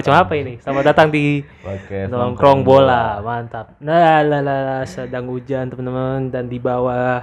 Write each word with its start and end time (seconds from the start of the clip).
macam 0.00 0.16
apa 0.16 0.32
ini? 0.32 0.56
Selamat 0.64 0.84
datang 0.88 1.12
di 1.12 1.44
Podcast 1.60 2.08
nongkrong 2.08 2.64
bola, 2.64 3.20
mantap. 3.20 3.76
Nah, 3.78 4.24
lah, 4.24 4.40
lah, 4.40 4.60
lah, 4.64 4.82
sedang 4.82 5.28
hujan 5.28 5.68
teman-teman 5.68 6.32
dan 6.32 6.48
di 6.48 6.56
bawah 6.56 7.20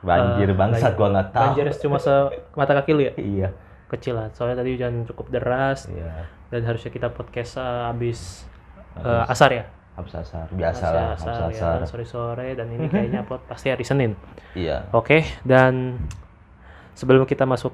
Banjir 0.00 0.48
eh, 0.48 0.52
bangsat 0.52 0.92
gua 0.94 1.08
nggak 1.10 1.28
tahu. 1.32 1.40
Banjir 1.42 1.66
cuma 1.80 1.96
se 1.96 2.12
mata 2.52 2.72
kaki 2.74 2.92
lu 2.92 3.02
ya? 3.02 3.12
Iya. 3.16 3.48
Kecil 3.88 4.16
lah. 4.16 4.28
Soalnya 4.32 4.60
tadi 4.60 4.76
hujan 4.76 5.08
cukup 5.08 5.32
deras 5.32 5.88
Iya. 5.88 6.28
dan 6.48 6.60
harusnya 6.62 6.88
kita 6.88 7.08
podcast 7.08 7.56
eh, 7.56 7.82
habis 7.88 8.44
eh, 8.96 9.24
asar 9.24 9.50
ya. 9.50 9.64
Habis 9.96 10.12
asar. 10.14 10.44
Biasa 10.52 10.84
lah, 10.86 11.08
habis 11.12 11.24
asar, 11.24 11.48
asar. 11.48 11.76
ya, 11.80 11.86
sore-sore 11.88 12.48
dan 12.52 12.68
ini 12.68 12.84
kayaknya 12.86 13.20
upload 13.24 13.48
pasti 13.48 13.72
hari 13.72 13.84
Senin. 13.84 14.12
Iya. 14.52 14.92
Oke, 14.92 15.24
dan 15.40 15.96
sebelum 16.92 17.24
kita 17.24 17.48
masuk 17.48 17.72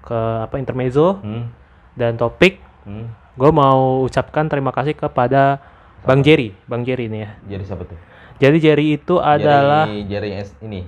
ke 0.00 0.18
apa 0.46 0.54
intermezzo 0.58 1.18
Hmm. 1.18 1.50
dan 1.94 2.14
topik, 2.14 2.62
Hmm. 2.82 3.10
Gue 3.32 3.50
mau 3.50 4.04
ucapkan 4.04 4.44
terima 4.44 4.70
kasih 4.74 4.92
kepada 4.92 5.60
Bang 6.04 6.20
Jerry, 6.20 6.52
Bang 6.68 6.82
Jerry 6.84 7.06
ini 7.08 7.24
ya. 7.24 7.30
Jadi 7.46 7.62
siapa 7.64 7.82
tuh? 7.86 7.98
Jadi 8.42 8.56
Jerry 8.58 8.86
itu 8.98 9.22
adalah 9.22 9.86
Jerry, 9.86 10.02
Jerry 10.10 10.30
S 10.36 10.50
ini. 10.60 10.82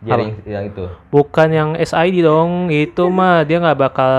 Jerry 0.00 0.32
yang 0.44 0.64
itu. 0.70 0.84
bukan 1.08 1.48
yang 1.50 1.70
SID 1.76 2.24
dong, 2.24 2.68
itu 2.68 3.04
mah 3.08 3.42
dia 3.48 3.58
nggak 3.60 3.78
bakal 3.80 4.14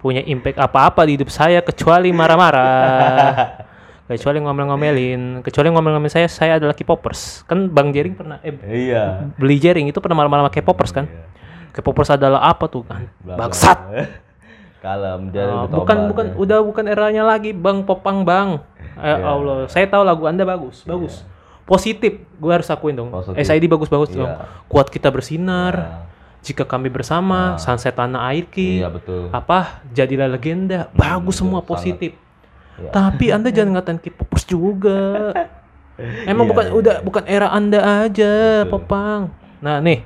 punya 0.00 0.24
impact 0.24 0.56
apa-apa 0.56 1.04
di 1.04 1.18
hidup 1.18 1.28
saya 1.28 1.60
kecuali 1.60 2.10
marah-marah. 2.10 3.66
kecuali 4.10 4.42
ngomel-ngomelin, 4.42 5.38
kecuali 5.46 5.70
ngomel-ngomelin 5.70 6.10
saya, 6.10 6.26
saya 6.26 6.58
adalah 6.58 6.74
K-popers. 6.74 7.46
Kan 7.46 7.70
Bang 7.70 7.94
Jering 7.94 8.18
pernah 8.18 8.42
eh 8.42 8.50
Iya. 8.66 9.30
beli 9.38 9.62
Jering 9.62 9.86
itu 9.86 10.02
pernah 10.02 10.18
marah-marah 10.18 10.50
sama 10.50 10.52
K-popers 10.54 10.90
kan? 10.90 11.06
K-popers 11.70 12.10
adalah 12.18 12.50
apa 12.50 12.66
tuh 12.66 12.82
kan? 12.82 13.06
Bangsat. 13.22 13.78
Kalem 14.80 15.28
dia 15.28 15.44
Oh, 15.44 15.64
udah 15.64 15.76
bukan 15.76 15.98
bukan 16.08 16.26
ya. 16.26 16.34
udah 16.36 16.58
bukan 16.62 16.84
eranya 16.86 17.22
lagi 17.22 17.52
Bang 17.52 17.84
Popang 17.84 18.24
Bang. 18.24 18.64
Eh, 18.96 19.06
Iya. 19.06 19.22
Allah, 19.22 19.56
saya 19.66 19.84
tahu 19.84 20.02
lagu 20.02 20.24
Anda 20.24 20.42
bagus, 20.42 20.82
bagus. 20.82 21.20
Positif, 21.62 22.18
gue 22.34 22.50
harus 22.50 22.66
akuin 22.66 22.92
dong. 22.92 23.08
Positif. 23.10 23.38
SID 23.38 23.64
bagus-bagus 23.66 24.10
dong. 24.10 24.26
Iya. 24.26 24.48
Kuat 24.66 24.88
kita 24.88 25.06
bersinar. 25.06 25.74
Iya. 25.76 26.08
Jika 26.40 26.64
kami 26.64 26.88
bersama, 26.88 27.54
sunset 27.56 27.92
tanah 27.92 28.24
air 28.26 28.48
ki. 28.48 28.80
Iya 28.80 28.88
betul. 28.88 29.28
Apa? 29.30 29.84
Jadilah 29.86 30.24
legenda. 30.26 30.88
Bagus 30.90 31.36
semua 31.36 31.60
sangat. 31.60 31.68
positif. 31.70 32.12
Iya. 32.74 32.90
Tapi 32.90 33.26
Anda 33.28 33.48
jangan 33.50 33.76
ngatain 33.76 34.00
K-popers 34.00 34.44
juga. 34.44 34.98
Emang 36.24 36.48
Iya, 36.48 36.50
bukan 36.50 36.64
iya. 36.64 36.72
udah 36.72 36.96
bukan 37.04 37.24
era 37.28 37.52
Anda 37.52 38.08
aja, 38.08 38.64
Betul. 38.64 38.72
Popang. 38.72 39.20
Nah, 39.60 39.78
nih. 39.78 40.00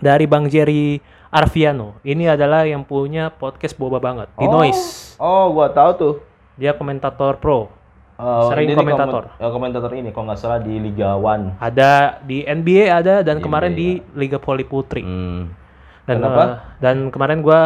Dari 0.00 0.24
Bang 0.24 0.48
Jerry 0.48 0.98
Arviano. 1.32 1.96
Ini 2.02 2.28
adalah 2.30 2.62
yang 2.62 2.84
punya 2.84 3.32
podcast 3.32 3.72
boba 3.74 3.96
banget 3.96 4.28
di 4.36 4.44
Oh. 4.44 4.52
Noise. 4.52 5.16
Oh, 5.16 5.48
gua 5.50 5.66
tahu 5.66 5.90
tuh. 5.96 6.14
Dia 6.54 6.76
komentator 6.76 7.40
pro. 7.40 7.72
Oh, 8.14 8.52
Sering 8.52 8.76
komentator. 8.76 9.24
komen- 9.26 9.40
ya, 9.40 9.48
komentator 9.48 9.90
ini 9.94 10.12
kalau 10.12 10.28
nggak 10.28 10.38
salah 10.38 10.60
di 10.60 10.76
Liga 10.76 11.16
One. 11.16 11.56
Ada 11.58 12.20
di 12.22 12.44
NBA 12.44 12.92
ada 12.92 13.24
dan 13.24 13.40
Di 13.40 13.42
kemarin 13.42 13.72
NBA, 13.72 13.80
di 13.80 13.88
Liga 14.14 14.36
Poli 14.36 14.62
Putri. 14.62 15.00
Hmm. 15.00 15.48
Dan 16.04 16.20
Kenapa? 16.20 16.42
eh, 16.42 16.50
dan 16.78 16.96
kemarin 17.08 17.40
gua 17.40 17.60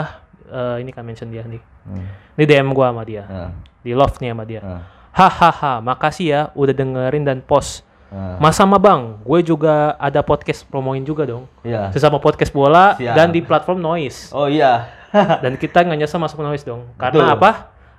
eh, 0.46 0.76
ini 0.80 0.90
kan 0.90 1.02
mention 1.02 1.26
dia 1.26 1.42
nih. 1.42 1.60
Hmm. 1.82 2.06
Ini 2.38 2.44
DM 2.46 2.70
gua 2.70 2.88
sama 2.88 3.02
dia. 3.02 3.26
Nah, 3.26 3.50
Di 3.82 3.92
love 3.92 4.14
nih 4.16 4.30
sama 4.30 4.44
dia. 4.44 4.60
nah, 4.60 4.82
Hahaha, 5.10 5.80
makasih 5.80 6.26
ya 6.26 6.40
udah 6.52 6.72
dengerin 6.72 7.24
dan 7.24 7.38
post. 7.40 7.85
Nah. 8.08 8.38
Mas 8.38 8.54
sama 8.54 8.76
Bang, 8.76 9.18
gue 9.20 9.40
juga 9.42 9.94
ada 9.96 10.20
podcast 10.20 10.62
promoin 10.64 11.00
juga 11.00 11.24
dong. 11.24 11.44
Iya. 11.62 11.90
Sesama 11.90 12.16
podcast 12.16 12.50
bola 12.50 12.94
Siap. 12.94 13.14
dan 13.14 13.28
di 13.30 13.40
platform 13.40 13.78
Noise. 13.78 14.30
Oh 14.30 14.46
iya. 14.46 14.90
Dan 15.44 15.56
kita 15.56 15.80
nggak 15.80 15.96
nyesel 15.96 16.20
masuk 16.20 16.40
Noise 16.40 16.62
dong. 16.62 16.84
Karena 16.96 17.32
Betul. 17.32 17.36
apa? 17.40 17.50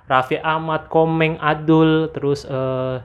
Raffi 0.06 0.36
Ahmad, 0.38 0.86
Komeng, 0.86 1.36
Adul, 1.36 2.08
terus 2.10 2.44
eh, 2.44 2.96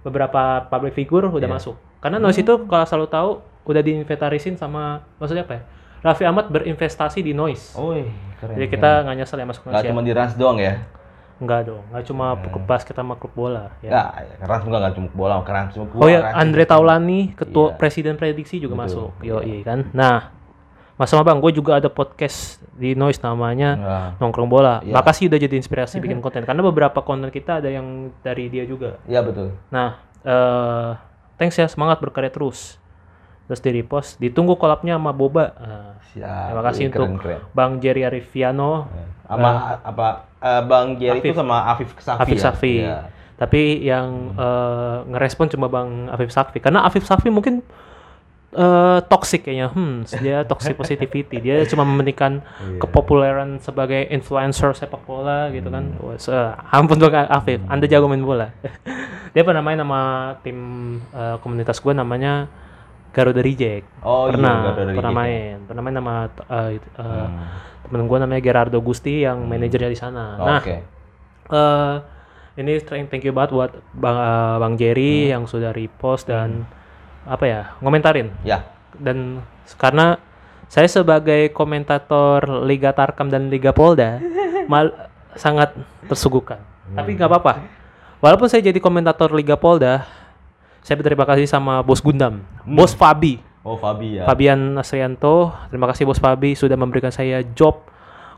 beberapa 0.00 0.66
public 0.66 0.92
figure 0.92 1.28
udah 1.28 1.46
Iya. 1.46 1.54
masuk. 1.54 1.76
Karena 2.00 2.16
Noise 2.18 2.40
itu 2.40 2.54
kalau 2.64 2.84
selalu 2.84 3.06
tahu 3.08 3.30
udah 3.64 3.80
diinventarisin 3.80 4.56
sama 4.56 5.04
maksudnya 5.20 5.44
apa 5.44 5.54
ya? 5.56 5.62
Raffi 6.00 6.24
Ahmad 6.24 6.48
berinvestasi 6.48 7.20
di 7.20 7.36
Noise. 7.36 7.76
Oh, 7.76 7.92
keren. 8.40 8.56
Jadi 8.56 8.66
kita 8.72 9.04
nggak 9.04 9.16
nyesel 9.18 9.38
ya 9.38 9.46
masuk 9.46 9.62
Noise. 9.68 9.84
ya. 9.84 9.90
cuma 9.92 10.02
di 10.02 10.12
Rans 10.12 10.34
doang 10.34 10.56
ya? 10.56 10.80
Enggak 11.40 11.72
dong, 11.72 11.80
nggak 11.88 12.04
cuma 12.04 12.36
klub 12.36 12.64
basket 12.68 12.92
sama 12.92 13.16
klub 13.16 13.32
bola. 13.32 13.72
Ya. 13.80 13.88
Nggak, 13.90 14.08
Rans 14.44 14.62
juga 14.62 14.76
nggak 14.78 14.94
cuma 14.94 15.08
bola, 15.10 15.34
Rans 15.40 15.70
cuma 15.72 15.84
Oh 15.96 16.04
ya, 16.04 16.20
Andre 16.36 16.68
Taulani, 16.68 17.32
ketua 17.32 17.72
Iya. 17.72 17.76
presiden 17.80 18.14
prediksi 18.14 18.60
juga 18.60 18.76
Betul, 18.76 19.08
masuk. 19.08 19.10
iya. 19.24 19.40
Yo 19.40 19.64
kan. 19.64 19.88
Nah, 19.90 20.36
Mas 20.94 21.08
sama 21.08 21.24
Bang, 21.24 21.40
gue 21.40 21.48
juga 21.50 21.80
ada 21.80 21.88
podcast 21.88 22.60
di 22.76 22.92
Noise 22.92 23.24
namanya 23.24 23.70
Nah, 23.72 24.08
Nongkrong 24.20 24.46
Bola. 24.46 24.84
Iya. 24.84 24.92
Makasih 24.92 25.32
udah 25.32 25.40
jadi 25.40 25.56
inspirasi 25.56 25.96
bikin 26.04 26.20
konten 26.20 26.44
karena 26.44 26.60
beberapa 26.60 27.00
konten 27.00 27.32
kita 27.32 27.64
ada 27.64 27.72
yang 27.72 28.12
dari 28.20 28.52
dia 28.52 28.68
juga. 28.68 29.00
iya 29.08 29.24
betul. 29.24 29.56
Nah, 29.72 29.96
eh 30.20 30.90
thanks 31.40 31.56
ya 31.56 31.64
semangat 31.66 31.98
berkarya 31.98 32.28
terus. 32.28 32.76
Terus 33.48 33.64
di 33.64 33.70
repost, 33.74 34.20
ditunggu 34.20 34.54
collabnya 34.54 34.94
sama 34.94 35.10
Boba. 35.10 35.56
Nah, 35.56 35.90
Siap. 36.12 36.52
terima 36.52 36.62
kasih 36.68 36.82
Iya, 36.84 36.88
untuk 36.92 37.00
keren, 37.02 37.16
keren. 37.18 37.40
Bang 37.50 37.72
Jerry 37.80 38.02
Arifiano, 38.04 38.86
Sama 39.30 39.50
apa 39.80 40.06
eh, 40.38 40.62
Bang 40.64 40.86
Jerry 40.96 41.18
Afif. 41.18 41.30
itu 41.30 41.38
sama 41.38 41.56
Afif 41.64 41.88
Safi. 41.96 42.20
Afif 42.20 42.34
ya? 42.34 42.42
Safi. 42.42 42.74
Iya. 42.80 42.98
Tapi 43.36 43.62
yang 43.80 44.34
eh, 44.34 44.96
ngerespon 45.06 45.46
cuma 45.48 45.66
Bang 45.66 46.08
Afif 46.08 46.28
Safi 46.28 46.58
karena 46.58 46.82
Afif 46.82 47.04
Safi 47.04 47.30
mungkin 47.30 47.62
eh 48.50 48.98
toxic 49.06 49.46
kayaknya. 49.46 49.70
Hmm, 49.70 50.02
dia 50.18 50.42
toxic 50.42 50.74
positivity. 50.74 51.38
Dia 51.38 51.62
cuma 51.64 51.86
mementingkan 51.86 52.42
Iya. 52.42 52.82
kepopuleran 52.82 53.62
sebagai 53.62 54.10
influencer 54.10 54.74
sepak 54.74 55.06
bola 55.06 55.46
gitu 55.50 55.70
kan. 55.70 55.94
Hmm. 55.94 56.02
Wah, 56.02 56.18
se- 56.18 56.54
ampun 56.68 56.98
Bang 56.98 57.14
Afif, 57.30 57.62
Anda 57.70 57.86
jago 57.86 58.10
main 58.10 58.20
bola. 58.20 58.50
dia 59.34 59.46
pernah 59.46 59.62
main 59.62 59.78
nama 59.78 60.00
tim 60.42 60.58
eh, 61.14 61.36
komunitas 61.38 61.78
gue 61.78 61.94
namanya 61.94 62.50
Garuda 63.10 63.40
Reject. 63.40 63.86
Oh 64.00 64.26
iya, 64.26 64.32
pernah, 64.32 64.54
Garuda 64.62 64.82
Reject 64.84 64.96
pernah 64.96 65.12
ya. 65.12 65.18
main. 65.18 65.54
Pernah 65.64 65.82
main 65.82 65.94
nama 65.96 66.12
eh, 66.26 66.70
it- 66.74 66.92
eh, 66.92 67.02
Hmm. 67.02 67.46
temen 67.82 68.02
gue 68.04 68.18
namanya 68.18 68.40
Gerardo 68.40 68.78
Gusti 68.78 69.20
yang 69.20 69.42
manajernya 69.44 69.88
di 69.88 69.98
sana. 69.98 70.24
Oh, 70.36 70.46
nah, 70.46 70.60
Oke. 70.60 70.76
eh 71.50 71.94
ini 72.56 72.76
thank 72.78 73.08
thank 73.08 73.22
you 73.22 73.32
banget 73.32 73.50
buat 73.50 73.70
Bang 73.92 74.16
eh, 74.16 74.56
Bang 74.56 74.74
Jerry 74.76 75.26
Hmm. 75.26 75.30
yang 75.32 75.42
sudah 75.44 75.70
repost 75.70 76.26
dan 76.26 76.66
apa 77.22 77.44
ya 77.44 77.60
ngomentarin 77.78 78.32
Ya. 78.42 78.64
dan 78.96 79.44
karena 79.76 80.16
saya 80.66 80.86
sebagai 80.86 81.50
komentator 81.50 82.40
Liga 82.62 82.90
Tarkam 82.90 83.26
dan 83.26 83.48
Liga 83.48 83.70
Polda 83.70 84.22
mal 84.70 84.94
sangat 85.34 85.74
tersuguhkan. 86.06 86.58
Tapi 86.90 87.14
nggak 87.14 87.26
apa-apa. 87.26 87.52
Walaupun 88.18 88.46
saya 88.46 88.60
jadi 88.60 88.76
komentator 88.76 89.30
Liga 89.30 89.54
Polda, 89.54 90.06
saya 90.80 90.96
berterima 90.96 91.24
kasih 91.24 91.44
sama 91.44 91.80
Bos 91.80 92.00
Gundam, 92.00 92.40
Bos 92.62 92.92
Fabi, 92.92 93.40
Oh 93.60 93.76
Fabi 93.76 94.16
ya. 94.16 94.24
Fabian 94.24 94.72
Nasrianto. 94.72 95.52
Terima 95.68 95.84
kasih 95.84 96.08
Bos 96.08 96.16
Fabi 96.16 96.52
sudah 96.54 96.74
memberikan 96.74 97.12
saya 97.12 97.44
job 97.46 97.84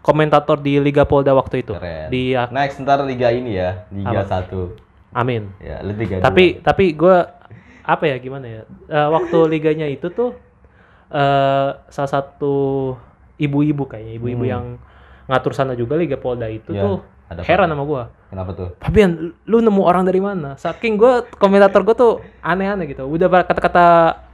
komentator 0.00 0.58
di 0.58 0.76
Liga 0.76 1.06
Polda 1.06 1.30
waktu 1.30 1.62
itu. 1.62 1.72
Keren. 1.72 2.10
Di 2.10 2.34
Next 2.50 2.82
ntar 2.82 2.98
liga 3.02 3.30
ini 3.30 3.54
ya, 3.54 3.86
Liga 3.88 4.26
Apa? 4.26 4.42
1. 4.50 5.14
Amin. 5.14 5.54
Ya, 5.58 5.78
liga 5.80 6.18
tapi 6.18 6.58
tapi 6.58 6.90
gue 6.92 7.16
apa 7.82 8.04
ya 8.04 8.16
gimana 8.16 8.46
ya 8.48 8.62
Eh, 8.88 9.08
waktu 9.08 9.38
liganya 9.46 9.86
itu 9.86 10.08
tuh 10.08 10.34
eh 11.08 11.70
salah 11.86 12.10
satu 12.10 12.54
ibu-ibu 13.36 13.84
kayaknya 13.84 14.16
ibu-ibu 14.16 14.42
Hmm. 14.42 14.50
yang 14.50 14.64
ngatur 15.28 15.52
sana 15.52 15.76
juga 15.76 15.94
liga 15.94 16.16
Polda 16.16 16.48
itu 16.48 16.72
Ya, 16.72 16.82
tuh 16.82 17.04
ada 17.32 17.42
heran 17.42 17.66
sama 17.66 17.82
gue 17.82 18.02
Kenapa 18.28 18.50
tuh? 18.52 18.68
Fabian 18.78 19.10
lu 19.42 19.58
nemu 19.58 19.82
orang 19.82 20.02
dari 20.02 20.18
mana 20.18 20.54
saking 20.54 20.94
gue 20.94 21.12
komentator 21.34 21.82
gue 21.82 21.92
tuh 21.92 22.12
aneh-aneh 22.40 22.88
gitu 22.88 23.04
udah 23.04 23.28
kata-kata 23.42 23.84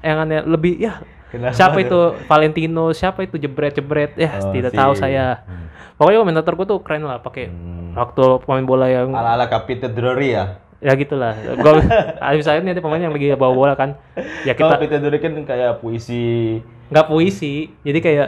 yang 0.00 0.18
aneh 0.20 0.40
lebih 0.42 0.76
ya 0.76 1.02
Kenapa 1.28 1.52
siapa 1.52 1.78
itu 1.78 1.98
Valentino 2.24 2.88
siapa 2.90 3.20
itu 3.20 3.36
jebret-jebret 3.36 4.14
ya 4.14 4.38
Oh, 4.40 4.48
tidak 4.48 4.70
si- 4.70 4.78
tahu 4.78 4.92
saya 4.94 5.42
Hmm. 5.42 5.66
pokoknya 5.96 6.18
komentator 6.20 6.52
gue 6.54 6.66
tuh 6.66 6.78
keren 6.78 7.02
lah 7.02 7.18
pakai 7.18 7.46
Hmm. 7.46 7.92
waktu 7.92 8.22
pemain 8.40 8.64
bola 8.64 8.86
yang 8.86 9.10
Ala-ala 9.10 9.44
Kapite 9.44 9.86
Drury 9.86 10.32
ya. 10.32 10.62
ya 10.78 10.94
gitulah 10.94 11.34
gol 11.58 11.82
Said 12.40 12.62
ini 12.62 12.70
ada 12.70 12.78
pemain 12.78 12.96
yang 12.98 13.10
lagi 13.10 13.34
bawa 13.34 13.50
bola 13.50 13.74
kan 13.74 13.98
ya 14.40 14.52
kita 14.52 14.72
Kapite 14.72 14.96
Drury 14.96 15.18
kan 15.18 15.34
kayak 15.42 15.78
puisi. 15.78 16.62
nggak 16.88 17.04
puisi 17.04 17.68
jadi 17.82 17.98
kayak 17.98 18.26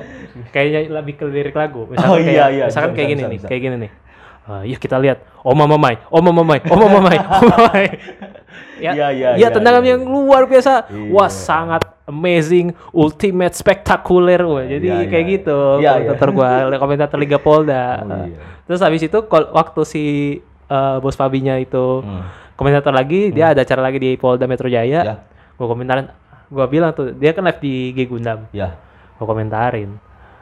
kayaknya 0.50 0.80
lebih 0.92 1.14
ke 1.14 1.24
lirik 1.24 1.54
lagu 1.54 1.86
misalkan 1.86 2.10
Oh, 2.10 2.18
kayak 2.18 2.28
iya, 2.28 2.44
iya. 2.50 2.64
misalkan 2.66 2.90
Bisa, 2.90 2.98
kayak 2.98 3.06
bisa, 3.06 3.08
gini 3.08 3.22
bisa, 3.22 3.24
nih 3.24 3.38
bisa. 3.38 3.48
kayak 3.48 3.62
gini 3.62 3.76
nih 3.78 3.90
Ah, 4.42 4.66
yuk 4.66 4.76
kita 4.76 4.98
lihat 4.98 5.22
Oma 5.40 5.62
Mamai 5.64 6.00
Oma 6.10 6.32
Mamai 6.32 6.58
Oma 6.66 6.86
Mamai 6.90 7.16
Oma 7.16 7.46
Mamai 7.54 7.86
ya 8.80 8.92
iya, 8.96 9.08
ya 9.12 9.28
iya, 9.36 9.48
tendangan 9.52 9.84
iya. 9.84 9.94
yang 9.94 10.02
luar 10.02 10.48
biasa 10.48 10.88
Iya. 10.88 11.12
wah 11.12 11.28
sangat 11.28 11.84
amazing 12.04 12.72
ultimate 12.90 13.52
spektakuler 13.52 14.40
wah 14.42 14.64
jadi 14.64 14.82
Iya, 14.82 15.06
kayak 15.06 15.24
iya. 15.24 15.32
gitu 15.36 15.58
Iya, 15.78 15.90
komentator 15.94 16.28
gua 16.32 16.48
komentator 16.76 17.16
Liga 17.20 17.38
Polda 17.38 17.84
Oh, 18.02 18.26
iya. 18.26 18.40
terus 18.64 18.80
habis 18.80 19.04
itu 19.04 19.18
waktu 19.30 19.80
si 19.84 20.02
eh, 20.66 20.96
bos 20.98 21.14
Fabinya 21.14 21.54
itu 21.54 22.00
Hmm. 22.02 22.24
komentator 22.56 22.90
lagi 22.90 23.30
dia 23.30 23.52
ada 23.52 23.60
acara 23.60 23.84
lagi 23.84 24.00
di 24.00 24.10
Polda 24.16 24.48
Metro 24.48 24.66
Jaya 24.66 25.00
Ya. 25.04 25.14
gue 25.54 25.66
komentarin 25.68 26.08
gue 26.48 26.66
bilang 26.66 26.90
tuh 26.90 27.12
dia 27.12 27.30
kan 27.30 27.44
live 27.44 27.60
di 27.60 27.92
G 27.92 28.08
Gundam 28.08 28.48
Ya. 28.50 28.74
gue 29.14 29.26
komentarin 29.28 29.94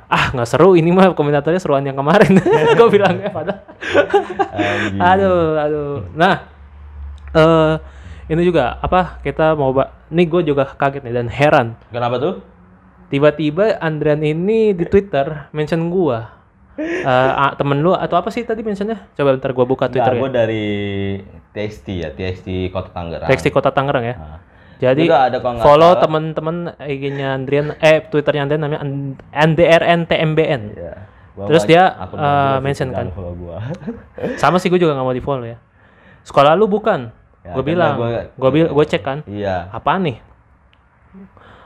ah 0.09 0.33
nggak 0.33 0.49
seru 0.49 0.73
ini 0.73 0.89
mah 0.89 1.13
komentatornya 1.13 1.57
seruan 1.57 1.85
yang 1.85 1.95
kemarin 1.95 2.33
gue 2.79 2.89
bilangnya 2.89 3.29
padahal 3.29 3.61
Anjing. 4.51 4.97
aduh 4.99 5.41
aduh 5.55 5.95
nah 6.13 6.49
eh 7.31 7.75
ini 8.29 8.43
juga 8.43 8.77
apa 8.79 9.21
kita 9.21 9.53
mau 9.53 9.71
ba- 9.71 9.93
nih 10.09 10.27
gue 10.27 10.43
juga 10.47 10.65
kaget 10.71 11.01
nih 11.03 11.15
dan 11.15 11.29
heran 11.29 11.67
Kenapa 11.89 12.17
tuh? 12.17 12.35
tiba-tiba 13.09 13.77
Andrian 13.79 14.21
ini 14.21 14.73
di 14.73 14.85
Twitter 14.85 15.49
mention 15.51 15.89
gua 15.89 16.37
Eh 16.79 17.03
ah, 17.05 17.59
temen 17.59 17.75
lu 17.77 17.91
atau 17.91 18.15
apa 18.15 18.31
sih 18.31 18.47
tadi 18.47 18.63
mentionnya 18.63 19.11
coba 19.11 19.35
bentar 19.35 19.51
gua 19.51 19.67
buka 19.67 19.91
Twitter 19.91 20.15
Twitter 20.15 20.23
gue 20.23 20.31
dari 20.31 20.67
TXT 21.51 21.87
ya, 21.91 22.09
TXT 22.13 22.71
Kota 22.71 22.95
Tangerang. 22.95 23.27
TXT 23.27 23.47
Kota 23.51 23.71
Tangerang 23.73 24.05
ya 24.05 24.15
Nah. 24.15 24.39
Jadi 24.79 25.03
Juga 25.03 25.19
ada 25.25 25.39
kalau 25.39 25.59
follow 25.59 25.91
salah. 25.91 26.03
temen-temen 26.03 26.57
IG-nya 26.79 27.29
Andrian 27.33 27.67
eh 27.77 27.99
Twitternya 28.01 28.43
Andrian 28.45 28.63
namanya 28.63 28.81
An- 28.81 29.19
NDRNTMBN 29.29 30.63
Iya. 30.73 30.95
Terus 31.41 31.63
dia, 31.65 31.85
eh, 31.87 32.09
sih, 32.11 32.59
mention 32.61 32.89
kan. 32.91 33.07
sama 34.43 34.59
sih 34.59 34.67
gue 34.67 34.77
juga 34.77 34.93
nggak 34.93 35.03
mau 35.03 35.13
di 35.13 35.21
follow 35.21 35.45
ya 35.45 35.59
sekolah 36.23 36.53
lu 36.53 36.67
bukan 36.67 37.15
Ya, 37.41 37.55
gue 37.55 37.65
bilang 37.65 37.95
gua- 37.97 38.27
gue 38.29 38.51
bil 38.53 38.67
gue 38.69 38.85
cek 38.85 39.01
kan 39.01 39.19
iya. 39.25 39.71
apaan 39.71 40.03
nih 40.05 40.19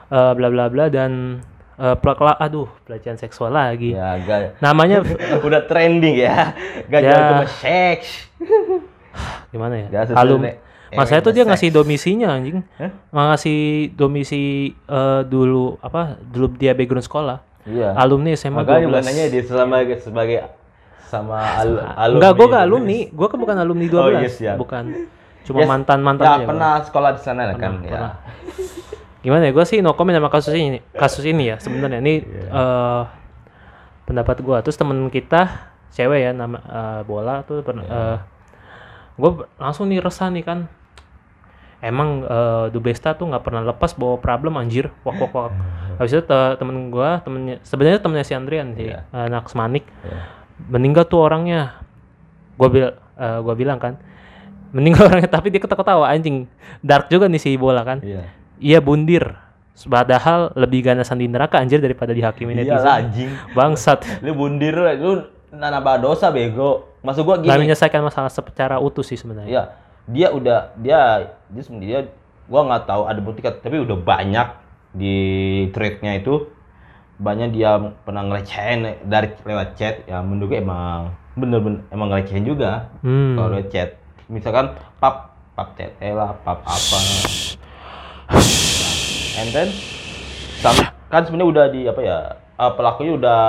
Eh 0.05 0.31
bla 0.31 0.47
bla 0.47 0.65
bla 0.67 0.85
dan 0.87 1.41
eh 1.75 1.95
pelakla 1.95 2.37
aduh 2.37 2.69
pelecehan 2.83 3.17
seksual 3.17 3.49
lagi 3.49 3.91
Ya, 3.91 4.13
gak, 4.19 4.59
namanya 4.59 5.01
udah 5.47 5.65
trending 5.65 6.15
ya. 6.15 6.53
Gak 6.85 7.01
Ya. 7.01 7.17
cuma 7.27 7.45
seks. 7.49 8.29
gimana 9.49 9.75
ya 9.75 9.87
Gak 9.91 10.03
sesuai 10.07 10.21
alum 10.21 10.41
nih. 10.93 10.97
Masanya 10.97 11.21
tuh 11.21 11.33
dia 11.33 11.43
ngasih 11.43 11.69
domisinya 11.69 12.27
anjing. 12.31 12.61
Hah? 12.77 12.91
Ngasih 13.09 13.59
domisi 13.93 14.43
eh, 14.71 15.21
dulu 15.25 15.75
apa? 15.79 16.15
Dulu 16.21 16.53
dia 16.53 16.71
background 16.71 17.03
sekolah. 17.03 17.37
Iya. 17.63 17.95
Alumni 17.95 18.31
SMA 18.33 18.59
Makanya 18.59 18.85
12. 18.85 18.91
bukan 18.91 19.03
nanya 19.03 19.25
dia 19.27 19.43
selama 19.43 19.75
sebagai 19.97 20.37
sama 21.07 21.37
al 21.39 21.69
alumni. 21.95 22.17
Enggak, 22.19 22.31
gua 22.33 22.47
gak 22.47 22.59
itu. 22.59 22.67
alumni. 22.67 22.97
Gua 23.09 23.27
kan 23.27 23.37
bukan 23.37 23.55
alumni 23.55 23.85
12. 23.85 23.97
Oh, 23.97 24.09
iya, 24.13 24.29
siap. 24.29 24.55
Bukan. 24.57 24.83
Cuma 25.43 25.59
Yes. 25.59 25.67
mantan-mantan 25.67 26.23
Ya, 26.23 26.31
aja. 26.31 26.37
gua. 26.39 26.49
pernah 26.49 26.71
sekolah 26.81 27.09
di 27.13 27.21
sana 27.21 27.41
kan 27.53 27.71
ya. 27.79 27.89
pernah. 27.89 28.13
Gimana 29.23 29.43
ya? 29.47 29.51
Gua 29.51 29.63
sih 29.63 29.79
no 29.79 29.93
comment 29.93 30.13
sama 30.13 30.27
kasus 30.27 30.51
ini. 30.51 30.79
Kasus 30.91 31.23
ini 31.23 31.47
ya 31.47 31.55
sebenarnya 31.57 31.99
ini 31.99 32.19
Iya. 32.19 32.47
eh, 32.51 33.01
pendapat 34.03 34.37
gua. 34.39 34.59
Terus 34.59 34.75
temen 34.75 35.07
kita 35.07 35.71
cewek 35.91 36.19
ya 36.19 36.31
nama 36.31 36.59
eh, 36.59 37.01
bola 37.03 37.43
tuh 37.43 37.63
pernah 37.63 37.83
Iya. 37.83 37.95
eh, 37.95 38.17
gua 39.15 39.29
langsung 39.55 39.87
nih 39.87 39.99
resah 39.99 40.27
nih 40.27 40.43
kan. 40.43 40.67
Emang 41.83 42.23
eh, 42.23 42.65
Dubesta 42.71 43.11
tuh 43.11 43.27
nggak 43.27 43.43
pernah 43.43 43.59
lepas 43.61 43.91
bawa 43.91 44.15
problem 44.15 44.55
anjir. 44.55 44.87
Wak 45.03 45.19
wak 45.19 45.31
wak. 45.31 45.51
Habis 45.99 46.11
itu 46.13 46.23
te- 46.23 46.55
temen 46.55 46.87
gua, 46.87 47.19
temennya 47.19 47.59
sebenarnya 47.61 47.99
temennya 47.99 48.23
si 48.23 48.33
Andrian 48.33 48.71
sih, 48.71 48.87
Iya. 48.87 49.03
anak 49.11 49.51
Semanik. 49.51 49.83
Iya. 50.01 50.17
Meninggal 50.69 51.03
tuh 51.03 51.19
orangnya. 51.21 51.75
Gua 52.55 52.67
bil 52.67 52.87
eh, 52.89 53.39
gua 53.41 53.53
bilang 53.53 53.77
kan, 53.77 53.99
meninggal 54.71 55.05
orangnya 55.11 55.27
tapi 55.27 55.51
dia 55.51 55.59
ketawa-ketawa 55.59 56.07
anjing. 56.07 56.47
Dark 56.79 57.11
juga 57.11 57.27
nih 57.27 57.37
si 57.37 57.51
bola 57.53 57.83
kan. 57.83 57.99
Iya. 57.99 58.31
Iya 58.57 58.79
bundir. 58.79 59.35
Padahal 59.75 60.53
lebih 60.55 60.85
ganasan 60.85 61.17
di 61.17 61.27
neraka 61.27 61.57
anjir 61.57 61.77
daripada 61.77 62.09
dihakimin 62.09 62.55
Iya 62.55 62.63
netizen. 62.71 62.85
lah 62.85 62.95
anjing. 62.95 63.29
Bangsat. 63.51 63.99
Lu 64.21 64.31
bundir 64.33 64.71
lu 64.71 65.25
nambah 65.51 65.99
dosa 65.99 66.29
bego. 66.29 66.95
Maksud 67.01 67.21
gua 67.21 67.35
Gak 67.35 67.51
gini. 67.51 67.67
menyelesaikan 67.67 67.99
masalah 67.99 68.31
secara 68.31 68.79
utuh 68.79 69.03
sih 69.03 69.13
sebenarnya. 69.13 69.51
Iya. 69.51 69.63
Dia 70.03 70.27
udah 70.29 70.75
dia 70.75 70.99
dia 71.47 71.63
dia 71.79 71.99
gua 72.45 72.67
nggak 72.67 72.83
tahu 72.85 73.07
ada 73.07 73.19
bukti 73.23 73.39
kan, 73.39 73.55
tapi 73.57 73.79
udah 73.79 73.95
banyak 73.95 74.47
di 74.91 75.15
thread-nya 75.71 76.19
itu. 76.19 76.51
Banyak 77.13 77.53
dia 77.53 77.77
pernah 78.03 78.25
ngelecehin 78.25 79.05
dari 79.05 79.31
lewat 79.41 79.77
chat. 79.77 80.03
Ya 80.03 80.19
menurut 80.19 80.51
gue 80.51 80.59
emang 80.59 81.13
bener-bener 81.33 81.81
emang 81.89 82.11
ngelecehin 82.11 82.43
juga 82.43 82.91
Hmm. 82.99 83.37
kalau 83.37 83.55
lewat 83.55 83.69
chat. 83.69 83.89
Misalkan 84.27 84.75
pap 84.97 85.31
pap 85.53 85.77
tete 85.77 86.09
lah 86.11 86.35
pap 86.43 86.65
apa. 86.65 86.99
And 89.37 89.49
then 89.49 89.69
sam- 90.59 90.91
kan 91.07 91.21
sebenarnya 91.23 91.49
udah 91.53 91.65
di 91.69 91.81
apa 91.85 92.01
ya 92.01 92.17
uh, 92.57 92.71
pelakunya 92.73 93.13
udah 93.13 93.39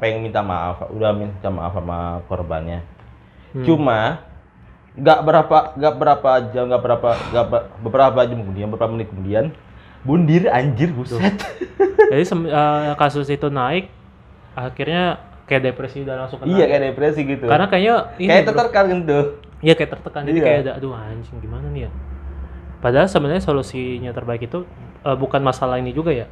pengen 0.00 0.24
minta 0.24 0.40
maaf 0.40 0.88
udah 0.88 1.10
minta 1.12 1.48
maaf 1.48 1.76
sama 1.76 2.24
korbannya. 2.26 2.80
Hmm. 3.54 3.62
cuma 3.62 4.24
nggak 4.94 5.18
berapa 5.26 5.58
nggak 5.74 5.94
berapa 5.98 6.30
jam 6.54 6.64
nggak 6.70 6.82
berapa 6.82 7.08
nggak 7.34 7.46
be- 7.50 7.66
beberapa 7.82 8.20
jam 8.22 8.38
kemudian 8.38 8.66
beberapa 8.70 8.92
menit 8.94 9.08
kemudian 9.10 9.44
bundir 10.06 10.46
anjir 10.48 10.94
buset 10.94 11.34
Jadi 12.04 12.22
eh, 12.22 12.92
kasus 12.94 13.26
itu 13.26 13.48
naik, 13.48 13.88
akhirnya 14.52 15.18
kayak 15.48 15.72
depresi 15.72 16.04
udah 16.04 16.14
langsung 16.24 16.38
kena. 16.38 16.52
iya 16.52 16.64
kayak 16.68 16.82
depresi 16.92 17.20
gitu 17.24 17.48
Karena 17.48 17.66
kayaknya 17.66 17.94
ini 18.20 18.28
kayak 18.28 18.44
tertekan 18.46 18.84
gitu 18.92 19.18
Iya 19.64 19.72
kayak 19.72 19.90
tertekan. 19.96 20.22
Jadi 20.28 20.38
Iya. 20.38 20.44
kayak 20.44 20.58
ada, 20.60 20.72
aduh 20.76 20.92
anjing 20.92 21.40
gimana 21.40 21.66
nih 21.72 21.88
ya. 21.88 21.90
Padahal 22.84 23.08
sebenarnya 23.08 23.40
solusinya 23.40 24.12
terbaik 24.12 24.44
itu 24.44 24.68
eh, 25.00 25.16
bukan 25.16 25.40
masalah 25.40 25.80
ini 25.80 25.96
juga 25.96 26.12
ya. 26.12 26.28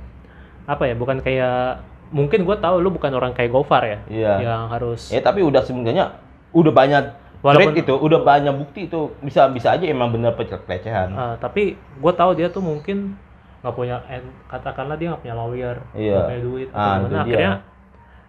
Apa 0.69 0.85
ya? 0.85 0.95
Bukan 0.95 1.25
kayak 1.25 1.81
mungkin 2.13 2.45
gue 2.45 2.57
tahu 2.61 2.77
lu 2.85 2.93
bukan 2.93 3.09
orang 3.17 3.33
kayak 3.33 3.49
Gofar 3.49 3.83
ya. 3.89 3.99
Iya. 4.13 4.33
Yang 4.45 4.63
harus 4.69 5.01
Eh 5.09 5.25
tapi 5.25 5.41
udah 5.41 5.65
sebenarnya 5.65 6.21
udah 6.53 6.73
banyak 6.77 7.05
Walaupun- 7.43 7.75
thread 7.75 7.83
itu, 7.83 7.95
udah 7.97 8.21
banyak 8.21 8.55
bukti 8.55 8.81
itu 8.87 9.01
bisa 9.19 9.51
bisa 9.51 9.75
aja 9.75 9.83
emang 9.85 10.09
bener 10.09 10.31
pelecehan. 10.33 11.11
Eh, 11.11 11.35
tapi 11.37 11.63
gue 11.75 12.13
tahu 12.15 12.31
dia 12.33 12.47
tuh 12.47 12.63
mungkin 12.63 13.19
nggak 13.61 13.75
punya 13.75 13.99
katakanlah 14.47 14.95
dia 14.95 15.11
nggak 15.11 15.23
punya 15.23 15.37
lawyer 15.37 15.77
nggak 15.93 16.25
punya 16.25 16.41
duit 16.41 16.69
atau 16.69 16.79
Ah, 16.79 16.95
gimana. 16.97 17.03
itu 17.03 17.15
dia. 17.15 17.21
akhirnya 17.23 17.53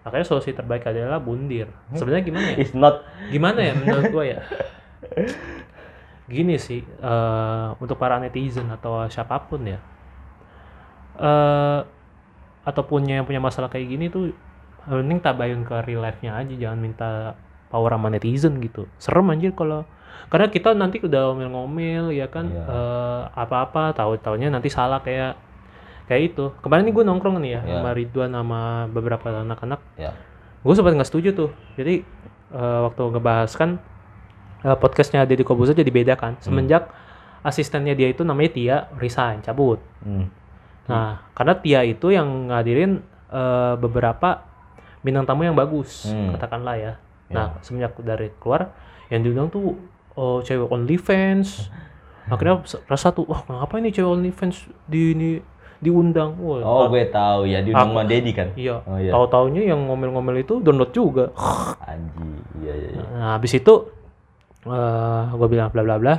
akhirnya 0.04 0.27
solusi 0.27 0.51
terbaik 0.51 0.83
adalah 0.83 1.18
bundir. 1.18 1.69
Sebenarnya 1.92 2.24
gimana 2.24 2.45
ya? 2.50 2.57
It's 2.62 2.74
not. 2.74 3.06
Gimana 3.30 3.60
ya 3.60 3.74
menurut 3.74 4.06
gue 4.10 4.25
ya? 4.27 4.39
Gini 6.25 6.56
sih 6.56 6.81
eh, 6.81 7.68
untuk 7.77 7.98
para 7.98 8.18
netizen 8.18 8.66
atau 8.68 9.06
siapa 9.07 9.38
pun 9.44 9.62
ya 9.63 9.77
eh 11.13 11.80
ataupun 12.64 13.06
yang 13.06 13.21
punya 13.21 13.37
masalah 13.37 13.69
kayak 13.69 13.85
gini 13.87 14.07
tuh 14.07 14.33
mending 14.85 15.19
tabayun 15.19 15.61
ke 15.61 15.76
real 15.83 16.02
life-nya 16.02 16.33
aja 16.33 16.54
jangan 16.57 16.80
minta 16.80 17.37
power 17.73 17.89
sama 17.89 18.07
netizen 18.07 18.61
gitu 18.61 18.85
serem 18.95 19.25
anjir 19.27 19.49
kalau 19.51 19.81
karena 20.30 20.47
kita 20.47 20.71
nanti 20.71 20.97
udah 20.99 21.33
ngomel-ngomel 21.33 22.09
ya 22.09 22.25
kan 22.27 22.45
Iya. 22.47 22.63
eh, 22.63 23.21
apa-apa 23.35 23.92
tahu 23.92 24.15
taunya 24.18 24.47
nanti 24.47 24.69
salah 24.69 24.97
kayak 24.99 25.33
kayak 26.03 26.21
itu 26.30 26.53
kemarin 26.59 26.85
nih 26.85 26.94
gue 26.94 27.03
nongkrong 27.03 27.37
nih 27.39 27.51
ya 27.51 27.61
Iya. 27.63 27.73
sama 27.75 27.89
Ridwan 27.92 28.31
sama 28.31 28.59
beberapa 28.87 29.25
anak-anak 29.31 29.81
ya. 29.95 30.11
gue 30.59 30.73
sempat 30.73 30.94
nggak 30.94 31.09
setuju 31.09 31.30
tuh 31.33 31.49
jadi 31.73 32.06
eh, 32.51 32.80
waktu 32.83 33.01
ngebahas 33.09 33.51
kan 33.51 33.81
eh, 34.61 34.77
podcastnya 34.77 35.23
Deddy 35.23 35.42
Kobuzer 35.42 35.73
jadi 35.73 35.89
beda 35.89 36.13
kan 36.13 36.37
semenjak 36.39 36.87
asistennya 37.42 37.92
dia 37.92 38.07
itu 38.07 38.21
namanya 38.21 38.51
Tia 38.51 38.77
resign 38.95 39.42
cabut 39.42 39.81
Hmm. 39.99 40.27
nah 40.83 41.23
karena 41.31 41.53
Tia 41.56 41.81
itu 41.83 42.09
yang 42.09 42.47
ngadirin 42.47 43.01
eh, 43.30 43.73
beberapa 43.75 44.44
bintang 44.99 45.25
tamu 45.25 45.44
yang 45.44 45.53
bagus 45.53 46.06
Hmm. 46.06 46.31
katakanlah 46.31 46.75
ya 46.75 46.94
nah 47.30 47.57
semenjak 47.59 47.95
dari 47.99 48.31
keluar 48.37 48.73
yang 49.07 49.21
diundang 49.21 49.47
tuh 49.47 49.77
oh, 50.13 50.39
cewek 50.39 50.68
OnlyFans 50.68 51.69
akhirnya 52.25 52.59
rasa 52.85 53.11
tuh 53.11 53.25
wah 53.25 53.42
kenapa 53.42 53.77
ini 53.77 53.89
cewek 53.89 54.09
OnlyFans 54.09 54.56
di 54.85 55.11
ini 55.11 55.30
diundang 55.77 56.39
Wah, 56.39 56.63
Oh, 56.63 56.87
gue 56.87 57.03
tahu 57.06 57.44
ya 57.44 57.59
di 57.59 57.69
Aku- 57.69 57.83
rumah 57.85 58.03
Dedi 58.03 58.31
kan. 58.31 58.56
iya 58.56 58.80
Oh 58.81 58.95
iya. 58.95 59.11
tahu 59.11 59.27
taunya 59.27 59.68
yang 59.68 59.83
ngomel-ngomel 59.83 60.39
itu 60.39 60.57
download 60.57 60.92
juga 60.92 61.35
Anji. 61.81 62.23
Iya 62.57 62.73
iya 62.73 62.89
iya. 62.94 63.03
Nah, 63.11 63.30
habis 63.35 63.51
itu 63.51 63.73
eh 64.63 65.23
gue 65.30 65.47
bilang 65.49 65.68
bla 65.69 65.83
bla 65.83 65.97
bla. 65.97 66.15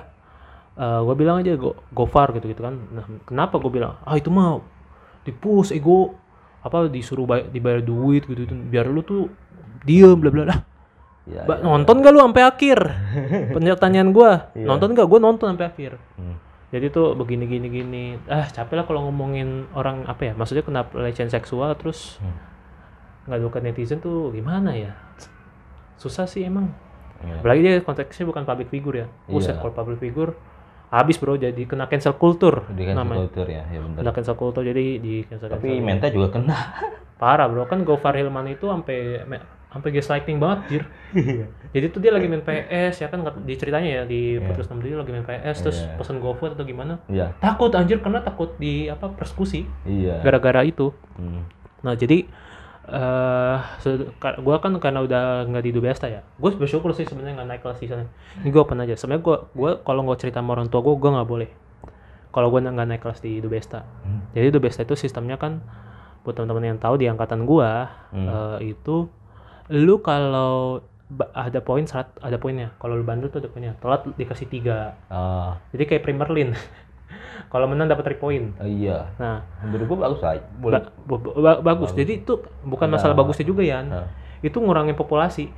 gue 0.76 1.14
bilang 1.14 1.38
aja 1.38 1.54
go 1.54 1.72
gofar 1.90 2.34
gitu 2.34 2.44
gitu 2.44 2.60
kan. 2.60 2.76
Nah, 2.92 3.04
kenapa 3.24 3.56
gue 3.56 3.70
bilang? 3.70 3.96
Ah 4.02 4.18
itu 4.18 4.28
mah 4.28 4.60
dipus 5.22 5.70
ego 5.70 6.12
apa 6.60 6.84
disuruh 6.86 7.24
bay- 7.24 7.48
dibayar 7.48 7.80
duit 7.80 8.26
gitu, 8.26 8.44
gitu 8.44 8.52
biar 8.58 8.84
lu 8.84 9.00
tuh 9.00 9.32
diem 9.80 10.12
bla 10.12 10.28
bla 10.28 10.44
lah. 10.44 10.58
Iya. 11.24 11.48
Ba- 11.48 11.60
nonton 11.60 12.04
gak 12.04 12.12
lu 12.12 12.20
sampai 12.20 12.44
akhir? 12.44 12.78
Pertanyaan 13.56 14.12
gue, 14.12 14.30
Iya. 14.54 14.66
nonton 14.68 14.92
gak? 14.92 15.06
Gue 15.08 15.20
nonton 15.20 15.46
sampai 15.56 15.66
akhir. 15.66 15.96
Hmm. 16.20 16.36
Jadi 16.68 16.90
tuh 16.90 17.14
begini 17.14 17.46
gini 17.46 17.66
gini. 17.70 18.04
Ah 18.26 18.44
capek 18.44 18.74
lah 18.76 18.84
kalau 18.84 19.06
ngomongin 19.08 19.70
orang 19.72 20.04
apa 20.04 20.28
ya? 20.28 20.32
Maksudnya 20.34 20.66
kena 20.66 20.82
pelecehan 20.84 21.30
seksual 21.30 21.72
terus 21.78 22.18
Hmm. 22.18 23.48
ke 23.48 23.58
netizen 23.62 24.02
tuh 24.02 24.34
gimana 24.34 24.74
ya? 24.74 24.92
Susah 25.96 26.26
sih 26.26 26.44
emang. 26.44 26.74
Iya. 27.22 27.40
Apalagi 27.40 27.60
dia 27.62 27.74
konteksnya 27.80 28.26
bukan 28.26 28.42
public 28.42 28.68
figure 28.68 28.96
ya. 29.00 29.08
Buset 29.24 29.54
Iya. 29.54 29.60
kalau 29.62 29.72
public 29.72 30.02
figure 30.02 30.34
habis 30.94 31.16
bro 31.16 31.34
jadi 31.34 31.58
kena 31.60 31.84
cancel 31.84 32.14
culture 32.14 32.62
Di 32.68 32.84
cancel 32.84 32.98
namanya. 33.00 33.20
culture 33.22 33.48
ya, 33.48 33.62
ya 33.66 33.78
benar. 33.78 33.98
Kena 33.98 34.10
cancel 34.12 34.34
culture 34.34 34.62
jadi 34.62 34.84
di 34.96 35.14
cancel 35.24 35.48
Tapi 35.48 35.68
Menta 35.78 36.06
juga 36.08 36.28
kena. 36.30 36.54
parah 37.14 37.46
bro 37.46 37.64
kan 37.64 37.82
Gofar 37.82 38.12
Hilman 38.12 38.46
itu 38.48 38.66
sampai 38.66 39.22
sampai 39.66 39.90
gaslighting 39.90 40.38
banget 40.38 40.58
jir. 40.68 40.82
jadi 41.70 41.86
tuh 41.88 41.98
dia 41.98 42.10
lagi 42.10 42.26
main 42.26 42.40
PS 42.40 42.94
ya 42.96 43.08
kan 43.08 43.22
di 43.40 43.54
ceritanya 43.54 43.90
ya 43.90 44.02
di 44.04 44.36
Iya. 44.36 44.46
podcast 44.46 44.70
6 44.70 44.78
dia 44.80 44.94
lagi 44.94 45.10
main 45.10 45.22
PS 45.22 45.56
terus 45.60 45.78
Iya. 45.80 45.94
pesen 45.96 46.18
GoFood 46.18 46.54
atau 46.54 46.62
gimana. 46.62 47.02
Iya. 47.06 47.34
Takut 47.36 47.70
anjir 47.72 47.98
karena 47.98 48.18
takut 48.20 48.54
di 48.54 48.86
apa 48.86 49.10
persekusi 49.10 49.66
Iya. 49.82 50.22
gara-gara 50.22 50.62
itu. 50.62 50.94
Hmm. 51.14 51.42
Nah 51.80 51.94
jadi 51.94 52.22
eh 52.84 53.56
ka- 54.20 54.38
gua 54.44 54.60
kan 54.60 54.76
karena 54.76 55.00
udah 55.00 55.48
nggak 55.48 55.64
di 55.64 55.70
Dubesta 55.72 56.06
ya. 56.06 56.20
Gue 56.36 56.52
bersyukur 56.52 56.92
sih 56.92 57.08
sebenarnya 57.08 57.40
nggak 57.40 57.48
naik 57.48 57.62
kelas 57.64 57.78
di 57.80 57.88
sana. 57.88 58.04
Ini 58.44 58.48
gue 58.52 58.60
open 58.60 58.76
aja. 58.80 58.92
Sebenarnya 58.94 59.24
gue 59.24 59.36
gua 59.56 59.70
kalau 59.80 60.04
nggak 60.04 60.20
cerita 60.20 60.44
sama 60.44 60.52
orang 60.52 60.68
tua 60.68 60.84
gue 60.84 60.94
gue 61.00 61.10
nggak 61.10 61.28
boleh. 61.28 61.50
Kalau 62.28 62.48
gue 62.50 62.60
nggak 62.60 62.88
naik 62.90 63.02
kelas 63.02 63.22
di 63.22 63.38
Dubesta 63.38 63.86
Hmm. 64.02 64.26
jadi 64.34 64.50
Dubesta 64.50 64.82
itu 64.82 64.98
sistemnya 64.98 65.38
kan 65.38 65.62
buat 66.26 66.34
teman-teman 66.34 66.74
yang 66.74 66.78
tahu 66.82 66.98
di 66.98 67.06
angkatan 67.06 67.46
gua 67.46 67.88
Hmm. 68.10 68.26
eh, 68.60 68.74
itu 68.74 69.06
lu 69.70 70.02
kalau 70.02 70.82
ada 71.30 71.60
poin 71.62 71.86
saat 71.86 72.10
ada 72.18 72.36
poinnya. 72.42 72.74
Kalau 72.82 72.98
lu 72.98 73.04
bandel 73.06 73.30
tuh 73.30 73.38
ada 73.38 73.46
poinnya. 73.46 73.78
Telat 73.78 74.08
dikasih 74.18 74.50
tiga. 74.50 74.98
Ah, 75.06 75.62
jadi 75.70 75.84
kayak 75.94 76.02
Primerlin 76.02 76.58
kalau 77.52 77.66
menang 77.66 77.86
dapat 77.86 78.12
3 78.12 78.18
poin 78.18 78.52
oh 78.54 78.64
iya. 78.64 79.08
nah 79.16 79.44
Menurut 79.60 79.84
gua 79.86 79.98
bagus 80.06 80.20
aja. 80.20 80.42
Boleh. 80.56 80.80
ba- 80.80 80.90
ba- 81.16 81.36
ba- 81.36 81.62
bagus 81.64 81.90
jadi 81.92 82.18
itu 82.18 82.34
bukan 82.62 82.86
Nah. 82.86 82.96
masalah 82.96 83.14
bagusnya 83.14 83.44
juga 83.44 83.60
ya 83.60 83.80
Nah. 83.80 84.08
itu 84.40 84.54
ngurangin 84.54 84.92
populasi 84.92 85.48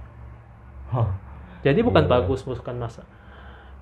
Hah. 0.88 1.10
jadi 1.60 1.80
bukan 1.80 2.04
Iya. 2.04 2.10
bagus 2.12 2.40
bukan 2.42 2.76
masa 2.76 3.02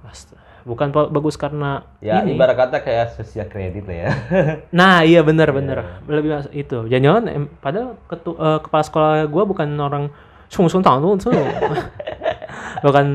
mas- 0.00 0.33
bukan 0.64 0.88
bagus 0.90 1.35
karena 1.35 1.85
Ya 1.99 2.21
ini 2.21 2.37
ibarat 2.37 2.56
kata 2.59 2.80
kayak 2.80 3.12
sosial 3.14 3.44
kredit 3.47 3.85
lah 3.85 3.97
ya. 3.99 4.11
nah 4.73 5.00
iya 5.00 5.21
benar 5.21 5.49
Iya. 5.49 5.56
benar 5.56 5.76
lebih 6.06 6.30
mas- 6.30 6.52
itu 6.52 6.88
jangan 6.88 7.25
em, 7.26 7.44
padahal 7.54 8.00
ketu, 8.06 8.33
eh, 8.35 8.59
kepala 8.61 8.83
sekolah 8.83 9.12
gua 9.26 9.44
bukan 9.44 9.68
orang 9.76 10.09
sung 10.49 10.68
sung 10.68 10.80
tang 10.80 11.00
sung 11.00 11.21
sung. 11.21 11.37
Bukan 12.85 13.07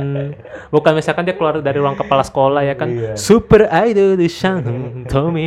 bukan 0.68 0.92
misalkan 0.94 1.24
dia 1.24 1.34
keluar 1.34 1.62
dari 1.62 1.78
ruang 1.78 1.94
kepala 1.94 2.22
sekolah 2.22 2.62
ya 2.62 2.74
kan 2.74 2.90
Iya. 2.90 3.14
super 3.14 3.70
idol 3.86 4.18
di 4.18 4.26
shang 4.26 4.66
Tommy 5.06 5.46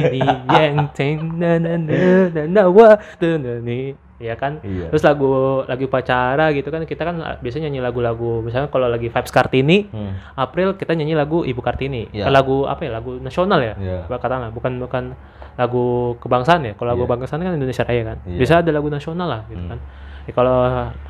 yang 0.48 0.86
teng 0.92 1.34
na 1.34 1.58
na 1.58 1.74
na 1.74 1.98
na 2.30 2.42
na 2.46 2.62
wa 2.66 2.94
na 3.18 3.28
na 3.34 3.52
ni 3.58 3.92
ya 4.16 4.38
kan 4.38 4.62
Iya. 4.62 4.86
terus 4.88 5.02
lagu 5.02 5.26
lagi 5.66 5.82
upacara 5.82 6.54
gitu 6.54 6.70
kan 6.70 6.86
kita 6.86 7.02
kan 7.02 7.18
biasanya 7.42 7.66
nyanyi 7.66 7.82
lagu-lagu 7.82 8.38
misalnya 8.40 8.70
kalau 8.70 8.86
lagi 8.86 9.10
vibes 9.10 9.30
kartini 9.30 9.90
Hmm. 9.90 10.14
April 10.38 10.78
kita 10.78 10.94
nyanyi 10.94 11.12
lagu 11.12 11.42
Ibu 11.42 11.58
Kartini. 11.58 12.06
Iya. 12.08 12.30
Eh, 12.30 12.32
Lagu 12.32 12.64
apa 12.64 12.86
ya? 12.86 12.94
Lagu 12.94 13.18
nasional 13.18 13.58
ya? 13.58 13.74
Iya. 13.74 14.06
Katakanlah 14.06 14.48
bukan 14.48 14.78
bukan 14.78 15.04
lagu 15.52 16.14
kebangsaan 16.16 16.62
ya. 16.62 16.72
Kalau 16.78 16.94
lagu 16.94 17.02
Iya. 17.02 17.10
kebangsaan 17.10 17.42
kan 17.42 17.52
Indonesia 17.52 17.82
Raya 17.82 18.02
kan. 18.06 18.18
Iya. 18.24 18.38
Bisa 18.38 18.52
ada 18.62 18.70
lagu 18.70 18.86
nasional 18.86 19.26
lah 19.26 19.42
gitu 19.50 19.58
Hmm. 19.58 19.70
kan. 19.74 19.78
Ya, 20.22 20.32
kalau 20.32 20.56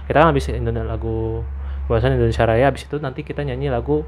kita 0.09 0.16
kan 0.16 0.28
habis 0.33 0.49
Indonesia 0.49 0.88
lagu 0.88 1.45
kebangsaan 1.84 2.14
Indonesia 2.14 2.44
Raya 2.44 2.64
habis 2.68 2.84
itu 2.84 2.96
nanti 2.96 3.20
kita 3.22 3.42
nyanyi 3.42 3.68
lagu 3.68 4.02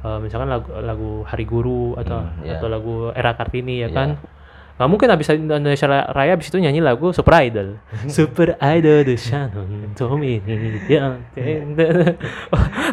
eh, 0.00 0.18
misalkan 0.18 0.48
lagu 0.48 0.68
lagu 0.80 1.10
Hari 1.24 1.44
Guru 1.44 1.94
atau 1.94 2.24
Hmm, 2.24 2.42
iya. 2.42 2.56
atau 2.56 2.68
lagu 2.68 2.94
Era 3.12 3.32
Kartini 3.34 3.82
ya 3.82 3.88
Iya. 3.88 3.94
kan. 3.94 4.08
Nggak 4.80 4.88
mungkin 4.88 5.08
habis 5.12 5.28
Indonesia 5.28 5.84
Raya 6.08 6.32
habis 6.32 6.48
itu 6.48 6.56
nyanyi 6.56 6.80
lagu 6.80 7.12
Super 7.12 7.36
Idol. 7.44 7.76
Super 8.08 8.56
Idol 8.56 9.04
the 9.04 9.16
Shannon 9.20 9.92
Tommy 9.92 10.40
yang 10.88 11.20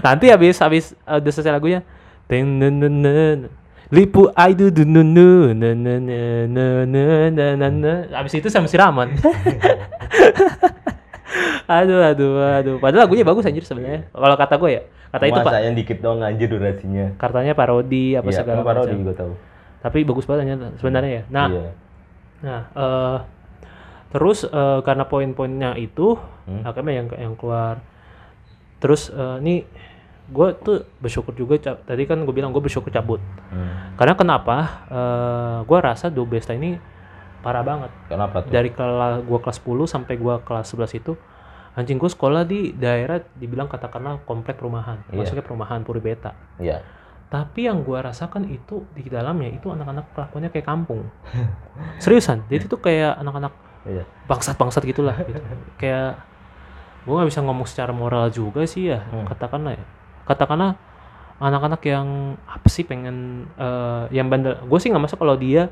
nanti 0.04 0.26
habis 0.28 0.60
habis 0.60 0.92
uh, 1.08 1.16
udah 1.16 1.32
selesai 1.32 1.56
lagunya 1.56 1.80
Teng 2.28 2.60
nen 2.60 2.76
nen 2.84 2.96
nen. 3.00 3.40
Lipu 3.88 4.28
Aidu 4.36 4.68
nu 4.84 5.00
nu. 5.00 5.48
Habis 8.12 8.34
itu 8.36 8.52
sama 8.52 8.68
siraman. 8.68 9.16
aduh 11.68 12.00
aduh 12.02 12.32
aduh. 12.56 12.76
Padahal 12.80 13.06
lagunya 13.06 13.24
bagus 13.24 13.44
anjir 13.44 13.62
sebenarnya. 13.62 14.08
Kalau 14.10 14.36
kata 14.36 14.56
gue 14.56 14.70
ya, 14.72 14.82
kata 15.12 15.24
itu 15.28 15.38
Pak. 15.38 15.46
Masanya 15.46 15.72
dikit 15.76 15.98
dong 16.00 16.20
anjir 16.20 16.48
durasinya. 16.48 17.06
Katanya 17.16 17.54
parodi 17.54 18.16
apa 18.16 18.28
Iya, 18.28 18.38
segala 18.38 18.64
kan 18.64 18.66
parodi 18.66 18.96
macam. 18.96 19.06
gua 19.06 19.16
tahu. 19.16 19.34
Tapi 19.78 19.98
bagus 20.04 20.26
banget 20.26 20.46
sebenarnya 20.80 21.12
ya. 21.12 21.24
Nah, 21.28 21.48
Iya. 21.48 21.70
Nah, 22.38 22.62
eh 22.72 23.18
terus 24.08 24.44
eh, 24.44 24.80
karena 24.82 25.04
poin-poinnya 25.04 25.76
itu, 25.76 26.16
Hmm. 26.48 26.64
akhirnya 26.64 26.94
yang 26.96 27.08
yang 27.14 27.34
keluar. 27.36 27.84
Terus 28.80 29.10
eh, 29.10 29.38
ini 29.42 29.56
gue 30.28 30.48
tuh 30.58 30.78
bersyukur 30.98 31.32
juga. 31.34 31.56
Tadi 31.60 32.04
kan 32.04 32.20
gue 32.20 32.32
bilang 32.32 32.52
gue 32.52 32.60
bersyukur 32.60 32.88
cabut. 32.88 33.20
Hmm. 33.50 33.96
Karena 33.96 34.16
kenapa? 34.16 34.56
Eh 34.88 35.58
gue 35.64 35.78
rasa 35.78 36.08
Dobesta 36.08 36.52
ini 36.52 36.80
parah 37.38 37.62
banget. 37.62 37.92
Kenapa 38.08 38.42
tuh? 38.42 38.50
Dari 38.50 38.70
kelas 38.70 39.24
gue 39.24 39.40
kelas 39.40 39.58
10 39.60 39.86
sampai 39.86 40.16
gue 40.16 40.36
kelas 40.42 40.68
11 40.68 40.94
itu, 40.96 41.14
anjing 41.78 41.96
gue 41.96 42.10
sekolah 42.10 42.42
di 42.42 42.74
daerah 42.74 43.22
dibilang 43.38 43.70
katakanlah 43.70 44.18
komplek 44.26 44.58
perumahan, 44.58 44.98
Iya. 45.08 45.22
maksudnya 45.22 45.46
perumahan 45.46 45.86
Puri 45.86 46.02
Beta. 46.02 46.34
Iya. 46.58 46.82
Tapi 47.28 47.68
yang 47.68 47.84
gua 47.84 48.02
rasakan 48.02 48.48
itu 48.48 48.88
di 48.96 49.06
dalamnya 49.06 49.52
itu 49.52 49.68
anak-anak 49.68 50.16
kelakuannya 50.16 50.50
kayak 50.50 50.64
kampung. 50.66 51.06
Seriusan, 52.04 52.48
jadi 52.48 52.66
itu 52.66 52.78
kayak 52.80 53.20
anak-anak 53.20 53.54
Iya. 53.86 54.04
bangsat-bangsat 54.26 54.84
gitulah 54.84 55.16
gitu. 55.22 55.40
kayak 55.78 56.20
gua 57.06 57.22
nggak 57.22 57.30
bisa 57.32 57.40
ngomong 57.44 57.68
secara 57.68 57.92
moral 57.96 58.28
juga 58.28 58.66
sih 58.66 58.90
ya, 58.92 59.04
Hmm. 59.08 59.24
katakanlah 59.24 59.76
ya. 59.78 59.86
Katakanlah 60.26 60.76
anak-anak 61.38 61.82
yang 61.86 62.08
apa 62.50 62.68
sih 62.68 62.82
pengen 62.84 63.46
eh, 63.54 64.04
yang 64.12 64.28
bandel. 64.28 64.58
Gue 64.66 64.80
sih 64.82 64.90
nggak 64.90 65.04
masuk 65.06 65.22
kalau 65.22 65.38
dia 65.38 65.70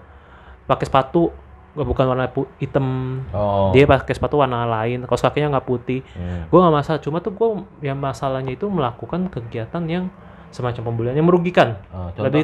pakai 0.69 0.85
sepatu 0.85 1.33
nggak 1.75 1.85
bukan 1.85 2.05
warna 2.07 2.25
hitam 2.57 2.85
Oh. 3.29 3.69
dia 3.69 3.83
pakai 3.83 4.11
sepatu 4.11 4.35
warna 4.35 4.63
lain 4.63 5.03
kaos 5.03 5.19
kakinya 5.19 5.53
nggak 5.53 5.65
putih 5.65 5.99
Hmm. 6.09 6.47
gue 6.47 6.57
nggak 6.57 6.71
masalah 6.73 6.99
cuma 6.99 7.19
tuh 7.19 7.31
gue 7.31 7.47
yang 7.81 7.95
masalahnya 7.95 8.49
itu 8.49 8.65
melakukan 8.65 9.27
kegiatan 9.27 9.83
yang 9.85 10.07
semacam 10.49 10.81
pembulian 10.85 11.13
yang 11.13 11.23
merugikan 11.23 11.75
Oh, 11.89 12.07
contoh. 12.09 12.23
lebih 12.25 12.43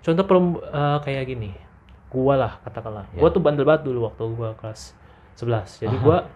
contoh 0.00 0.24
pelem- 0.24 0.62
eh, 0.64 0.98
kayak 1.00 1.24
gini 1.26 1.50
gua 2.08 2.34
lah 2.34 2.52
katakanlah 2.60 3.04
Ya. 3.10 3.20
gua 3.20 3.28
tuh 3.28 3.38
bandel 3.38 3.62
banget 3.62 3.84
dulu 3.84 4.04
waktu 4.06 4.22
gua 4.30 4.52
kelas 4.54 4.96
11 5.34 5.78
jadi 5.78 5.96
gua 5.98 6.28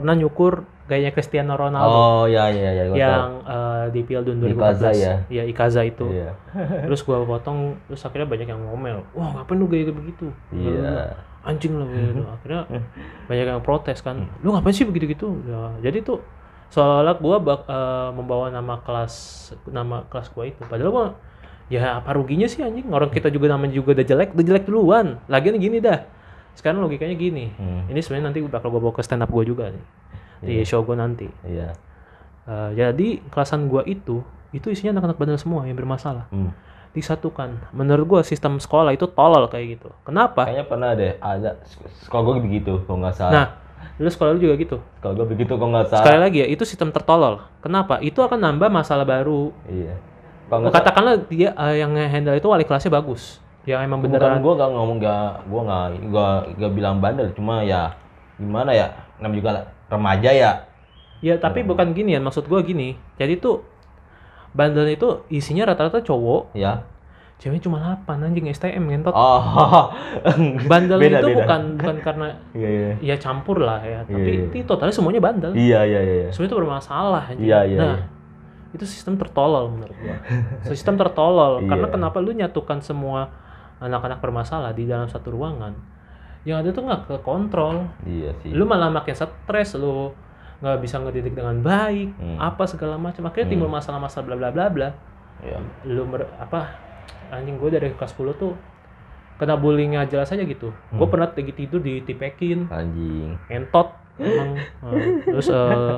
pernah 0.00 0.16
nyukur 0.16 0.64
gayanya 0.88 1.12
Cristiano 1.12 1.54
Ronaldo 1.54 1.92
Oh, 1.92 2.24
iya 2.24 2.48
iya 2.48 2.70
iya 2.72 2.84
yang 2.90 3.44
eh, 3.44 3.84
di 3.92 4.00
Piala 4.02 4.24
Dunia 4.24 4.48
2014 4.48 4.56
Ikaza 4.56 4.90
ya? 4.90 5.14
Iya, 5.28 5.42
Ikaza 5.46 5.80
itu. 5.84 6.06
Iya. 6.08 6.32
terus 6.88 7.04
gua 7.04 7.22
potong 7.22 7.76
terus 7.86 8.00
akhirnya 8.02 8.26
banyak 8.26 8.48
yang 8.48 8.60
ngomel 8.64 9.04
wah 9.12 9.28
ngapain 9.36 9.54
lu 9.54 9.68
gaya 9.68 9.86
begitu 9.86 10.32
Iya. 10.50 11.14
anjing 11.40 11.76
lah 11.76 11.86
gitu. 11.86 12.22
akhirnya 12.34 12.60
banyak 13.28 13.46
yang 13.46 13.60
protes 13.60 14.00
kan 14.00 14.24
lu 14.40 14.50
ngapain 14.50 14.72
sih 14.72 14.88
begitu 14.88 15.06
gitu 15.08 15.28
ya, 15.44 15.78
jadi 15.80 16.00
tuh 16.00 16.18
seolah-olah 16.70 17.16
gua 17.18 17.36
bak, 17.38 17.60
eh, 17.66 18.08
membawa 18.12 18.46
nama 18.48 18.80
kelas 18.80 19.14
nama 19.68 20.06
kelas 20.08 20.32
gua 20.32 20.48
itu 20.48 20.60
padahal 20.66 20.90
gua 20.90 21.06
ya 21.70 22.02
apa 22.02 22.10
ruginya 22.12 22.50
sih 22.50 22.66
anjing 22.66 22.90
orang 22.90 23.14
kita 23.14 23.30
juga 23.30 23.46
namanya 23.46 23.78
juga 23.78 23.94
udah 23.94 24.02
jelek 24.02 24.34
udah 24.34 24.42
jelek 24.44 24.64
duluan 24.66 25.22
lagian 25.30 25.54
gini 25.54 25.78
dah 25.78 26.02
sekarang 26.52 26.80
logikanya 26.80 27.14
gini 27.14 27.52
Hmm. 27.52 27.86
ini 27.86 27.98
sebenarnya 27.98 28.26
nanti 28.28 28.40
bakal 28.42 28.68
gua 28.68 28.80
bawa 28.80 28.92
ke 28.92 29.02
stand 29.02 29.20
up 29.20 29.28
gua 29.28 29.42
juga 29.42 29.68
nih 29.68 29.84
di 30.40 30.54
show 30.62 30.80
gua 30.80 30.96
nanti 30.96 31.28
Iya. 31.42 31.72
Eh, 32.42 32.70
jadi 32.74 33.08
kelasan 33.26 33.66
gua 33.66 33.84
itu 33.84 34.24
itu 34.50 34.66
isinya 34.66 34.94
anak-anak 34.94 35.16
bandel 35.16 35.36
semua 35.36 35.62
yang 35.62 35.74
bermasalah 35.74 36.26
Hmm. 36.28 36.50
disatukan 36.90 37.54
menurut 37.70 38.06
gua 38.08 38.20
sistem 38.20 38.56
sekolah 38.56 38.90
itu 38.90 39.06
tolol 39.06 39.46
kayak 39.46 39.78
gitu 39.78 39.88
kenapa 40.00 40.44
Kayaknya 40.44 40.66
pernah 40.66 40.90
deh 40.92 41.12
ada 41.16 41.50
sekolah 42.02 42.22
gue 42.24 42.34
begitu 42.42 42.72
kalau 42.82 42.98
nggak 42.98 43.14
salah. 43.14 43.32
nah 43.32 43.46
lu 43.96 44.08
sekolah 44.08 44.32
lu 44.32 44.40
juga 44.40 44.56
gitu 44.56 44.76
Kalau 44.98 45.12
gue 45.14 45.26
begitu 45.28 45.54
kalau 45.54 45.70
nggak 45.70 45.86
salah. 45.86 46.02
Sekali 46.02 46.18
lagi 46.18 46.38
ya, 46.40 46.46
itu 46.46 46.64
sistem 46.64 46.88
tertolol. 46.88 47.44
Kenapa? 47.60 48.00
Itu 48.00 48.20
akan 48.20 48.40
nambah 48.40 48.68
masalah 48.68 49.04
baru. 49.04 49.52
Iya. 49.66 49.92
Salah. 50.48 50.72
Katakanlah 50.72 51.14
dia 51.28 51.52
eh, 51.52 51.76
yang 51.78 51.92
handle 51.94 52.32
itu 52.32 52.44
wali 52.44 52.64
kelasnya 52.64 52.88
bagus. 52.90 53.38
Yang 53.70 53.82
emang 53.84 53.98
Beneran 54.00 54.20
beneran. 54.32 54.40
gue 54.40 54.54
gak 54.56 54.70
ngomong 54.72 54.96
gak 54.98 55.28
gue 55.44 55.60
nggak 55.62 55.84
gua 56.08 56.26
gak 56.52 56.72
bilang 56.72 56.96
bandel 56.98 57.30
cuma 57.30 57.62
ya 57.62 57.94
gimana 58.34 58.70
ya 58.70 58.86
namanya 59.16 59.38
juga 59.38 59.50
remaja 59.88 60.30
ya 60.30 60.52
Ya 61.20 61.36
tapi 61.36 61.60
bukan 61.62 61.92
gini 61.92 62.12
ya, 62.12 62.18
maksud 62.18 62.44
gua 62.44 62.60
gini. 62.60 62.96
Jadi 63.14 63.36
tuh 63.36 63.60
bandel 64.50 64.88
itu 64.88 65.04
isinya 65.28 65.68
rata-rata 65.68 66.00
cowok, 66.00 66.56
ya 66.56 66.80
ceweknya 67.36 67.62
cuma 67.62 67.76
8 67.78 68.20
anjing 68.22 68.48
STM 68.48 68.84
ngentot. 68.84 69.12
oh 69.12 69.92
bandel 70.70 70.96
beda, 70.96 71.20
itu 71.20 71.28
beda. 71.28 71.36
bukan 71.38 71.60
bukan 71.76 71.96
karena 72.00 72.26
iya 72.58 72.68
iya 72.70 72.90
ya 73.02 73.16
campur 73.16 73.60
lah 73.60 73.80
ya, 73.80 74.00
tapi 74.02 74.16
Iya, 74.24 74.44
itu 74.46 74.54
iya. 74.54 74.64
totalnya 74.64 74.92
semuanya 74.92 75.20
bandel. 75.20 75.52
iya 75.52 75.80
iya 75.82 76.00
iya 76.00 76.28
Semuanya 76.30 76.50
itu 76.50 76.58
bermasalah 76.58 77.22
anjing. 77.26 77.44
Iya, 77.44 77.58
iya, 77.64 77.78
Nah, 77.78 77.96
iya. 77.96 78.04
itu 78.72 78.84
sistem 78.86 79.14
tertolol 79.16 79.64
menurut 79.70 79.92
gua. 79.94 80.16
sistem 80.68 80.94
tertolol 80.96 81.52
karena 81.62 81.84
Iya. 81.84 81.92
kenapa 81.92 82.16
lu 82.18 82.32
nyatukan 82.32 82.80
semua 82.80 83.28
anak-anak 83.80 84.20
bermasalah 84.20 84.70
di 84.70 84.84
dalam 84.84 85.08
satu 85.08 85.32
ruangan 85.32 85.72
yang 86.42 86.60
ada 86.60 86.70
tuh 86.70 86.84
nggak 86.84 87.02
ke 87.04 87.16
kontrol 87.20 87.84
iya 88.02 88.32
sih. 88.40 88.48
Lu 88.48 88.64
malah 88.64 88.88
makin 88.88 89.12
stres 89.12 89.74
lu 89.74 90.12
nggak 90.60 90.78
bisa 90.78 90.96
ngedidik 90.96 91.32
dengan 91.32 91.56
baik 91.58 92.12
Hmm. 92.14 92.36
apa 92.38 92.64
segala 92.64 92.96
macam. 92.96 93.24
Akhirnya 93.26 93.48
timbul 93.50 93.68
masalah-masalah 93.68 94.24
bla 94.24 94.36
bla 94.36 94.48
bla 94.50 94.66
bla. 94.68 94.90
Iya. 95.40 95.56
lu 95.88 96.04
mer- 96.04 96.28
apa 96.36 96.68
anjing 97.30 97.56
gue 97.56 97.72
dari 97.72 97.88
kelas 97.92 98.12
10 98.12 98.36
tuh 98.36 98.52
kena 99.36 99.56
bullyingnya 99.56 100.04
jelas 100.04 100.28
aja 100.28 100.44
gitu. 100.44 100.68
Gue 100.90 101.00
Hmm. 101.00 101.08
pernah 101.08 101.28
lagi 101.28 101.48
tidur 101.50 101.80
ditipekin. 101.80 102.68
Anjing. 102.68 103.40
Entot 103.48 103.88
emang. 104.16 104.60
Terus 105.26 105.48
eh, 105.48 105.96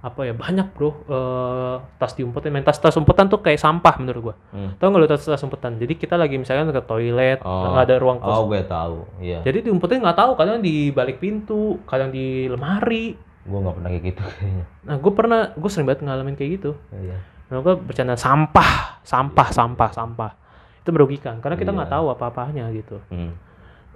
apa 0.00 0.20
ya 0.22 0.32
banyak 0.32 0.72
bro 0.72 0.96
eh, 1.04 1.76
tas 1.94 2.12
diumpetin 2.12 2.48
main 2.48 2.62
tas 2.62 2.74
tas 2.74 2.94
umpetan 2.94 3.26
tuh 3.26 3.38
kayak 3.38 3.56
sampah 3.56 3.94
menurut 3.96 4.22
gua 4.22 4.34
Hmm. 4.48 4.72
tau 4.74 4.88
nggak 4.88 4.96
lu 4.96 5.06
tas 5.06 5.20
tas 5.20 5.40
umpetan 5.40 5.76
jadi 5.76 5.92
kita 5.92 6.14
lagi 6.14 6.34
misalkan 6.34 6.68
ke 6.68 6.80
toilet 6.82 7.38
Oh. 7.40 7.68
nggak 7.70 7.84
ada 7.84 7.96
ruang 7.96 8.16
kos 8.18 8.32
Oh, 8.32 8.44
gue 8.46 8.60
tahu. 8.62 9.04
Iya. 9.18 9.40
jadi 9.42 9.60
diumpetin 9.62 10.00
nggak 10.00 10.16
tahu 10.16 10.30
kadang 10.34 10.58
di 10.58 10.88
balik 10.88 11.18
pintu 11.18 11.76
kadang 11.84 12.08
di 12.08 12.44
lemari 12.46 13.12
Gue 13.40 13.56
nggak 13.58 13.74
pernah 13.74 13.90
kayak 13.90 14.04
gitu 14.06 14.22
kayaknya. 14.22 14.64
nah 14.82 14.96
gue 14.96 15.12
pernah 15.12 15.40
gue 15.50 15.70
sering 15.70 15.86
banget 15.86 16.00
ngalamin 16.02 16.34
kayak 16.34 16.50
gitu 16.56 16.70
Iya. 16.90 17.16
nah 17.46 17.58
gue 17.58 17.74
bercanda 17.76 18.14
sampah 18.14 18.70
sampah 19.02 19.48
sampah 19.50 19.90
sampah 19.90 20.30
itu 20.78 20.90
merugikan 20.90 21.38
karena 21.38 21.56
kita 21.56 21.70
nggak 21.70 21.86
Iya. 21.86 21.94
tahu 21.94 22.06
apa-apanya 22.10 22.64
gitu 22.70 22.96
Hmm. 23.06 23.36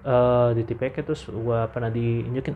eh 0.02 0.49
di 0.52 0.62
TPK 0.62 1.00
terus 1.02 1.25
gua 1.26 1.64
pernah 1.66 1.88
diinjekin 1.88 2.52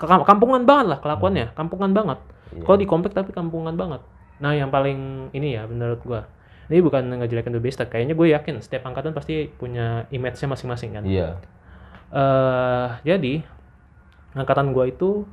kampungan 0.00 0.64
banget 0.64 0.86
lah 0.88 0.98
kelakuannya 0.98 1.52
kampungan 1.52 1.92
banget 1.92 2.18
Iya. 2.50 2.64
kalau 2.64 2.76
di 2.76 2.84
komplek 2.84 3.12
tapi 3.12 3.30
kampungan 3.30 3.74
banget 3.74 4.00
nah 4.36 4.50
yang 4.50 4.68
paling 4.68 4.98
ini 5.30 5.54
ya 5.54 5.64
menurut 5.64 6.00
gua 6.00 6.26
ini 6.66 6.80
bukan 6.80 7.02
ngejelekin 7.12 7.50
The 7.50 7.60
Beast 7.60 7.78
kayaknya 7.80 8.12
gue 8.12 8.28
yakin 8.28 8.58
setiap 8.58 8.82
angkatan 8.84 9.10
pasti 9.10 9.46
punya 9.48 10.06
image-nya 10.08 10.48
masing-masing 10.48 10.90
kan 10.92 11.04
Iya. 11.04 11.38
eh 12.10 12.88
jadi 13.04 13.44
angkatan 14.32 14.70
gua 14.70 14.86
itu 14.86 15.26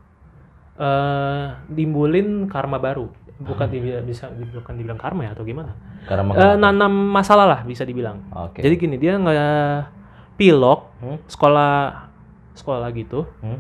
eh 0.75 1.45
dimbulin 1.67 2.45
karma 2.45 2.77
baru 2.77 3.09
bukan 3.39 3.67
dibilang 3.67 4.01
bisa 4.03 4.29
bukan 4.29 4.73
dibilang 4.73 4.97
karma 4.97 5.21
ya 5.23 5.31
atau 5.31 5.41
gimana 5.41 5.73
Eh, 6.05 6.15
mengapa? 6.15 6.55
nanam 6.55 6.93
masalah 7.11 7.45
lah 7.45 7.59
bisa 7.61 7.81
dibilang 7.81 8.21
Oke. 8.31 8.61
jadi 8.61 8.75
gini 8.75 8.95
dia 8.95 9.13
nggak 9.15 9.89
pilok 10.35 10.89
Hmm? 10.97 11.17
sekolah 11.25 12.09
sekolah 12.53 12.89
gitu 12.91 13.25
Hmm? 13.39 13.57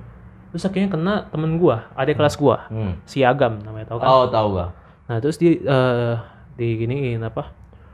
Terus 0.57 0.65
akhirnya 0.65 0.89
kena 0.89 1.13
temen 1.27 1.55
gua 1.55 1.85
adik 1.93 2.17
kelas 2.17 2.33
gua 2.35 2.65
Hmm. 2.67 2.97
si 3.03 3.21
Agam 3.21 3.61
namanya 3.61 3.87
tau 3.87 3.97
kan 3.97 4.07
Oh, 4.07 4.25
tahu 4.27 4.57
gak? 4.57 4.69
nah 5.05 5.17
terus 5.17 5.37
di 5.37 5.55
eh 5.55 6.15
diginiin 6.53 7.21
apa 7.21 7.53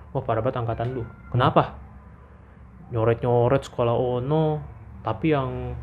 wah 0.09 0.21
parah 0.21 0.39
banget 0.39 0.57
angkatan 0.57 0.93
lu 0.93 1.03
kenapa 1.27 1.75
nyoret 2.89 3.19
nyoret 3.19 3.61
sekolah 3.61 3.91
ono 3.91 4.63
tapi 5.01 5.29
yang 5.29 5.75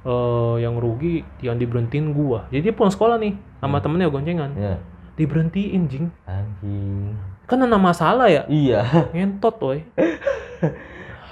eh 0.00 0.54
yang 0.58 0.76
rugi 0.76 1.20
yang 1.40 1.56
diberhentiin 1.56 2.12
gua 2.12 2.46
jadi 2.48 2.62
dia 2.62 2.72
pulang 2.72 2.88
sekolah 2.88 3.18
nih 3.18 3.34
sama 3.58 3.78
temennya 3.78 4.06
goncengan 4.06 4.54
Iya. 4.54 4.78
diberhentiin 5.14 5.82
jing 5.84 6.06
Anjing. 6.24 7.18
kan 7.44 7.58
ada 7.58 7.74
masalah 7.74 8.26
ya 8.26 8.46
Iya. 8.46 8.86
ngentot 9.12 9.58
woy 9.58 9.82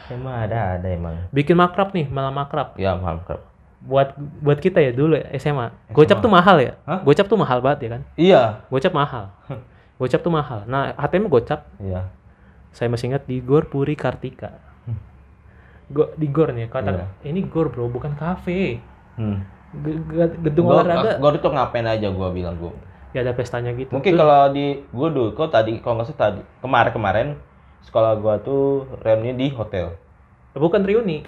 Emang 0.07 0.39
ada 0.39 0.77
ada 0.77 0.87
emang. 0.87 1.19
bikin 1.31 1.55
makrab 1.55 1.91
nih 1.91 2.07
malah 2.07 2.31
makrab 2.31 2.75
Ya 2.77 2.95
mantap. 2.95 3.43
Buat 3.87 4.09
buat 4.41 4.59
kita 4.59 4.79
ya 4.81 4.91
dulu 4.91 5.15
ya, 5.15 5.31
SMA 5.37 5.71
gocap 5.91 6.19
tuh 6.19 6.29
mahal 6.29 6.59
ya 6.59 6.75
Hah? 6.83 7.01
gocap 7.01 7.25
tuh 7.25 7.39
mahal 7.39 7.59
banget 7.61 7.79
ya 7.81 7.89
kan 7.89 8.03
Iya. 8.15 8.43
gocap 8.67 8.93
mahal 8.93 9.25
gocap 9.97 10.21
tuh 10.21 10.31
mahal 10.31 10.67
nah 10.67 10.91
ATM 10.93 11.27
gocap 11.27 11.71
Iya. 11.79 12.11
saya 12.71 12.89
masih 12.89 13.09
ingat 13.09 13.25
di 13.25 13.39
Gor 13.39 13.65
Puri 13.65 13.95
Kartika 13.95 14.59
Go, 15.87 16.11
di 16.13 16.27
Gor 16.27 16.51
nih 16.51 16.67
kata 16.67 16.91
Iya. 16.91 17.07
ini 17.25 17.47
Gor 17.47 17.71
bro 17.71 17.87
bukan 17.87 18.13
kafe 18.13 18.83
Hmm. 19.15 19.47
Ge- 19.73 19.97
ge- 20.05 20.37
gedung 20.43 20.67
Gua, 20.67 20.83
olahraga 20.83 21.17
gua 21.17 21.33
itu 21.33 21.47
ngapain 21.47 21.87
aja 21.87 22.09
gua 22.09 22.29
bilang 22.29 22.53
gua. 22.55 22.75
ya 23.11 23.23
ada 23.23 23.33
pestanya 23.33 23.73
gitu 23.73 23.89
Mungkin 23.91 24.13
kalau 24.13 24.51
di 24.51 24.85
gua 24.91 25.09
dulu 25.09 25.33
kok 25.33 25.49
tadi 25.49 25.79
kalau 25.79 25.97
nggak 25.97 26.11
salah 26.11 26.21
tadi 26.27 26.41
kemarin 26.61 26.93
kemarin 26.93 27.29
sekolah 27.81 28.13
gua 28.17 28.37
tuh 28.39 28.85
reuni 29.01 29.33
di 29.33 29.49
hotel. 29.49 29.95
bukan 30.53 30.83
reuni 30.83 31.25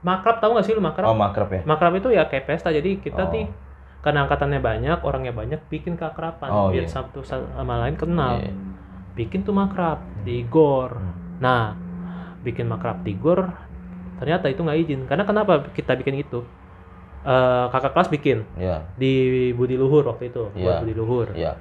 makrab 0.00 0.38
tahu 0.38 0.54
nggak 0.54 0.64
sih 0.64 0.72
lu 0.72 0.80
makrab 0.80 1.06
Oh 1.06 1.14
makrab 1.14 1.48
ya. 1.50 1.60
makrab 1.62 1.92
itu 1.94 2.08
ya 2.08 2.24
kayak 2.24 2.46
pesta 2.46 2.68
jadi 2.68 2.96
kita 2.96 3.24
Oh. 3.24 3.30
nih 3.30 3.46
karena 4.00 4.24
angkatannya 4.24 4.58
banyak 4.58 4.98
orangnya 5.00 5.30
banyak 5.30 5.60
bikin 5.66 5.94
keakraban 5.94 6.48
Oh, 6.48 6.68
biar 6.68 6.84
iya. 6.84 6.90
satu 6.90 7.20
sama 7.20 7.52
lain 7.78 7.94
kenal 7.94 8.40
Iya. 8.40 8.52
bikin 9.12 9.42
tuh 9.42 9.52
makrab 9.52 10.00
di 10.22 10.40
Gor 10.42 10.96
Hmm. 10.96 11.12
nah 11.38 11.76
bikin 12.40 12.64
makrab 12.64 13.00
di 13.00 13.12
Gor 13.12 13.44
ternyata 14.16 14.48
itu 14.48 14.60
nggak 14.60 14.78
izin 14.78 15.00
karena 15.04 15.24
kenapa 15.24 15.68
kita 15.70 15.94
bikin 15.94 16.16
itu 16.18 16.40
Eh, 17.20 17.66
kakak 17.68 17.92
kelas 17.92 18.08
bikin 18.08 18.48
Iya. 18.56 18.80
di 18.96 19.12
Budi 19.52 19.76
Luhur 19.76 20.08
waktu 20.08 20.32
itu 20.32 20.48
Iya. 20.50 20.64
buat 20.64 20.76
Budi 20.80 20.94
Luhur 20.94 21.28
Iya. 21.30 21.52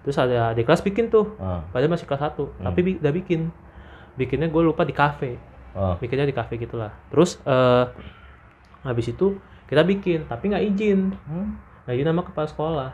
terus 0.00 0.14
ada 0.14 0.54
di 0.54 0.62
kelas 0.62 0.80
bikin 0.80 1.10
tuh 1.10 1.34
Ah. 1.36 1.66
padahal 1.66 1.90
masih 1.90 2.06
kelas 2.06 2.22
1 2.22 2.46
Hmm. 2.46 2.62
tapi 2.62 2.78
bi- 2.80 2.94
udah 2.96 3.10
bikin 3.10 3.50
bikinnya 4.14 4.46
gue 4.46 4.62
lupa 4.62 4.86
di 4.86 4.94
kafe 4.94 5.34
Oh. 5.70 5.94
bikinnya 5.96 6.24
di 6.24 6.32
kafe 6.32 6.56
gitulah 6.56 6.90
terus 7.08 7.38
eh 7.40 7.84
habis 8.82 9.06
itu 9.06 9.38
kita 9.64 9.82
bikin 9.82 10.24
tapi 10.24 10.48
nggak 10.48 10.64
izin 10.66 11.14
Hmm. 11.24 11.54
nggak 11.84 11.94
izin 11.94 12.08
sama 12.08 12.22
kepala 12.22 12.46
sekolah 12.46 12.90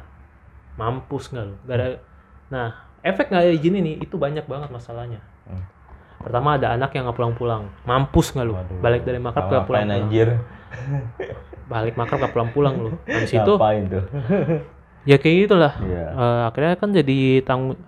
mampus 0.74 1.30
nggak 1.30 1.44
lu 1.44 1.56
Gak 1.62 1.74
ada 1.74 1.86
nah 2.46 2.68
efek 3.00 3.28
nggak 3.28 3.44
izin 3.54 3.74
ini 3.76 3.92
itu 3.98 4.14
banyak 4.14 4.44
banget 4.44 4.68
masalahnya 4.68 5.24
Hmm. 5.44 5.64
pertama 6.18 6.54
ada 6.54 6.72
anak 6.72 6.90
yang 6.90 7.06
nggak 7.06 7.16
pulang-pulang 7.16 7.70
mampus 7.82 8.30
nggak 8.30 8.44
lu 8.44 8.54
Waduh. 8.54 8.78
balik 8.78 9.02
dari 9.02 9.16
makrab 9.16 9.40
Ngapain 9.42 9.54
nggak 9.54 9.66
pulang-pulang 9.66 10.04
anjir? 10.04 10.28
balik 11.66 11.94
makrab 11.94 12.18
nggak 12.20 12.32
pulang-pulang 12.32 12.74
lu 12.76 12.90
habis 13.06 13.32
itu 13.32 13.52
ya 15.04 15.16
kayak 15.16 15.36
gitulah 15.46 15.72
Iya. 15.78 16.04
Eh, 16.08 16.40
akhirnya 16.44 16.74
kan 16.74 16.88
jadi 16.90 17.18
tanggung 17.40 17.78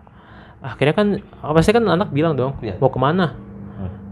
akhirnya 0.59 0.95
kan 0.95 1.09
pasti 1.53 1.71
kan 1.71 1.85
anak 1.85 2.09
bilang 2.09 2.35
dong 2.35 2.59
Iya. 2.59 2.79
mau 2.79 2.89
ke 2.89 2.97
mana. 2.97 3.35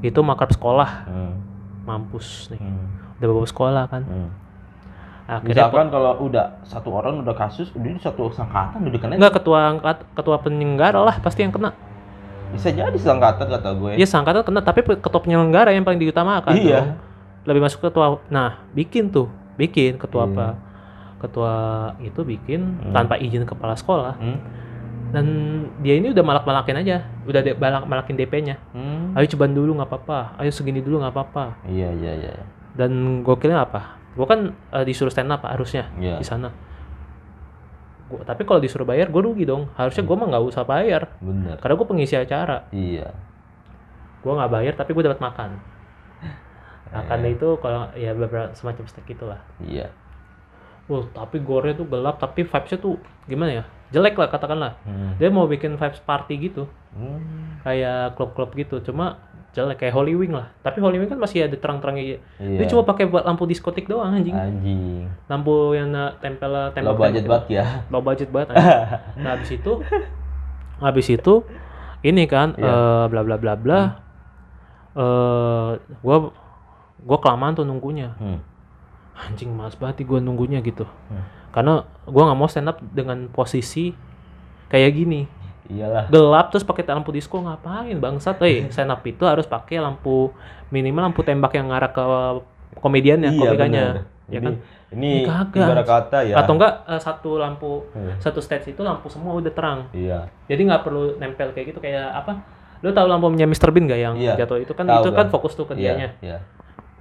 Itu 0.00 0.20
makrab 0.20 0.50
sekolah 0.50 0.90
Hmm. 1.04 1.32
mampus 1.82 2.48
nih 2.48 2.59
Hmm. 2.59 2.87
udah 3.16 3.26
bawa 3.28 3.46
sekolah 3.46 3.85
kan 3.87 4.02
Hmm. 4.02 4.30
akhirnya 5.26 5.66
Misalkan 5.66 5.87
kalau 5.88 6.12
udah 6.20 6.46
satu 6.62 6.88
orang 6.92 7.18
udah 7.18 7.35
kasus, 7.35 7.68
udah 7.72 7.98
satu 7.98 8.28
angkatan 8.28 8.78
udah 8.85 9.00
kena. 9.00 9.12
enggak 9.16 9.35
ketua 9.35 9.59
angkat 9.68 9.96
ketua 10.12 10.37
penyelenggara 10.38 11.00
lah 11.00 11.16
pasti 11.18 11.42
yang 11.42 11.50
kena 11.50 11.74
Bisa 12.46 12.70
jadi 12.70 12.94
seangkatan 12.94 13.50
kata 13.50 13.74
gue. 13.74 13.92
Iya 13.94 14.06
sangkatan 14.06 14.42
kena 14.42 14.62
tapi 14.62 14.80
ketua 14.87 15.18
penyelenggara 15.18 15.70
yang 15.70 15.82
paling 15.82 15.98
diutamakan 15.98 16.54
Iya. 16.54 16.78
dong. 16.78 16.90
lebih 17.44 17.61
masuk 17.61 17.78
ketua 17.80 18.18
nah 18.26 18.62
bikin 18.70 19.06
tuh 19.09 19.26
bikin 19.56 19.94
ketua 19.96 20.24
Iya. 20.24 20.30
apa 20.32 20.46
ketua 21.16 21.54
itu 21.98 22.20
bikin 22.22 22.61
Hmm. 22.80 22.92
tanpa 22.92 23.16
izin 23.16 23.42
kepala 23.42 23.74
sekolah 23.74 24.14
Hmm. 24.14 24.38
Dan 25.08 25.26
dia 25.78 25.94
ini 25.94 26.10
udah 26.10 26.20
malak-malakin 26.20 26.76
aja 26.78 26.96
udah 27.22 27.40
de- 27.40 27.54
malak 27.54 27.84
malakin 27.84 28.14
DP-nya 28.14 28.56
Hmm. 28.70 29.12
ayo 29.12 29.26
coba 29.28 29.46
dulu 29.46 29.74
nggak 29.74 29.86
apa-apa 29.86 30.18
ayo 30.36 30.50
segini 30.50 30.78
dulu 30.78 30.98
nggak 30.98 31.12
apa-apa 31.12 31.44
Iya 31.64 31.88
iya 31.92 32.12
iya. 32.16 32.32
dan 32.74 32.90
gokilnya 33.20 33.62
apa 33.62 33.96
gua 34.12 34.26
kan 34.26 34.40
eh, 34.50 34.84
disuruh 34.84 35.08
stand 35.08 35.28
up 35.28 35.42
harusnya 35.42 35.86
Iya. 35.94 36.16
di 36.16 36.24
sana 36.24 36.48
gua, 38.06 38.22
tapi 38.22 38.42
kalau 38.42 38.58
disuruh 38.58 38.84
bayar 38.84 39.06
gue 39.06 39.18
rugi 39.20 39.44
dong 39.44 39.68
harusnya 39.74 40.02
gua 40.02 40.16
mah 40.16 40.28
nggak 40.28 40.44
usah 40.46 40.62
bayar 40.62 41.10
Bener. 41.18 41.56
karena 41.56 41.74
gue 41.74 41.86
pengisi 41.86 42.14
acara 42.14 42.66
Iya. 42.68 43.10
gua 44.20 44.32
nggak 44.36 44.52
bayar 44.52 44.72
tapi 44.74 44.90
gue 44.90 45.02
dapat 45.02 45.20
makan 45.20 45.50
makan 46.96 47.18
Eh. 47.22 47.32
itu 47.32 47.48
kalau 47.56 47.90
ya 47.92 48.10
beberapa 48.12 48.50
semacam 48.52 48.84
steak 48.86 49.06
gitulah 49.08 49.38
Iya. 49.58 49.90
Wah, 50.86 51.02
tapi 51.04 51.38
gore 51.38 51.74
tuh 51.74 51.82
gelap 51.84 52.16
tapi 52.16 52.42
vibes-nya 52.42 52.78
tuh 52.78 52.94
gimana 53.24 53.50
ya 53.52 53.64
jelek 53.88 54.14
lah 54.14 54.27
katakanlah 54.27 54.72
Hmm. 54.83 55.14
dia 55.14 55.29
mau 55.29 55.44
bikin 55.44 55.75
vibes 55.75 56.01
party 56.01 56.35
gitu 56.42 56.66
Hmm. 56.90 57.61
kayak 57.61 58.14
klub-klub 58.14 58.51
gitu 58.53 58.81
cuma 58.81 59.20
jelek 59.53 59.79
kayak 59.79 59.92
Holy 59.92 60.12
Wing 60.12 60.31
lah 60.31 60.53
tapi 60.59 60.79
Holy 60.79 60.96
Wing 60.96 61.07
kan 61.07 61.16
masih 61.16 61.44
ada 61.44 61.55
terang-terangnya 61.55 62.20
Iya. 62.37 62.59
dia 62.59 62.66
cuma 62.68 62.83
pakai 62.83 63.05
buat 63.05 63.22
lampu 63.22 63.44
diskotik 63.44 63.87
doang 63.87 64.12
anjing 64.12 64.33
anjing. 64.33 65.09
lampu 65.25 65.55
yang 65.72 65.88
na- 65.88 66.12
tempel 66.14 66.51
Lo 66.51 66.68
tembok 66.70 66.96
budget 67.01 67.25
banget 67.25 67.46
ya. 67.55 67.64
low 67.87 68.01
budget 68.01 68.29
banget 68.29 68.53
nah 69.16 69.31
habis 69.33 69.51
itu 69.51 69.72
habis 70.79 71.07
itu 71.09 71.35
ini 72.03 72.25
kan 72.27 72.53
Iya. 72.55 72.68
eh, 72.68 73.05
bla 73.07 73.20
bla 73.22 73.37
bla 73.37 73.55
bla 73.55 73.81
eh 74.94 75.70
gua 75.99 76.16
gua 76.99 77.18
kelamaan 77.18 77.53
tuh 77.55 77.64
nunggunya 77.64 78.12
Hmm. 78.14 78.40
Anjing 79.18 79.48
males 79.48 79.74
banget 79.74 80.02
gue 80.02 80.18
nunggunya 80.18 80.61
gitu 80.61 80.85
Hmm. 81.09 81.24
karena 81.50 81.72
gua 82.05 82.22
nggak 82.26 82.37
mau 82.37 82.46
stand 82.46 82.68
up 82.68 82.79
dengan 82.87 83.26
posisi 83.26 83.96
kayak 84.66 84.92
gini 84.92 85.24
Iyalah. 85.66 86.07
gelap 86.07 86.46
terus 86.48 86.62
pakai 86.62 86.85
lampu 86.85 87.11
disco 87.11 87.38
ngapain 87.38 87.96
bangsat 87.96 88.38
eh 88.42 88.66
stand 88.74 88.88
up 88.88 89.02
itu 89.02 89.22
harus 89.22 89.44
pakai 89.44 89.79
lampu 89.79 90.31
minimal 90.68 91.09
lampu 91.09 91.22
tembak 91.22 91.52
yang 91.52 91.68
ngarah 91.68 91.90
ke 91.90 92.02
komediannya 92.76 93.31
Iya, 93.31 93.40
komikanya 93.40 93.85
bener. 93.94 94.05
ya 94.26 94.33
Ini 94.33 94.42
kan 94.42 94.55
ini 94.87 95.11
Ini 95.16 95.26
kagak. 95.26 95.66
ibarat 95.66 95.87
kata 95.87 96.18
ya. 96.24 96.35
atau 96.37 96.52
enggak 96.55 96.72
eh, 96.85 97.00
satu 97.00 97.31
lampu 97.37 97.72
Iya. 97.92 98.14
satu 98.20 98.38
stage 98.38 98.70
itu 98.70 98.81
lampu 98.81 99.07
semua 99.07 99.33
udah 99.33 99.50
terang 99.50 99.81
Iya. 99.90 100.29
jadi 100.46 100.61
nggak 100.62 100.83
perlu 100.83 101.16
nempel 101.16 101.50
kayak 101.50 101.72
gitu 101.72 101.81
kayak 101.81 102.07
apa 102.12 102.42
lu 102.79 102.92
tahu 102.92 103.09
lampunya 103.09 103.42
Mr 103.44 103.72
Bean 103.72 103.88
gak 103.88 103.98
yang 103.98 104.14
Iya. 104.14 104.37
jatuh 104.37 104.61
itu 104.61 104.70
kan 104.70 104.85
Tahu 104.85 105.00
itu 105.00 105.09
gua. 105.09 105.18
kan 105.18 105.26
fokus 105.29 105.52
tuh 105.55 105.64
ke 105.64 105.74
Iya. 105.74 106.12
Iya. 106.20 106.38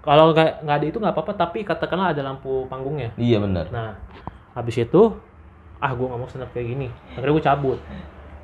Kalau 0.05 0.31
nggak 0.31 0.61
nggak 0.61 0.75
ada 0.77 0.85
itu 0.85 0.97
nggak 0.97 1.11
apa-apa 1.11 1.33
tapi 1.33 1.65
katakanlah 1.65 2.13
ada 2.13 2.21
lampu 2.21 2.63
panggungnya 2.65 3.11
Iya 3.17 3.41
benar. 3.41 3.67
Nah, 3.69 3.97
habis 4.53 4.77
itu 4.77 5.17
ah 5.75 5.91
gue 5.91 6.05
nggak 6.05 6.19
mau 6.21 6.29
stand 6.29 6.45
up 6.45 6.53
kayak 6.53 6.67
gini. 6.71 6.87
Akhirnya 7.11 7.33
gue 7.33 7.43
cabut. 7.43 7.79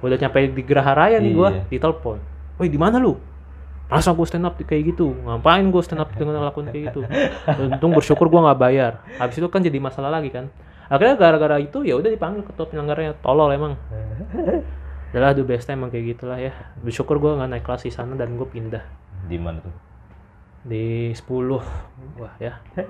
Gua 0.02 0.08
udah 0.10 0.20
nyampe 0.20 0.40
di 0.50 0.64
Geraha 0.66 0.92
Raya 0.92 1.18
nih 1.22 1.32
gue, 1.32 1.48
Iya. 1.48 1.62
ditelepon. 1.70 2.18
Woi 2.58 2.68
di 2.68 2.76
mana 2.76 2.98
lu? 2.98 3.22
Masa 3.86 4.12
gue 4.12 4.26
stand 4.26 4.44
up 4.44 4.58
kayak 4.58 4.92
gitu? 4.92 5.14
Ngapain 5.14 5.62
gue 5.64 5.82
stand 5.82 6.02
up 6.02 6.10
dengan 6.12 6.42
lakukan 6.42 6.74
kayak 6.74 6.84
gitu? 6.90 7.02
Untung 7.62 7.94
bersyukur 7.94 8.26
gue 8.26 8.42
nggak 8.42 8.58
bayar. 8.58 9.06
Habis 9.16 9.38
itu 9.38 9.48
kan 9.48 9.62
jadi 9.62 9.78
masalah 9.78 10.10
lagi 10.10 10.34
kan. 10.34 10.50
akhirnya 10.92 11.16
gara-gara 11.16 11.56
itu 11.56 11.88
ya 11.88 11.96
udah 11.96 12.12
dipanggil 12.12 12.44
ketua 12.44 12.68
penyelenggaranya 12.68 13.16
tolol 13.24 13.48
emang 13.48 13.80
adalah 15.12 15.32
the 15.32 15.44
best 15.44 15.68
emang 15.68 15.88
kayak 15.88 16.16
gitulah 16.16 16.36
ya 16.36 16.52
bersyukur 16.80 17.16
gue 17.16 17.32
nggak 17.32 17.48
naik 17.48 17.64
kelas 17.64 17.84
di 17.84 17.92
sana 17.92 18.12
dan 18.16 18.36
gue 18.36 18.44
pindah 18.44 18.84
Di 19.24 19.40
mana 19.40 19.60
tuh? 19.60 19.72
Di 20.62 21.10
10 21.10 21.26
wah 22.18 22.34
ya 22.38 22.54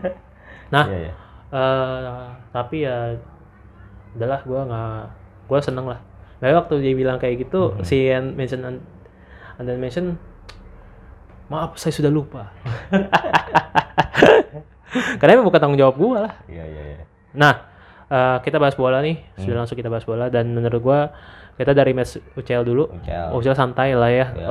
nah 0.74 0.86
Iya, 0.88 0.98
iya. 1.02 1.14
eh 1.52 2.26
tapi 2.50 2.84
ya 2.84 2.98
udahlah 4.14 4.42
gue 4.42 4.60
nggak 4.62 5.02
gue 5.48 5.60
seneng 5.62 5.88
lah 5.88 6.00
Nah, 6.42 6.50
waktu 6.58 6.82
dia 6.82 6.94
bilang 6.98 7.16
kayak 7.16 7.46
gitu 7.46 7.78
si 7.82 8.10
An 8.10 8.34
mention 8.34 8.66
An- 8.66 8.84
Andan 9.56 9.78
mention 9.78 10.18
maaf 11.48 11.78
saya 11.78 11.94
sudah 11.94 12.10
lupa 12.10 12.50
karena 15.20 15.32
emang 15.38 15.48
bukan 15.48 15.60
tanggung 15.62 15.80
jawab 15.80 15.96
gue 15.96 16.18
lah 16.18 16.34
Iya, 16.48 16.64
iya, 16.66 16.82
iya. 16.90 16.98
Nah, 17.32 17.54
eh, 18.10 18.38
kita 18.44 18.58
bahas 18.58 18.76
bola 18.76 19.00
nih. 19.00 19.22
Sudah 19.40 19.64
langsung 19.64 19.78
kita 19.78 19.88
bahas 19.88 20.04
bola 20.04 20.28
dan 20.28 20.52
menurut 20.52 20.82
gua 20.84 21.00
kita 21.56 21.72
dari 21.72 21.96
match 21.96 22.20
UCL 22.36 22.64
dulu. 22.66 22.92
UCL. 23.00 23.32
UCL 23.32 23.56
santai 23.56 23.96
lah 23.96 24.12
ya. 24.12 24.26
Iya. 24.36 24.48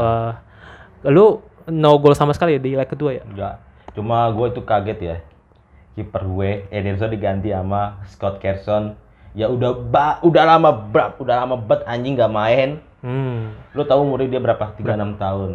Eh, 1.04 1.12
lu 1.12 1.44
no 1.70 1.96
goal 1.96 2.12
sama 2.12 2.34
sekali 2.34 2.58
ya 2.58 2.60
di 2.60 2.74
leg 2.74 2.86
kedua 2.86 3.16
ya? 3.16 3.22
Enggak. 3.24 3.54
Cuma 3.94 4.30
gue 4.30 4.46
itu 4.50 4.60
kaget 4.62 4.98
ya. 5.00 5.16
Kiper 5.94 6.22
gue 6.22 6.50
Ederson 6.70 7.10
diganti 7.10 7.50
sama 7.50 7.98
Scott 8.06 8.38
Carson. 8.38 8.94
Ya 9.30 9.46
udah 9.46 9.74
ba 9.74 10.18
udah 10.22 10.42
lama 10.44 10.70
berapa 10.70 11.14
udah 11.18 11.46
lama 11.46 11.54
bet 11.58 11.86
anjing 11.86 12.18
gak 12.18 12.30
main. 12.30 12.82
Hmm. 13.00 13.54
Lu 13.72 13.86
tahu 13.86 14.04
umurnya 14.04 14.38
dia 14.38 14.42
berapa? 14.42 14.74
36 14.76 15.16
tahun. 15.16 15.52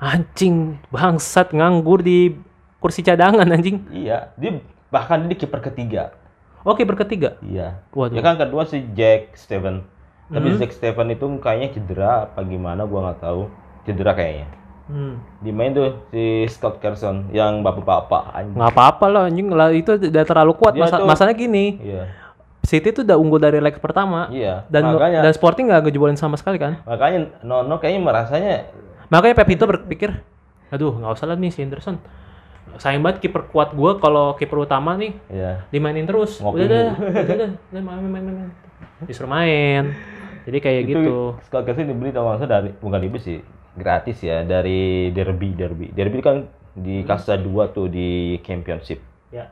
Anjing, 0.00 0.80
bangsat 0.88 1.52
nganggur 1.52 2.00
di 2.00 2.32
kursi 2.80 3.04
cadangan 3.04 3.44
anjing. 3.44 3.84
Iya, 3.92 4.32
dia 4.40 4.64
bahkan 4.88 5.20
dia 5.24 5.32
di 5.32 5.36
kiper 5.36 5.60
ketiga. 5.60 6.16
Oke, 6.60 6.84
berketiga. 6.84 7.40
Iya. 7.40 7.80
Waduh. 7.92 8.16
Ya 8.16 8.22
kan 8.24 8.36
kedua 8.36 8.68
si 8.68 8.84
Jack 8.92 9.32
Steven. 9.36 9.84
Tapi 10.28 10.48
Hmm. 10.52 10.58
Jack 10.60 10.76
Steven 10.76 11.08
itu 11.10 11.24
kayaknya 11.40 11.68
cedera 11.72 12.12
apa 12.28 12.44
gimana 12.44 12.84
gua 12.84 13.10
nggak 13.10 13.20
tahu. 13.24 13.48
Cedera 13.88 14.12
kayaknya. 14.12 14.46
Hmm. 14.90 15.14
Di 15.38 15.50
main 15.50 15.70
tuh 15.70 15.86
si 16.10 16.22
Scott 16.46 16.78
Carson 16.78 17.30
yang 17.30 17.62
bapak-bapak 17.62 18.34
anjing. 18.34 18.54
Nggak 18.54 18.70
apa-apa 18.70 19.06
lah 19.06 19.22
anjing 19.24 19.46
lah 19.48 19.70
itu 19.70 19.94
udah 19.94 20.24
terlalu 20.24 20.52
kuat. 20.52 20.74
Masa- 20.74 20.98
tuh- 20.98 21.06
masalahnya 21.06 21.38
gini, 21.38 21.78
Iya. 21.78 22.02
City 22.60 22.90
tuh 22.90 23.02
udah 23.02 23.16
unggul 23.16 23.38
dari 23.38 23.56
leg 23.56 23.78
pertama. 23.78 24.28
Iya. 24.28 24.66
Dan 24.66 24.90
makanya 24.90 25.22
dan 25.22 25.32
Sporting 25.32 25.66
nggak 25.66 25.80
ngejebolin 25.82 26.14
sama 26.14 26.34
sekali 26.34 26.58
kan? 26.58 26.82
makanya 26.82 27.30
Nono 27.40 27.78
kayaknya 27.78 28.00
merasanya 28.00 28.54
Makanya 29.08 29.34
Pep 29.34 29.50
itu 29.50 29.64
berpikir, 29.64 30.10
aduh 30.68 30.92
nggak 30.92 31.12
usah 31.12 31.26
lah 31.26 31.34
nih 31.34 31.48
si 31.48 31.62
Henderson. 31.62 31.98
Sayang 32.76 33.00
banget 33.00 33.18
kiper 33.20 33.42
kuat 33.44 33.72
gue 33.72 33.90
kalau 33.96 34.34
kiper 34.34 34.60
utama 34.60 34.94
nih 34.94 35.18
ya 35.26 35.66
dimainin 35.68 36.04
terus. 36.04 36.38
Ngopi 36.38 36.62
Udah 36.62 36.66
dah, 36.68 36.84
mulu. 36.92 37.10
udah 37.10 37.36
dah, 37.36 37.50
udah 37.70 37.80
main 37.80 37.98
main 38.00 38.12
main. 38.12 38.24
main. 38.36 38.50
Disuruh 39.02 39.26
main. 39.26 39.82
Jadi 40.40 40.58
kayak 40.58 40.80
itu 40.84 40.90
gitu. 40.94 41.18
Scott 41.42 41.64
Carson 41.64 41.84
dibeli 41.86 42.10
salah 42.10 42.38
dari 42.38 42.70
bukan 42.72 42.96
dibeli 42.96 43.18
sih 43.18 43.38
gratis 43.72 44.18
ya 44.18 44.42
dari 44.42 45.10
Derby 45.10 45.52
Derby 45.52 45.86
Derby 45.88 46.18
kan 46.18 46.44
di 46.72 47.02
kasta 47.02 47.34
2 47.34 47.46
tuh 47.70 47.86
di 47.86 48.08
Championship 48.40 48.98
Ya. 49.28 49.46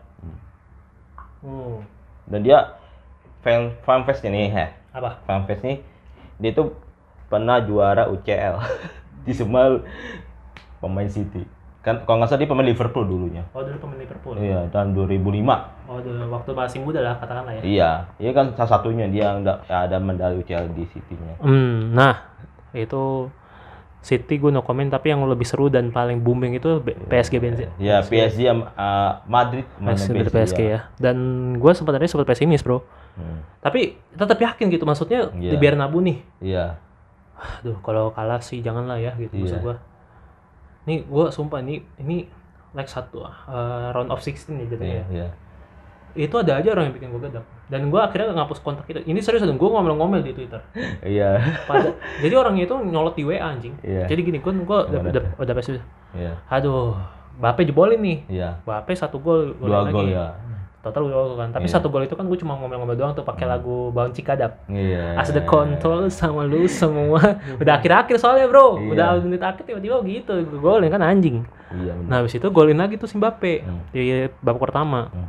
Hmm. 1.38 1.86
dan 2.26 2.40
dia 2.42 2.58
fan 3.38 3.70
fanfest 3.80 4.22
ini 4.22 4.50
ya 4.50 4.74
Apa? 4.90 5.22
fanfest 5.22 5.62
nih 5.62 5.78
dia 6.36 6.50
tuh 6.50 6.74
pernah 7.26 7.60
juara 7.60 8.06
UCL 8.06 8.58
di 9.24 9.32
semua 9.32 9.78
pemain 10.76 11.06
City 11.06 11.46
kan 11.78 12.02
kalau 12.02 12.18
nggak 12.18 12.28
salah 12.28 12.42
dia 12.42 12.50
pemain 12.50 12.66
Liverpool 12.66 13.06
dulunya 13.06 13.46
Oh 13.52 13.62
dulu 13.62 13.78
pemain 13.78 13.96
Liverpool. 13.96 14.34
iya 14.36 14.66
tahun 14.68 14.98
2005 14.98 15.14
Oh 15.86 15.98
dulu 15.98 16.22
waktu 16.28 16.50
masih 16.52 16.78
muda 16.82 17.00
lah 17.00 17.14
katakanlah 17.16 17.54
ya. 17.54 17.62
iya 17.62 17.90
iya 18.18 18.30
kan 18.32 18.50
salah 18.52 18.70
satunya 18.74 19.06
dia 19.06 19.30
yang 19.30 19.46
da- 19.46 19.62
ada 19.64 19.96
medali 19.96 20.42
UCL 20.42 20.74
di 20.74 20.84
City-nya 20.86 21.38
Hmm, 21.38 21.94
nah 21.94 22.18
itu 22.70 23.30
City 23.98 24.38
gue 24.38 24.48
no 24.48 24.62
comment 24.62 24.86
tapi 24.86 25.10
yang 25.10 25.26
lebih 25.26 25.42
seru 25.42 25.66
dan 25.66 25.90
paling 25.90 26.22
booming 26.22 26.54
itu 26.54 26.78
PSG 27.10 27.42
Benzema. 27.42 27.74
ya 27.76 27.98
PSG 28.00 28.46
uh, 28.46 28.62
Madrid 29.26 29.66
PSG, 29.76 30.14
dari 30.14 30.30
PSG 30.30 30.60
ya. 30.62 30.80
Dan 30.96 31.16
gue 31.58 31.72
sebenarnya 31.74 32.06
sempat 32.06 32.30
pesimis 32.30 32.62
bro. 32.62 32.78
Hmm, 33.18 33.42
Tapi 33.58 33.98
tetap 34.14 34.38
yakin 34.38 34.70
gitu 34.70 34.86
maksudnya 34.86 35.34
Iya. 35.34 35.50
di 35.50 35.56
biar 35.58 35.74
nabu 35.74 35.98
nih. 35.98 36.22
iya 36.38 36.78
Aduh 37.58 37.78
kalau 37.82 38.10
kalah 38.10 38.38
sih 38.38 38.62
janganlah 38.62 38.98
ya 38.98 39.18
gitu 39.18 39.34
maksud 39.34 39.58
Iya. 39.58 39.64
gue. 39.66 39.76
Nih 40.86 40.98
gue 41.02 41.24
sumpah 41.28 41.60
nih 41.60 41.82
ini 41.98 42.30
like 42.72 42.86
satu 42.86 43.26
uh, 43.26 43.90
round 43.90 44.14
of 44.14 44.22
16 44.22 44.46
ya 44.54 44.66
jadinya 44.70 44.86
iya 44.86 44.94
ya. 44.94 45.04
iya 45.10 45.28
Itu 46.16 46.38
ada 46.38 46.62
aja 46.62 46.70
orang 46.70 46.90
yang 46.90 46.94
bikin 46.94 47.10
gue 47.10 47.22
gedap. 47.26 47.44
Dan 47.68 47.92
gue 47.92 48.00
akhirnya 48.00 48.32
ngapus 48.32 48.64
kontak 48.64 48.88
itu. 48.88 49.04
Ini 49.04 49.20
serius 49.20 49.44
dan 49.44 49.60
gue 49.60 49.68
ngomel-ngomel 49.68 50.24
di 50.24 50.32
Twitter. 50.32 50.60
iya 51.04 51.36
Pada, 51.68 51.92
jadi 52.24 52.34
orangnya 52.34 52.64
itu 52.64 52.74
nyolot 52.80 53.12
di 53.12 53.28
WA 53.28 53.44
anjing. 53.44 53.76
Iya. 53.84 54.08
Jadi 54.08 54.20
gini 54.24 54.38
gue 54.40 54.52
gua 54.64 54.88
udah 54.88 55.00
udah, 55.04 55.22
udah 55.36 55.54
pesimis. 55.54 55.84
iya 56.16 56.40
Aduh, 56.48 56.96
Bape 57.36 57.68
jebolin 57.68 58.00
nih. 58.00 58.18
iya 58.26 58.56
Bape 58.64 58.96
satu 58.96 59.20
gol, 59.20 59.52
dua 59.60 59.84
gol 59.88 60.08
ya 60.08 60.32
Total 60.78 61.04
dua 61.04 61.12
gol 61.12 61.36
kan. 61.36 61.50
Tapi 61.52 61.66
Iya. 61.66 61.74
Hmm. 61.74 61.82
satu 61.82 61.86
gol 61.92 62.06
itu 62.06 62.14
kan 62.16 62.24
gue 62.24 62.38
cuma 62.40 62.56
ngomel-ngomel 62.56 62.96
doang 62.96 63.12
tuh 63.12 63.26
pakai 63.26 63.44
lagu 63.44 63.92
Bang 63.92 64.16
Cikadap. 64.16 64.64
iya 64.72 65.18
As 65.20 65.28
the 65.28 65.44
control 65.44 66.08
sama 66.08 66.48
lu 66.48 66.64
semua. 66.64 67.20
Udah 67.60 67.76
akhir-akhir 67.76 68.16
soalnya 68.16 68.48
bro. 68.48 68.80
Iya. 68.80 68.90
Udah 68.96 69.06
menit 69.20 69.42
akhir 69.44 69.68
tiba-tiba 69.68 70.00
gitu. 70.08 70.32
Golin 70.56 70.88
kan 70.88 71.04
anjing. 71.04 71.44
iya 71.68 71.92
benar 71.92 72.08
Nah 72.08 72.16
habis 72.24 72.32
itu 72.32 72.48
golin 72.48 72.80
lagi 72.80 72.96
tuh 72.96 73.04
si 73.04 73.20
Mbappe. 73.20 73.60
Hmm. 73.60 73.84
Di 73.92 74.32
babak 74.40 74.72
pertama. 74.72 75.12
Hmm. 75.12 75.28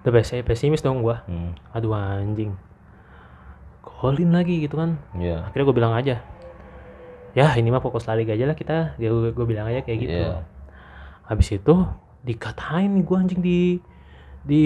Udah 0.00 0.12
pes- 0.12 0.44
pesimis 0.44 0.80
dong 0.80 1.04
gua. 1.04 1.22
Hmm, 1.28 1.52
Aduh 1.70 1.92
anjing. 1.92 2.56
Golin 3.80 4.32
lagi 4.32 4.64
gitu 4.64 4.80
kan. 4.80 4.96
iya 5.12 5.44
Akhirnya 5.44 5.64
gue 5.68 5.76
bilang 5.76 5.92
aja. 5.92 6.24
Ya 7.36 7.52
ini 7.54 7.68
mah 7.68 7.84
fokus 7.84 8.08
La 8.08 8.16
Liga 8.16 8.32
aja 8.32 8.48
lah 8.48 8.56
kita. 8.56 8.96
Dia 8.96 9.12
gue 9.12 9.46
bilang 9.46 9.68
aja 9.68 9.84
kayak 9.84 9.98
gitu. 10.00 10.20
Iya. 10.24 10.40
Habis 11.28 11.52
itu 11.52 11.74
dikatain 12.24 12.96
nih 12.96 13.04
gue 13.04 13.16
anjing 13.16 13.40
di 13.40 13.60
di 14.40 14.64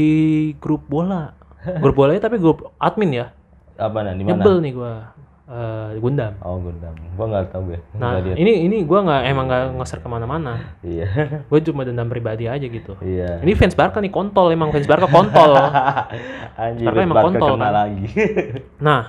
grup 0.62 0.86
bola. 0.86 1.34
grup 1.82 1.98
bolanya 1.98 2.22
tapi 2.22 2.38
grup 2.38 2.70
admin 2.78 3.10
ya. 3.14 3.26
apa 3.74 4.06
nah 4.06 4.14
di 4.14 4.22
mana 4.22 4.38
Nyebel 4.38 4.56
nih 4.62 4.72
gue. 4.72 4.92
Eh 5.44 6.00
Gundam. 6.00 6.32
oh 6.40 6.56
Gundam 6.56 6.96
gua 7.12 7.26
nggak 7.28 7.52
tahu 7.52 7.62
gue 7.68 7.78
Nah 7.94 8.16
lihat. 8.16 8.32
ini 8.34 8.64
ini 8.64 8.80
gue 8.80 8.96
nggak 8.98 9.22
emang 9.26 9.44
nggak 9.44 9.62
ngeser 9.76 10.00
ke 10.00 10.08
mana-mana. 10.08 10.72
iya 10.80 11.04
Gue 11.52 11.60
cuma 11.60 11.84
dendam 11.84 12.08
pribadi 12.08 12.48
aja 12.48 12.64
gitu. 12.64 12.96
iya 12.98 13.38
Ini 13.38 13.52
fans 13.52 13.72
Barca 13.72 14.00
nih 14.00 14.08
kontol 14.08 14.48
emang 14.50 14.72
fans 14.72 14.84
Barca 14.84 15.04
kontol. 15.04 15.52
anjir 16.56 16.88
Barca 16.88 17.00
emang 17.02 17.16
Barca 17.18 17.28
kontol, 17.30 17.48
kena 17.54 17.60
kan? 17.62 17.74
lagi 17.76 18.04
Nah 18.80 19.02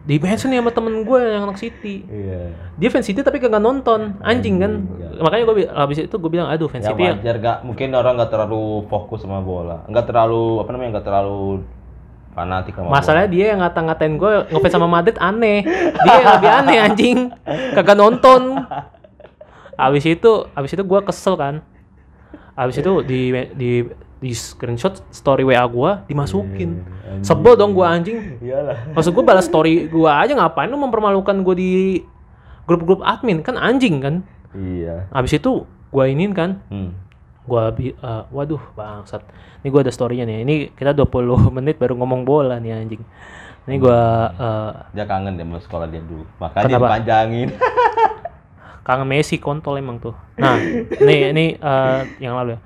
di 0.00 0.16
mention 0.16 0.48
nih 0.48 0.58
sama 0.58 0.72
temen 0.72 1.04
gue 1.04 1.18
yang 1.20 1.44
anak 1.44 1.60
City. 1.60 2.00
iya 2.02 2.56
Dia 2.74 2.88
fans 2.88 3.04
City 3.04 3.20
tapi 3.20 3.36
kagak 3.36 3.60
nonton, 3.60 4.16
anjing 4.18 4.56
kan. 4.56 4.72
Anjing, 4.80 5.20
Makanya 5.20 5.44
gue 5.44 5.54
habis 5.68 6.00
itu 6.00 6.16
gue 6.16 6.30
bilang 6.32 6.48
aduh 6.48 6.66
fans 6.66 6.80
ya 6.82 6.90
City 6.90 7.04
ya 7.04 7.12
wajar 7.14 7.36
gak 7.36 7.56
mungkin 7.62 7.92
orang 7.92 8.16
nggak 8.16 8.32
terlalu 8.32 8.88
fokus 8.88 9.20
sama 9.20 9.38
bola 9.38 9.84
nggak 9.84 10.06
terlalu 10.06 10.64
apa 10.64 10.70
namanya 10.72 10.90
nggak 10.96 11.06
terlalu 11.06 11.60
fanatik 12.30 12.72
sama 12.78 12.88
Masalahnya 12.94 13.28
dia 13.28 13.44
yang 13.54 13.60
ngata-ngatain 13.62 14.14
gue 14.14 14.32
ngefans 14.54 14.72
sama 14.72 14.86
Madrid 14.86 15.18
aneh. 15.18 15.66
Dia 15.66 16.12
yang 16.20 16.28
lebih 16.38 16.50
aneh 16.50 16.76
anjing. 16.78 17.18
Kagak 17.74 17.98
nonton. 17.98 18.62
Abis 19.74 20.04
itu, 20.06 20.46
abis 20.52 20.70
itu 20.76 20.82
gue 20.84 21.00
kesel 21.02 21.34
kan. 21.34 21.54
Abis 22.54 22.78
itu 22.78 22.92
di 23.02 23.32
di 23.56 23.70
di 24.20 24.30
screenshot 24.36 25.00
story 25.08 25.48
WA 25.48 25.64
gue 25.64 25.90
dimasukin. 26.12 26.84
bola. 26.84 26.98
Anjing. 27.10 27.24
Sebel 27.24 27.54
dong 27.56 27.72
gue 27.72 27.86
anjing. 27.88 28.18
iyalah 28.44 28.92
Maksud 28.92 29.16
gue 29.16 29.24
balas 29.24 29.48
story 29.48 29.88
gue 29.88 30.10
aja 30.10 30.36
ngapain 30.36 30.68
lu 30.68 30.76
mempermalukan 30.76 31.34
gue 31.40 31.54
di 31.56 31.70
grup-grup 32.68 33.00
admin 33.02 33.40
kan 33.40 33.56
anjing 33.56 33.98
kan. 33.98 34.14
iya 34.52 35.08
Abis 35.10 35.40
itu 35.40 35.64
gue 35.64 36.04
inin 36.06 36.36
kan. 36.36 36.60
hmm. 36.68 37.09
Gua 37.42 37.70
bi- 37.70 37.92
eh, 37.92 38.22
waduh 38.28 38.60
bangsat. 38.72 39.24
Ini 39.60 39.68
gua 39.68 39.80
ada 39.80 39.90
story-nya 39.90 40.24
nih. 40.24 40.38
Ini 40.42 40.54
kita 40.72 40.92
20 40.92 41.08
menit 41.56 41.76
baru 41.76 41.96
ngomong 41.96 42.22
bola 42.22 42.56
nih 42.56 42.74
anjing. 42.74 43.02
Ini 43.64 43.76
gua 43.76 44.00
eh, 44.32 44.70
dia 44.94 45.04
kangen 45.04 45.34
deh 45.34 45.44
sama 45.44 45.58
sekolah 45.58 45.86
dia 45.86 46.00
dulu 46.00 46.24
makanya 46.36 46.64
Kenapa? 46.66 46.86
dipanjangin 46.90 47.48
kangen 48.86 49.06
Messi 49.06 49.36
kontol 49.36 49.76
emang 49.76 50.00
tuh. 50.00 50.16
Nah, 50.34 50.56
nih 50.98 51.30
ini 51.30 51.44
eh, 51.54 52.00
yang 52.18 52.34
lalu 52.34 52.56
ya. 52.56 52.60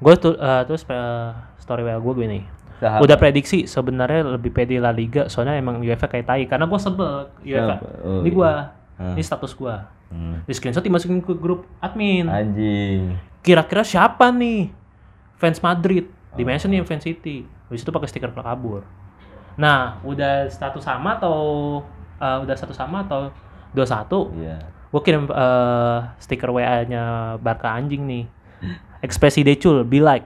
Gue 0.00 0.14
tuh 0.16 0.34
eh, 0.34 0.62
terus 0.64 0.82
eh, 0.84 1.28
story 1.58 1.82
WA 1.82 1.96
gue 1.96 2.12
gue 2.14 2.26
nih. 2.26 2.44
Sahabat. 2.74 3.00
Udah 3.00 3.16
prediksi 3.16 3.64
sebenarnya 3.64 4.34
lebih 4.34 4.50
pede 4.50 4.76
La 4.76 4.90
Liga 4.90 5.28
soalnya 5.28 5.54
emang 5.54 5.78
UEFA 5.78 6.04
kayak 6.06 6.26
tai 6.26 6.44
karena 6.44 6.64
gue 6.64 6.76
sebel 6.76 7.30
UEFA. 7.40 7.74
Oh, 8.02 8.20
ini 8.20 8.28
iya. 8.28 8.34
gua, 8.34 8.52
Hmm. 8.94 9.14
ini 9.14 9.22
status 9.22 9.52
gua. 9.52 9.90
Hmm. 10.06 10.42
Di 10.42 10.52
screenshot 10.52 10.78
dimasukin 10.80 11.18
ke 11.18 11.34
grup 11.34 11.66
admin. 11.78 12.26
anjing 12.26 13.18
Kira-kira 13.44 13.84
siapa 13.84 14.32
nih 14.32 14.72
fans 15.36 15.60
Madrid? 15.60 16.08
Di 16.32 16.42
Oh. 16.42 16.46
mention 16.46 16.72
nih 16.72 16.82
fans 16.82 17.04
City. 17.04 17.44
Habis 17.68 17.84
itu 17.84 17.90
pakai 17.90 18.08
stiker 18.08 18.32
kabur. 18.32 18.82
Nah, 19.54 20.00
udah 20.02 20.48
status 20.48 20.82
sama 20.82 21.14
atau 21.14 21.36
eh, 22.16 22.38
udah 22.40 22.54
status 22.54 22.74
sama 22.74 23.04
atau 23.04 23.28
21 23.70 24.30
iya 24.36 24.58
gue 24.88 25.02
kirim 25.02 25.26
eh, 25.26 25.98
stiker 26.16 26.48
WA-nya 26.48 27.04
Barca 27.36 27.70
anjing 27.70 28.02
nih. 28.02 28.24
Ekspresi 29.00 29.42
Decul, 29.42 29.82
be 29.82 29.98
like. 29.98 30.22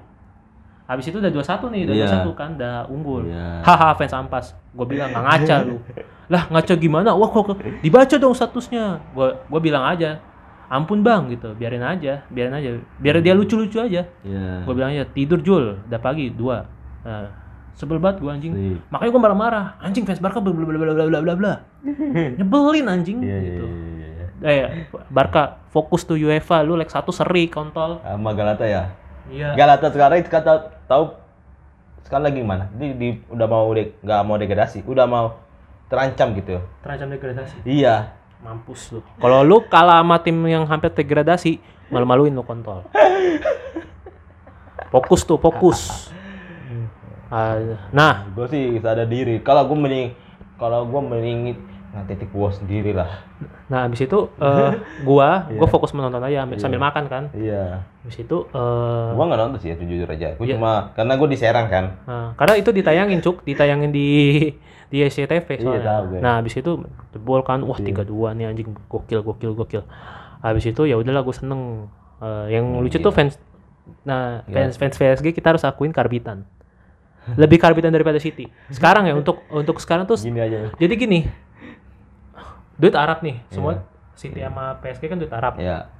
Habis 0.84 1.08
itu 1.08 1.18
udah 1.18 1.28
2-1 1.28 1.68
nih, 1.68 1.80
udah 1.84 1.94
Iya. 1.96 2.06
2-1 2.24 2.32
kan, 2.32 2.50
udah 2.54 2.76
unggul. 2.86 3.22
Iya. 3.26 3.60
Haha, 3.60 3.92
fans 3.94 4.12
ampas. 4.14 4.46
Gue 4.70 4.86
bilang 4.86 5.08
nggak 5.10 5.24
ngaca 5.24 5.56
lu. 5.64 5.76
lah 6.32 6.44
ngaca 6.46 6.74
gimana? 6.76 7.10
Wah 7.12 7.26
kok 7.26 7.42
kok- 7.46 7.60
dibaca 7.80 8.14
dong 8.14 8.32
statusnya. 8.32 9.00
Gue 9.10 9.32
gue 9.34 9.60
bilang 9.60 9.82
aja, 9.82 10.20
ampun 10.68 11.00
bang 11.00 11.32
gitu, 11.32 11.56
biarin 11.56 11.80
aja, 11.80 12.22
biarin 12.28 12.52
aja, 12.52 12.76
biar 13.00 13.20
dia 13.20 13.32
lucu-lucu 13.32 13.80
aja. 13.80 14.04
Iya. 14.22 14.46
Gue 14.62 14.74
bilang 14.76 14.92
aja 14.92 15.08
tidur 15.08 15.40
Jul, 15.40 15.80
udah 15.88 16.00
pagi 16.00 16.28
dua. 16.28 16.68
Nah, 17.02 17.32
sebel 17.72 17.96
banget 17.96 18.20
gue 18.20 18.30
anjing. 18.30 18.52
Sip. 18.52 18.78
Makanya 18.92 19.10
gue 19.10 19.22
marah-marah. 19.22 19.66
Anjing 19.80 20.04
fans 20.04 20.20
Barca 20.20 20.38
bla 20.38 20.52
bla 20.52 20.66
bla 20.68 20.76
bla 20.92 21.04
bla 21.08 21.20
bla 21.24 21.34
bla. 21.34 21.52
Nyebelin 22.38 22.86
anjing 22.86 23.18
Iya, 23.24 23.28
iya, 23.32 23.40
gitu. 23.48 23.64
iya, 23.64 24.08
iya. 24.12 24.26
Eh, 24.38 24.64
Barca 25.08 25.64
fokus 25.72 26.04
tuh 26.04 26.20
UEFA, 26.20 26.60
lu 26.62 26.76
leg 26.76 26.90
satu 26.92 27.10
seri 27.10 27.48
kontol. 27.48 28.04
Sama 28.04 28.36
Galata 28.36 28.68
ya. 28.68 28.92
Iya. 29.32 29.56
Galata 29.56 29.88
sekarang 29.88 30.20
itu 30.20 30.28
kata 30.28 30.84
tahu 30.84 31.16
sekarang 32.04 32.28
lagi 32.28 32.40
gimana? 32.44 32.64
Di, 32.76 32.86
di 32.96 33.08
udah 33.28 33.46
mau 33.46 33.68
de, 33.72 33.96
nggak 34.00 34.20
mau 34.24 34.36
degradasi, 34.36 34.84
udah 34.84 35.06
mau 35.08 35.26
terancam 35.88 36.36
gitu. 36.36 36.60
Terancam 36.84 37.08
degradasi. 37.08 37.56
Iya. 37.64 38.17
Mampus 38.38 38.80
lu. 38.90 39.00
Kalau 39.16 39.42
lu 39.42 39.64
kalah 39.64 39.98
sama 39.98 40.16
tim 40.18 40.38
yang 40.44 40.62
hampir 40.64 40.90
degradasi, 40.90 41.58
malu-maluin 41.88 42.30
lu 42.30 42.42
kontol. 42.42 42.86
Fokus 44.88 45.20
tuh, 45.22 45.36
fokus. 45.36 46.08
Ah, 47.28 47.60
Nah, 47.90 48.24
Gue 48.32 48.46
sih 48.48 48.64
sadar 48.78 49.04
diri. 49.04 49.42
Kalau 49.42 49.68
gue 49.68 49.76
mending, 49.76 50.08
kalau 50.56 50.86
gue 50.86 51.00
mending 51.02 51.38
titik 52.06 52.30
gue 52.30 52.50
sendiri 52.52 52.92
lah. 52.92 53.26
nah 53.66 53.84
abis 53.84 54.06
itu 54.06 54.30
eh, 54.38 54.70
gua, 55.02 55.44
gua 55.58 55.66
fokus 55.66 55.92
menonton 55.92 56.22
aja 56.22 56.46
ambil- 56.46 56.56
sambil 56.56 56.78
makan 56.78 57.04
kan. 57.04 57.24
Iya. 57.34 57.84
Abis 58.00 58.22
itu 58.22 58.46
eh, 58.46 59.08
Gue 59.12 59.24
nggak 59.24 59.40
nonton 59.40 59.58
sih, 59.58 59.70
itu 59.70 59.84
jujur 59.84 60.06
aja. 60.06 60.32
Gue 60.32 60.46
Iya. 60.46 60.56
cuma 60.56 60.94
karena 60.94 61.12
gue 61.16 61.28
di 61.28 61.36
Serang 61.36 61.66
kan. 61.68 61.84
Nah, 62.06 62.28
karena 62.34 62.54
itu 62.54 62.70
ditayangin 62.70 63.18
cuk, 63.18 63.42
ditayangin 63.42 63.90
di 63.90 64.08
di 64.88 65.00
SCTV 65.00 65.48
Iya, 65.50 65.60
soalnya. 65.60 65.84
tahu 65.84 66.04
gue. 66.08 66.18
nah, 66.18 66.32
habis 66.36 66.54
itu 66.54 66.72
jebol 67.10 67.40
kan, 67.42 67.60
wah 67.60 67.76
3-2 67.76 68.08
nih 68.32 68.46
anjing 68.46 68.68
gokil 68.86 69.20
gokil 69.20 69.52
gokil. 69.54 69.82
Habis 70.38 70.64
itu 70.66 70.82
ya 70.84 70.96
udahlah 70.96 71.20
gue 71.20 71.32
seneng. 71.32 71.86
Eh, 72.18 72.46
yang 72.52 72.64
Hmm, 72.66 72.80
lucu 72.80 72.96
iya. 72.96 73.04
tuh 73.04 73.10
fans 73.10 73.36
nah, 74.02 74.42
Iya. 74.42 74.54
fans 74.66 74.74
fans 74.74 74.94
PSG 74.94 75.30
kita 75.30 75.50
harus 75.50 75.62
akuin 75.62 75.90
karbitan. 75.90 76.42
Lebih 77.36 77.56
karbitan 77.56 77.88
daripada 77.88 78.16
City. 78.16 78.48
Sekarang 78.68 79.04
ya 79.04 79.12
untuk 79.12 79.44
untuk 79.48 79.76
sekarang 79.76 80.04
tuh 80.04 80.16
Gini 80.16 80.36
aja. 80.36 80.72
jadi 80.74 80.94
gini. 80.94 81.28
Duit 82.74 82.94
Arab 82.94 83.20
nih, 83.20 83.42
semua 83.48 83.72
Iya. 83.74 83.82
City 84.14 84.40
sama 84.40 84.78
PSG 84.78 85.06
kan 85.06 85.16
duit 85.16 85.30
Arab. 85.30 85.58
Ya. 85.58 85.90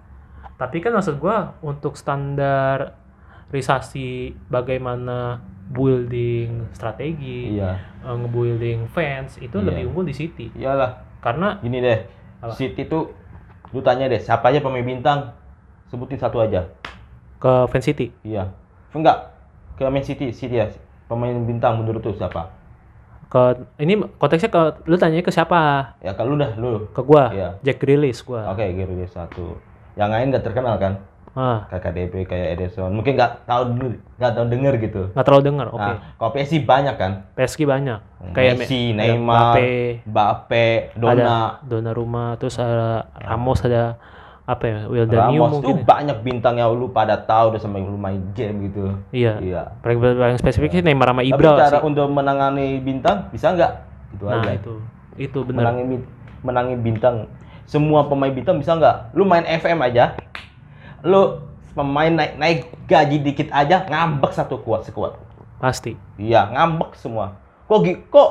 Tapi 0.55 0.79
kan 0.79 0.91
maksud 0.91 1.19
gua 1.19 1.55
untuk 1.61 1.95
standar 1.95 2.99
risasi 3.49 4.35
bagaimana 4.45 5.39
building 5.69 6.65
strategi, 6.73 7.55
Iya. 7.55 7.77
eh, 8.03 8.17
nge-building 8.17 8.89
fans 8.89 9.37
itu 9.37 9.53
Iya. 9.55 9.67
lebih 9.69 9.83
unggul 9.93 10.05
di 10.09 10.15
City. 10.17 10.47
Iyalah. 10.53 11.05
Karena 11.21 11.61
Gini 11.61 11.79
deh. 11.79 11.99
Apa? 12.41 12.55
City 12.55 12.87
tuh 12.87 13.13
lu 13.71 13.81
tanya 13.81 14.09
deh, 14.09 14.17
siapa 14.17 14.49
aja 14.49 14.59
pemain 14.59 14.81
bintang? 14.81 15.33
Sebutin 15.89 16.17
satu 16.17 16.41
aja. 16.41 16.65
ke 17.39 17.53
fans 17.71 17.87
City, 17.87 18.11
Iya. 18.27 18.51
Enggak. 18.91 19.31
Ke 19.79 19.87
Man 19.87 20.03
City, 20.03 20.35
City 20.35 20.59
ya. 20.59 20.67
Pemain 21.07 21.31
bintang 21.47 21.79
menurut 21.79 22.03
tuh 22.03 22.11
siapa? 22.13 22.51
ke 23.29 23.43
ini 23.79 23.93
konteksnya 24.17 24.49
ke 24.49 24.89
lu 24.89 24.97
tanya 24.97 25.21
ke 25.21 25.29
siapa? 25.29 25.93
Ya 26.01 26.17
kalau 26.17 26.33
lu 26.35 26.41
dah 26.41 26.57
lu. 26.57 26.89
Ke 26.91 27.05
gua, 27.05 27.29
Iya. 27.31 27.61
Jack 27.61 27.79
Grealish 27.79 28.25
gua. 28.25 28.49
Oke, 28.51 28.65
Gary 28.73 29.05
satu. 29.07 29.61
Yang 29.95 30.11
lain 30.11 30.27
nggak 30.33 30.45
terkenal 30.49 30.81
kan? 30.81 30.97
Ah, 31.31 31.69
KKDP 31.69 32.25
kayak 32.25 32.47
Ederson. 32.55 32.91
Mungkin 32.91 33.13
nggak 33.15 33.45
tahu 33.45 33.63
dulu, 33.71 33.89
nggak 34.17 34.33
tahu 34.33 34.47
denger 34.49 34.75
gitu. 34.79 35.03
nggak 35.11 35.25
terlalu 35.25 35.45
dengar. 35.45 35.67
Oke. 35.69 35.81
Nah, 35.83 35.97
kalau 36.15 36.31
PSG 36.33 36.55
banyak 36.61 36.95
kan? 36.95 37.13
PSG 37.33 37.61
banyak. 37.63 38.01
Hmm, 38.19 38.33
Kayak 38.33 38.55
Messi, 38.57 38.81
Neymar, 38.91 39.55
Mbappe, 39.55 39.71
Mbappe, 40.05 40.67
Dona, 40.95 41.13
ada 41.13 41.35
Donnarumma, 41.63 42.35
terus 42.35 42.57
ada 42.57 43.07
Ramos, 43.15 43.61
ada 43.61 43.95
apa 44.43 44.65
ya? 44.65 44.79
Wildanio 44.87 45.21
Ramos 45.39 45.51
tuh 45.51 45.55
mungkin. 45.61 45.77
ya. 45.77 45.85
banyak 45.85 46.19
bintang 46.23 46.55
yang 46.57 46.71
lu 46.71 46.89
pada 46.89 47.15
tahu 47.17 47.53
udah 47.53 47.61
sampai 47.61 47.81
lu 47.81 47.95
main 47.95 48.19
game 48.33 48.67
gitu. 48.67 48.97
Iya. 49.11 49.39
Iya. 49.39 49.63
Paling, 49.79 49.99
paling 50.01 50.37
spesifik 50.37 50.71
sih 50.71 50.81
Neymar 50.81 51.09
sama 51.09 51.21
Tapi 51.21 51.31
Ibra 51.31 51.51
cara 51.57 51.77
sih. 51.77 51.85
untuk 51.85 52.07
menangani 52.09 52.69
bintang 52.79 53.29
bisa 53.29 53.53
nggak? 53.53 53.73
Itu 54.11 54.25
Nah, 54.25 54.41
aja. 54.41 54.51
itu. 54.53 54.75
Itu 55.15 55.39
benar. 55.43 55.71
Menangi 55.71 55.83
bi- 55.87 56.09
menangi 56.41 56.75
bintang. 56.75 57.17
Semua 57.63 58.09
pemain 58.09 58.33
bintang 58.33 58.57
bisa 58.57 58.73
nggak? 58.73 59.13
Lu 59.13 59.23
main 59.23 59.45
FM 59.45 59.79
aja. 59.79 60.17
Lu 61.03 61.43
pemain 61.73 62.11
naik 62.11 62.33
naik 62.35 62.59
gaji 62.85 63.17
dikit 63.19 63.49
aja 63.51 63.85
ngambek 63.85 64.33
satu 64.33 64.59
kuat 64.59 64.83
sekuat. 64.83 65.15
Pasti. 65.59 65.95
Iya, 66.17 66.51
ngambek 66.51 66.95
semua. 66.95 67.39
Kok 67.67 67.79
gi- 67.81 68.03
kok 68.09 68.31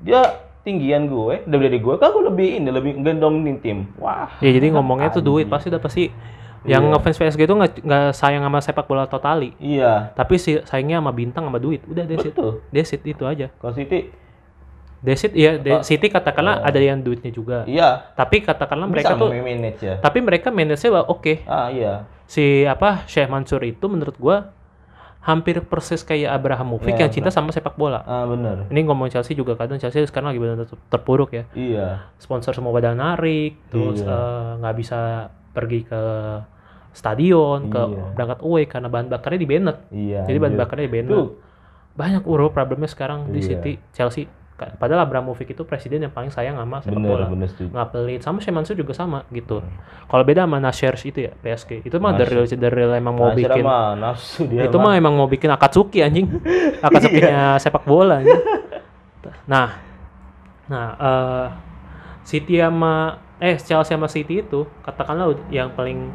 dia 0.00 0.20
tinggian 0.64 1.06
gue, 1.06 1.44
dari 1.44 1.76
gue, 1.76 1.94
kan 1.96 2.08
gue 2.08 2.24
lebih 2.24 2.48
ini, 2.56 2.68
lebih 2.68 2.92
gendongin 2.98 3.60
tim. 3.60 3.78
Wah. 3.96 4.32
Ya 4.40 4.48
jadi 4.48 4.72
ngomongnya 4.72 5.12
tuh 5.12 5.20
duit 5.20 5.44
pasti 5.44 5.68
udah 5.68 5.78
pasti 5.78 6.08
yang 6.64 6.88
Iya. 6.88 6.96
ngefans 6.96 7.20
PSG 7.20 7.40
itu 7.42 7.52
nggak 7.52 7.72
nggak 7.84 8.04
sayang 8.16 8.40
sama 8.40 8.58
sepak 8.58 8.88
bola 8.88 9.04
totali, 9.04 9.52
Iya, 9.60 10.16
tapi 10.16 10.40
si 10.40 10.56
sayangnya 10.64 11.04
sama 11.04 11.12
bintang 11.12 11.44
sama 11.44 11.60
duit. 11.60 11.84
Udah 11.84 12.08
desit. 12.08 12.32
betul. 12.32 12.64
Desit 12.72 13.04
itu 13.04 13.20
aja. 13.22 13.52
Kalau 13.60 13.76
City, 13.76 14.08
Desit 15.04 15.36
ya? 15.36 15.60
De- 15.60 15.84
City 15.84 16.08
katakanlah 16.08 16.64
ada 16.64 16.80
yang 16.80 16.96
duitnya 16.98 17.28
juga. 17.28 17.62
iya, 17.64 18.08
Tapi 18.16 18.40
katakanlah 18.40 18.88
bisa 18.88 19.12
mereka 19.12 19.20
tuh 19.20 19.28
manage 19.30 19.78
ya. 19.78 20.00
tapi 20.00 20.18
mereka 20.18 20.48
manage-nya 20.48 21.04
oke. 21.04 21.44
Ah, 21.44 21.68
iya. 21.68 22.08
Si 22.24 22.64
apa 22.64 23.04
Syekh 23.04 23.28
Mansur 23.28 23.60
itu 23.62 23.84
menurut 23.84 24.16
gua 24.16 24.56
hampir 25.20 25.60
persis 25.60 26.00
kayak 26.00 26.32
Abrahamovic 26.32 26.92
Ya, 26.94 27.04
yang 27.04 27.12
cinta 27.12 27.28
sama 27.28 27.48
sepak 27.48 27.76
bola. 27.76 28.00
Ah, 28.02 28.24
bener. 28.24 28.64
Ini 28.68 28.80
ngomong 28.82 29.08
Chelsea 29.08 29.32
juga 29.32 29.52
kadang 29.54 29.76
Chelsea 29.76 30.00
sekarang 30.02 30.32
lagi 30.32 30.40
benar 30.40 30.56
terpuruk 30.88 31.32
ya. 31.32 31.44
Iya. 31.52 32.08
sponsor 32.16 32.52
semua 32.52 32.72
pada 32.72 32.92
narik 32.92 33.60
terus 33.68 34.00
Iya. 34.00 34.08
eh, 34.08 34.48
nggak 34.58 34.74
bisa 34.74 35.00
pergi 35.52 35.80
ke 35.82 36.00
stadion 36.92 37.68
ke 37.68 37.80
Iya. 37.80 38.04
berangkat 38.14 38.40
away 38.40 38.64
karena 38.64 38.88
bahan 38.88 39.08
bakarnya 39.08 39.36
di 39.36 39.48
Bennett 39.48 39.78
Iya. 39.90 40.20
jadi 40.24 40.38
bahan 40.38 40.56
bakarnya 40.56 40.84
di 40.86 40.92
Bennett 40.92 41.12
Tuh. 41.12 41.28
banyak 41.94 42.22
uro 42.24 42.48
problemnya 42.50 42.86
sekarang 42.86 43.28
di 43.28 43.40
Iya. 43.40 43.48
City 43.50 43.72
Chelsea 43.92 44.24
padahal 44.54 45.02
Abramovich 45.02 45.50
itu 45.50 45.66
presiden 45.66 46.06
yang 46.06 46.14
paling 46.14 46.30
sayang 46.30 46.54
sama 46.54 46.78
sepak 46.78 46.94
Bener, 47.02 47.26
bola. 47.26 47.26
nggak 47.34 47.88
pelit 47.90 48.20
sama 48.22 48.38
Sheikh 48.38 48.54
Mansur 48.54 48.78
juga 48.78 48.94
sama 48.94 49.26
gitu. 49.34 49.58
Kalau 50.06 50.22
beda 50.22 50.46
sama 50.46 50.62
Nasher 50.62 50.94
itu 50.94 51.26
ya 51.26 51.32
PSG 51.34 51.82
itu 51.82 51.96
mah 51.98 52.14
dari 52.14 52.38
Nasser. 52.38 52.58
dari 52.58 52.82
emang 52.94 53.14
mau 53.18 53.34
Syirah 53.34 53.58
bikin 53.58 53.64
mah 53.66 53.98
nafsu 53.98 54.46
dia 54.46 54.70
itu 54.70 54.78
mah. 54.78 54.94
emang 54.94 55.14
mau 55.18 55.26
bikin 55.26 55.50
Akatsuki 55.50 56.06
anjing. 56.06 56.30
Akatsukinya 56.86 57.58
sepak 57.58 57.82
bola 57.82 58.22
anjing. 58.22 58.42
nah 59.50 59.74
nah 60.70 60.86
eh 60.96 61.46
City 62.24 62.62
sama 62.62 63.18
eh 63.42 63.58
Chelsea 63.58 63.90
sama 63.92 64.06
City 64.06 64.40
itu 64.40 64.64
katakanlah 64.86 65.34
yang 65.50 65.74
paling 65.74 66.08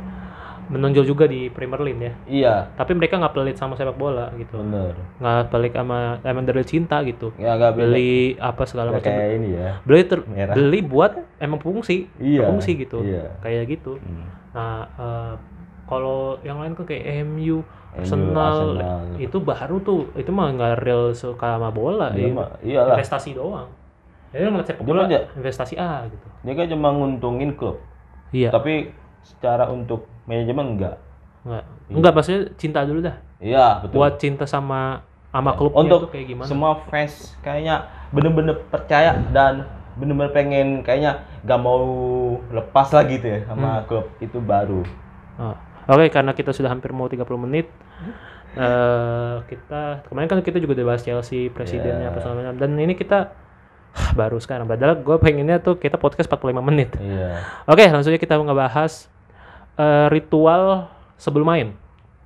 menonjol 0.70 1.02
juga 1.04 1.26
di 1.26 1.48
Premier 1.48 1.82
League 1.82 1.98
ya 2.00 2.14
Iya, 2.26 2.54
tapi 2.74 2.94
mereka 2.94 3.18
nggak 3.18 3.34
pelit 3.34 3.56
sama 3.56 3.74
sepak 3.74 3.94
bola 3.94 4.30
gitu 4.36 4.54
bener. 4.56 4.94
nggak 5.18 5.50
pelit 5.50 5.74
sama 5.74 5.98
emang 6.22 6.44
dari 6.44 6.62
cinta 6.62 7.02
gitu 7.02 7.34
Ya 7.36 7.54
nggak 7.54 7.74
beli 7.76 8.14
apa 8.36 8.64
segala 8.64 8.90
Nggak 8.92 9.02
macam 9.02 9.12
kayak 9.12 9.32
ini 9.36 9.50
ya. 9.52 9.72
beli 9.82 10.02
ter- 10.04 10.26
Merah. 10.26 10.54
beli 10.54 10.80
buat 10.82 11.12
emang 11.38 11.58
fungsi 11.58 12.06
Iya. 12.16 12.46
fungsi 12.46 12.72
gitu 12.78 13.02
Iya. 13.02 13.34
kayak 13.40 13.64
gitu 13.68 13.98
Hmm. 13.98 14.26
nah 14.52 14.74
eh, 14.92 15.34
kalau 15.84 16.22
yang 16.40 16.58
lain 16.58 16.74
kan 16.74 16.86
kayak 16.86 17.02
MU 17.24 17.66
Arsenal. 17.90 18.78
Arsenal 18.78 19.18
itu 19.18 19.38
baru 19.40 19.78
tuh 19.80 20.14
itu 20.14 20.30
mah 20.30 20.48
nggak 20.52 20.74
real 20.80 21.10
suka 21.12 21.58
sama 21.58 21.70
bola 21.70 22.14
Dia 22.14 22.30
ya. 22.30 22.46
iyalah. 22.62 22.94
investasi 22.94 23.34
doang 23.34 23.66
jadi 24.30 24.46
ngeliat 24.46 24.68
sepak 24.68 24.86
bola 24.86 25.10
dia- 25.10 25.26
investasi 25.34 25.74
A 25.76 26.06
gitu 26.06 26.28
Dia 26.40 26.54
kan 26.54 26.70
cuma 26.70 26.90
nguntungin 26.92 27.52
klub. 27.52 27.82
iya 28.30 28.48
Tapi 28.48 28.94
secara 29.22 29.66
untuk 29.68 30.06
manajemen 30.30 30.78
enggak. 30.78 30.96
nggak 31.42 31.64
enggak 31.90 32.14
maksudnya 32.14 32.42
cinta 32.56 32.86
dulu 32.86 33.00
dah 33.02 33.18
Iya, 33.40 33.82
betul. 33.82 33.96
buat 33.96 34.14
cinta 34.16 34.44
sama 34.44 35.02
sama 35.30 35.56
klubnya 35.56 35.80
untuk 35.80 36.10
kayak 36.10 36.26
gimana 36.28 36.46
semua 36.46 36.72
fans 36.86 37.34
kayaknya 37.40 37.76
bener-bener 38.10 38.60
percaya 38.68 39.18
dan 39.30 39.64
bener-bener 39.96 40.30
pengen 40.30 40.68
kayaknya 40.80 41.22
gak 41.42 41.58
mau 41.58 41.82
lepas 42.50 42.90
lagi 42.90 43.18
tuh 43.18 43.30
ya 43.30 43.40
Hmm. 43.42 43.50
sama 43.50 43.70
klub 43.84 44.06
itu 44.18 44.38
baru. 44.38 44.82
Oh, 45.36 45.56
Oke, 45.88 46.08
karena 46.08 46.32
kita 46.32 46.52
sudah 46.52 46.68
hampir 46.68 46.92
mau 46.92 47.06
30 47.06 47.26
menit, 47.40 47.66
eh 48.56 49.36
kita 49.46 50.06
kemarin 50.06 50.28
kan 50.28 50.40
kita 50.40 50.58
juga 50.58 50.74
udah 50.74 50.88
bahas 50.88 51.02
Chelsea 51.02 51.48
presidennya 51.48 52.06
Yeah. 52.06 52.12
apa 52.12 52.20
segala 52.20 52.52
dan 52.52 52.72
ini 52.76 52.94
kita 52.94 53.32
baru 54.14 54.38
sekarang. 54.38 54.66
Padahal 54.66 54.98
gue 54.98 55.18
pengennya 55.18 55.58
tuh 55.60 55.76
kita 55.76 55.96
podcast 55.96 56.28
45 56.28 56.62
menit. 56.62 56.94
Iya. 56.96 57.42
Oke, 57.66 57.86
langsung 57.86 58.12
aja 58.12 58.18
kita 58.18 58.36
ngebahas 58.36 59.10
eh, 59.80 60.08
ritual 60.12 60.92
sebelum 61.16 61.48
main. 61.48 61.70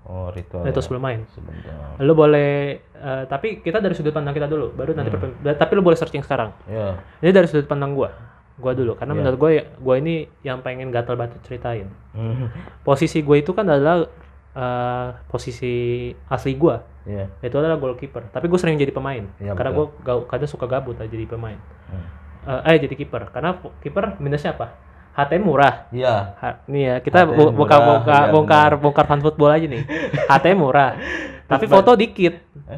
Oh, 0.03 0.27
ritual. 0.33 0.67
Ritual 0.67 0.83
sebelum 0.83 1.03
main. 1.05 1.19
Sebentar. 1.31 1.95
Lu 2.01 2.11
boleh, 2.17 2.81
eh, 2.81 3.23
tapi 3.29 3.63
kita 3.63 3.79
dari 3.79 3.95
sudut 3.95 4.11
pandang 4.11 4.35
kita 4.35 4.49
dulu, 4.49 4.73
baru 4.75 4.97
nanti. 4.97 5.13
Hmm. 5.13 5.55
Tapi 5.55 5.71
lu 5.77 5.85
boleh 5.85 5.95
searching 5.95 6.25
sekarang. 6.25 6.51
Iya. 6.67 6.99
Ini 7.23 7.31
dari 7.31 7.47
sudut 7.47 7.69
pandang 7.69 7.95
gua, 7.95 8.11
gua 8.59 8.75
dulu. 8.75 8.99
Karena 8.99 9.15
Iya. 9.15 9.19
menurut 9.23 9.37
gue, 9.39 9.51
gua 9.79 9.95
ini 10.01 10.27
yang 10.43 10.59
pengen 10.59 10.91
gatal 10.91 11.15
batu 11.15 11.37
ceritain. 11.45 11.87
Hmm. 12.13 12.53
posisi 12.85 13.25
gue 13.25 13.41
itu 13.41 13.57
kan 13.57 13.65
adalah 13.65 14.05
eh, 14.53 15.09
posisi 15.25 16.13
asli 16.29 16.53
gua 16.53 16.77
Iya. 17.09 17.25
itu 17.41 17.55
adalah 17.57 17.81
goalkeeper. 17.81 18.29
Tapi 18.29 18.45
gue 18.45 18.59
sering 18.61 18.77
jadi 18.77 18.93
pemain 18.93 19.25
Iya, 19.41 19.57
karena 19.57 19.73
gue 19.73 19.87
kadang 20.29 20.45
suka 20.51 20.69
gabut 20.69 20.93
aja 21.01 21.09
jadi 21.09 21.25
pemain. 21.25 21.57
Hmm. 21.89 22.05
Eh, 22.43 22.75
eh 22.75 22.77
jadi 22.83 22.95
kiper 22.99 23.31
karena 23.31 23.55
kiper 23.81 24.19
minusnya 24.19 24.53
apa? 24.53 24.77
HTM 25.13 25.43
murah. 25.43 25.85
Iya. 25.89 26.33
Ha- 26.35 26.57
nih 26.65 26.83
ya 26.83 26.95
kita 26.99 27.17
HTM 27.21 27.37
bu- 27.37 27.53
buka 27.53 27.75
murah, 27.77 27.89
buka 27.95 28.17
iya, 28.17 28.31
bongkar 28.31 28.71
bongkar 28.77 29.05
fan 29.05 29.21
football 29.21 29.51
aja 29.51 29.65
nih. 29.65 29.83
HTM 30.25 30.57
murah. 30.57 30.97
Tapi 31.49 31.65
foto 31.65 31.93
dikit. 31.93 32.33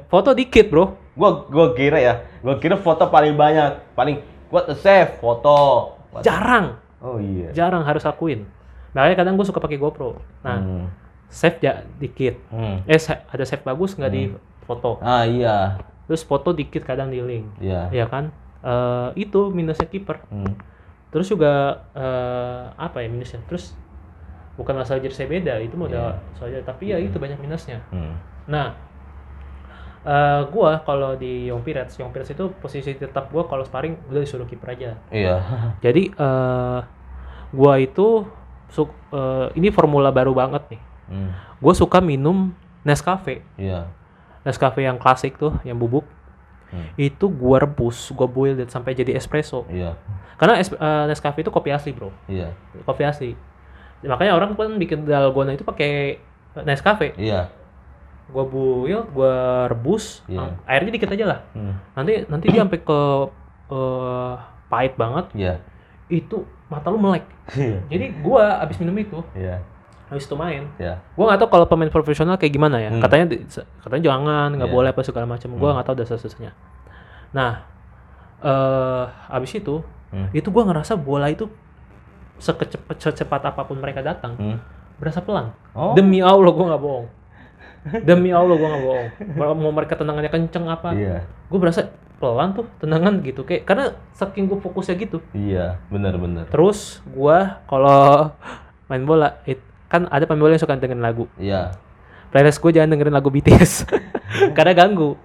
Foto 0.06 0.36
dikit, 0.36 0.68
Bro. 0.68 0.86
Gua 1.16 1.48
gua 1.48 1.72
kira 1.72 1.96
ya, 1.96 2.14
gua 2.44 2.60
kira 2.60 2.76
foto 2.76 3.08
paling 3.08 3.34
banyak, 3.34 3.96
paling 3.96 4.20
kuat 4.48 4.68
save 4.76 5.16
foto. 5.16 5.92
Jarang. 6.20 6.76
Oh 7.00 7.18
iya. 7.18 7.52
Jarang 7.52 7.84
harus 7.84 8.04
akuin. 8.04 8.44
Makanya 8.92 9.16
kadang 9.18 9.36
gue 9.36 9.44
suka 9.44 9.60
pakai 9.60 9.76
GoPro. 9.76 10.16
Nah, 10.40 10.58
Hmm. 10.58 10.86
save 11.28 11.60
ja 11.60 11.84
dikit. 11.94 12.40
Hmm. 12.48 12.80
Eh 12.84 12.96
ada 13.06 13.44
save 13.44 13.62
bagus 13.62 13.92
nggak 13.94 14.10
di 14.10 14.32
foto. 14.64 15.00
Ah 15.00 15.24
iya. 15.24 15.80
Terus 16.08 16.24
foto 16.24 16.52
dikit 16.52 16.84
kadang 16.84 17.12
di 17.12 17.20
link. 17.20 17.46
Iya. 17.60 17.92
Ya 17.92 18.06
kan? 18.08 18.32
Eh, 18.60 19.10
itu 19.22 19.52
minusnya 19.52 19.86
kiper. 19.86 20.24
Hmm. 20.28 20.56
Terus 21.10 21.28
juga 21.32 21.84
eh, 21.96 22.64
apa 22.76 23.02
ya 23.04 23.08
minusnya? 23.08 23.42
Terus 23.46 23.76
bukan 24.56 24.80
masalah 24.80 25.04
jersey 25.04 25.28
beda, 25.28 25.60
itu 25.60 25.76
modal 25.76 26.20
saja. 26.38 26.60
Tapi 26.64 26.92
ya 26.94 26.98
itu 27.02 27.16
banyak 27.20 27.40
minusnya. 27.40 27.84
Hmm. 27.92 28.16
Nah, 28.48 28.78
eh 30.06 30.42
gua 30.54 30.84
kalau 30.86 31.18
di 31.18 31.50
Young 31.50 31.66
Pirates, 31.66 31.98
Young 31.98 32.14
Pirates 32.14 32.32
itu 32.32 32.52
posisi 32.62 32.96
tetap 32.96 33.32
gua 33.32 33.48
kalau 33.50 33.64
sparring 33.64 33.98
udah 34.12 34.22
disuruh 34.22 34.48
kiper 34.48 34.76
aja. 34.76 34.98
Iya. 35.12 35.36
Jadi 35.86 36.12
eh 36.12 36.80
gua 37.56 37.74
itu 37.80 38.28
suk 38.70 38.92
eh, 39.14 39.48
ini 39.56 39.70
formula 39.72 40.12
baru 40.12 40.36
banget 40.36 40.76
nih. 40.76 40.82
Hmm. 41.10 41.30
Gue 41.62 41.74
suka 41.78 42.02
minum 42.02 42.54
Nescafe. 42.86 43.42
Iya. 43.58 43.90
Nescafe 44.46 44.86
yang 44.86 45.02
klasik 45.02 45.42
tuh, 45.42 45.58
yang 45.66 45.78
bubuk. 45.78 46.06
Hmm. 46.76 46.92
Itu 47.00 47.32
gua 47.32 47.64
rebus, 47.64 48.12
gua 48.12 48.28
boil 48.28 48.60
it 48.60 48.68
sampai 48.68 48.92
jadi 48.92 49.16
espresso. 49.16 49.64
Iya. 49.72 49.96
Karena 50.36 50.60
es- 50.60 50.76
eh, 50.76 51.04
Nescafe 51.08 51.40
itu 51.40 51.50
kopi 51.50 51.72
asli, 51.72 51.96
Bro. 51.96 52.12
Iya. 52.28 52.52
Kopi 52.84 53.08
asli. 53.08 53.32
Makanya 54.04 54.36
orang 54.36 54.52
kan 54.54 54.76
bikin 54.76 55.08
dalgona 55.08 55.56
itu 55.56 55.64
pakai 55.64 56.20
Nescafe. 56.68 57.16
Iya. 57.16 57.48
Gua 58.28 58.44
boil, 58.44 59.08
gua 59.10 59.34
rebus, 59.66 60.20
Iya. 60.28 60.52
airnya 60.68 60.92
dikit 60.92 61.08
aja 61.08 61.26
lah. 61.26 61.40
Hmm. 61.56 61.80
Nanti 61.96 62.28
nanti 62.28 62.46
dia 62.52 62.62
sampai 62.62 62.84
ke 62.84 63.00
eh, 63.72 64.34
pahit 64.68 64.94
banget. 65.00 65.26
Iya. 65.32 65.54
Itu 66.06 66.44
mata 66.68 66.92
lu 66.92 67.00
melek. 67.00 67.24
Iya. 67.56 67.80
Jadi 67.88 68.06
gua 68.20 68.60
abis 68.60 68.78
minum 68.82 68.98
itu, 68.98 69.22
Iya. 69.34 69.62
Habis 70.06 70.26
itu 70.26 70.36
main, 70.38 70.70
Iya. 70.78 71.02
Gua 71.14 71.34
nggak 71.34 71.40
tahu 71.42 71.50
kalau 71.50 71.66
pemain 71.66 71.90
profesional 71.90 72.38
kayak 72.38 72.54
gimana 72.54 72.78
ya. 72.78 72.94
Hmm. 72.94 73.02
Katanya 73.02 73.26
katanya 73.82 74.04
jangan, 74.06 74.50
nggak 74.54 74.70
Iya. 74.70 74.76
boleh 74.78 74.90
apa 74.94 75.02
segala 75.02 75.26
macam. 75.26 75.50
Gua 75.58 75.70
Hmm. 75.70 75.76
nggak 75.82 75.88
tahu 75.88 75.96
dasar-dasarnya. 75.98 76.52
Nah, 77.34 77.52
eh 78.40 79.04
abis 79.30 79.52
itu, 79.58 79.82
Hmm. 80.14 80.30
itu 80.32 80.48
gua 80.50 80.64
ngerasa 80.66 80.94
bola 80.96 81.28
itu 81.28 81.50
sekecepat 82.38 82.98
secepat 83.00 83.42
apa 83.48 83.64
pun 83.64 83.80
mereka 83.80 84.00
datang, 84.00 84.36
Hmm. 84.36 84.58
berasa 85.00 85.20
pelan. 85.20 85.56
Oh. 85.74 85.96
Demi 85.96 86.20
Allah 86.20 86.52
gua 86.52 86.66
nggak 86.70 86.84
bohong. 86.84 87.08
Demi 88.02 88.30
Allah 88.30 88.56
gua 88.56 88.68
nggak 88.72 88.84
bohong. 88.84 89.08
Mau- 89.36 89.58
Mau 89.58 89.72
mereka 89.72 89.94
tendangannya 89.96 90.30
kenceng 90.30 90.66
apa? 90.66 90.92
Iya. 90.92 91.26
Gue 91.48 91.60
berasa 91.62 91.86
pelan 92.16 92.54
tuh 92.54 92.66
tendangan 92.80 93.20
gitu 93.22 93.44
kayak 93.44 93.68
karena 93.68 93.92
saking 94.12 94.48
gue 94.48 94.58
fokusnya 94.58 94.96
gitu. 94.98 95.20
Iya. 95.32 95.78
Benar 95.90 96.16
benar. 96.18 96.46
Terus 96.50 97.04
gua 97.06 97.62
kalau 97.66 98.32
main 98.88 99.04
bola 99.04 99.38
it, 99.46 99.62
kan 99.88 100.10
ada 100.10 100.26
pemain 100.26 100.42
bola 100.42 100.54
yang 100.54 100.64
suka 100.64 100.76
dengerin 100.76 101.04
lagu. 101.04 101.26
Iya. 101.38 101.76
playlist 102.34 102.60
gue 102.60 102.76
jangan 102.76 102.92
dengerin 102.92 103.16
lagu 103.16 103.32
BTS. 103.32 103.88
Karena 104.58 104.76
ganggu. 104.76 105.16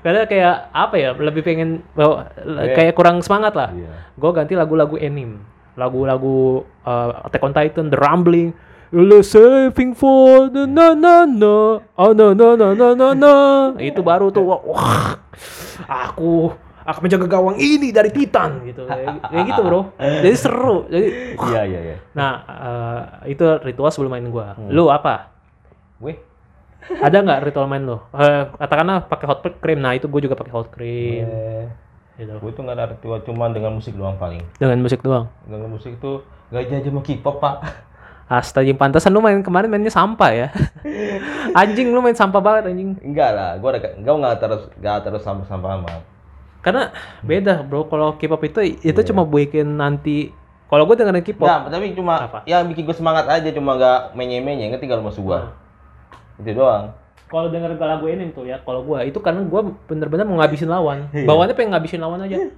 Karena 0.00 0.24
kayak 0.24 0.70
apa 0.70 0.94
ya 0.96 1.10
lebih 1.12 1.42
pengen 1.42 1.82
bawa- 1.92 2.30
kayak 2.72 2.94
kurang 2.94 3.20
semangat 3.20 3.52
lah. 3.52 3.70
Iya. 3.74 3.90
gue 4.14 4.30
ganti 4.30 4.54
lagu-lagu 4.54 4.94
anime 4.96 5.42
lagu-lagu 5.78 6.66
uh, 6.84 7.24
Attack 7.24 7.42
on 7.42 7.52
Titan 7.54 7.86
The 7.88 7.96
Rumbling 7.96 8.52
You're 8.90 9.22
saving 9.22 9.94
for 9.94 10.50
the 10.50 10.66
na 10.66 10.98
na 10.98 11.22
na. 11.22 11.78
Oh 11.94 12.10
no 12.10 12.34
no 12.34 12.58
no 12.58 12.74
no 12.74 12.90
no 12.90 13.14
no 13.14 13.34
itu 13.78 14.02
baru 14.02 14.34
tuh 14.34 14.42
wah, 14.42 14.58
wah, 14.66 15.14
aku 15.86 16.50
akan 16.90 17.02
menjaga 17.06 17.26
gawang 17.30 17.56
ini 17.56 17.94
dari 17.94 18.10
Titan 18.10 18.66
gitu 18.66 18.86
kayak 18.86 19.30
kayak 19.30 19.44
gitu 19.54 19.60
bro 19.62 19.80
jadi 19.98 20.36
seru 20.36 20.86
jadi 20.90 21.08
Iya 21.50 21.62
iya 21.66 21.80
iya. 21.80 21.96
nah 22.12 22.32
uh, 22.46 23.00
itu 23.30 23.42
ritual 23.62 23.90
sebelum 23.94 24.18
main 24.18 24.26
gua 24.28 24.58
lu 24.68 24.90
apa 24.90 25.40
Gue 26.00 26.16
ada 26.88 27.20
nggak 27.20 27.52
ritual 27.52 27.68
main 27.68 27.84
lo? 27.84 28.08
Eh, 28.16 28.48
katakanlah 28.56 29.04
pakai 29.04 29.26
hot 29.28 29.44
cream. 29.60 29.84
Nah 29.84 29.92
itu 29.92 30.08
gue 30.08 30.20
juga 30.24 30.34
pakai 30.34 30.52
hot 30.52 30.72
cream. 30.72 31.28
Gitu. 32.16 32.32
gue 32.36 32.52
tuh 32.52 32.60
nggak 32.68 32.76
ada 32.76 32.86
ritual 32.92 33.20
cuma 33.24 33.48
dengan 33.48 33.76
musik 33.76 33.96
doang 33.96 34.16
paling. 34.16 34.44
Dengan 34.56 34.80
musik 34.80 35.00
doang. 35.00 35.28
Dengan 35.44 35.68
musik 35.72 35.96
tuh 36.00 36.24
gak 36.52 36.68
aja 36.68 36.84
sama 36.84 37.00
K-pop 37.04 37.36
pak. 37.40 37.56
Astaga, 38.30 38.70
pantasan 38.76 39.10
lu 39.10 39.24
main 39.24 39.40
kemarin 39.40 39.68
mainnya 39.72 39.90
sampah 39.92 40.30
ya. 40.30 40.48
anjing 41.60 41.90
lu 41.90 42.00
main 42.04 42.16
sampah 42.16 42.40
banget 42.40 42.72
anjing. 42.72 42.96
Enggak 43.00 43.30
lah, 43.32 43.56
gue 43.56 43.68
ada 43.72 43.80
enggak 43.96 44.14
nggak 44.20 44.34
terus 44.36 44.62
nggak 44.78 44.96
terus 45.04 45.22
sampah-sampah 45.24 45.70
amat. 45.80 46.00
Karena 46.60 46.92
beda 47.20 47.64
bro, 47.64 47.84
kalau 47.84 48.14
K-pop 48.14 48.42
itu 48.44 48.60
itu 48.80 49.00
cuma 49.06 49.24
bikin 49.24 49.74
nanti. 49.74 50.30
Kalau 50.66 50.84
gue 50.84 50.94
dengerin 50.94 51.24
K-pop, 51.24 51.42
Enggak, 51.42 51.60
tapi 51.68 51.84
cuma 51.92 52.14
Apa? 52.20 52.38
ya 52.44 52.62
bikin 52.62 52.84
gue 52.84 52.94
semangat 52.94 53.26
aja 53.26 53.48
cuma 53.50 53.74
nggak 53.74 54.14
menye-menye 54.14 54.70
ngerti 54.70 54.86
kalau 54.86 55.02
maksud 55.02 55.22
gue. 55.22 55.40
Itu 56.38 56.54
doang. 56.54 56.94
kalau 57.26 57.46
dengerin 57.46 57.78
lagu 57.78 58.06
ini 58.06 58.34
tuh 58.34 58.42
ya, 58.42 58.58
kalau 58.60 58.82
gue 58.82 59.06
itu 59.06 59.18
karena 59.18 59.40
gue 59.40 59.60
bener-bener 59.86 60.26
mau 60.26 60.38
ngabisin 60.38 60.66
lawan. 60.66 61.06
Bawaannya 61.28 61.54
pengen 61.54 61.70
ngabisin 61.72 62.00
lawan 62.00 62.22
aja. 62.22 62.36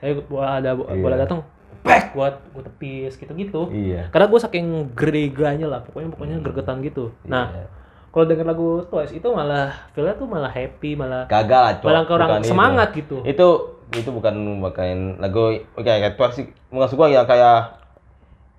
Eh, 0.00 0.16
bola 0.16 0.56
ada 0.56 0.72
bola 0.72 1.12
Iya. 1.12 1.28
datang, 1.28 1.44
pek 1.84 2.16
buat 2.16 2.40
gue 2.56 2.62
tepis 2.64 3.20
gitu-gitu. 3.20 3.68
Iya. 3.68 4.08
Karena 4.08 4.32
gue 4.32 4.40
saking 4.40 4.66
greganya 4.96 5.68
lah, 5.68 5.84
pokoknya 5.84 6.08
pokoknya 6.08 6.36
gregetan 6.40 6.80
gitu. 6.80 7.12
Nah, 7.28 7.52
Iya. 7.52 7.66
Kalau 8.10 8.24
denger 8.26 8.46
lagu 8.46 8.82
Twice 8.90 9.14
itu 9.14 9.28
malah 9.30 9.70
feelnya 9.94 10.18
tuh 10.18 10.26
malah 10.26 10.50
happy, 10.50 10.98
malah 10.98 11.30
Kagak 11.30 11.62
lah, 11.62 11.72
malah 11.86 12.02
itu. 12.42 12.50
semangat 12.50 12.88
gitu. 12.94 13.16
Itu 13.22 13.48
itu 13.90 14.10
bukan 14.10 14.34
bukan 14.62 15.18
lagu 15.18 15.50
kayak 15.78 15.98
kayak 16.02 16.14
tuh 16.18 16.30
sih 16.34 16.44
maksud 16.70 16.94
gua 16.94 17.06
yang 17.10 17.26
kayak 17.26 17.78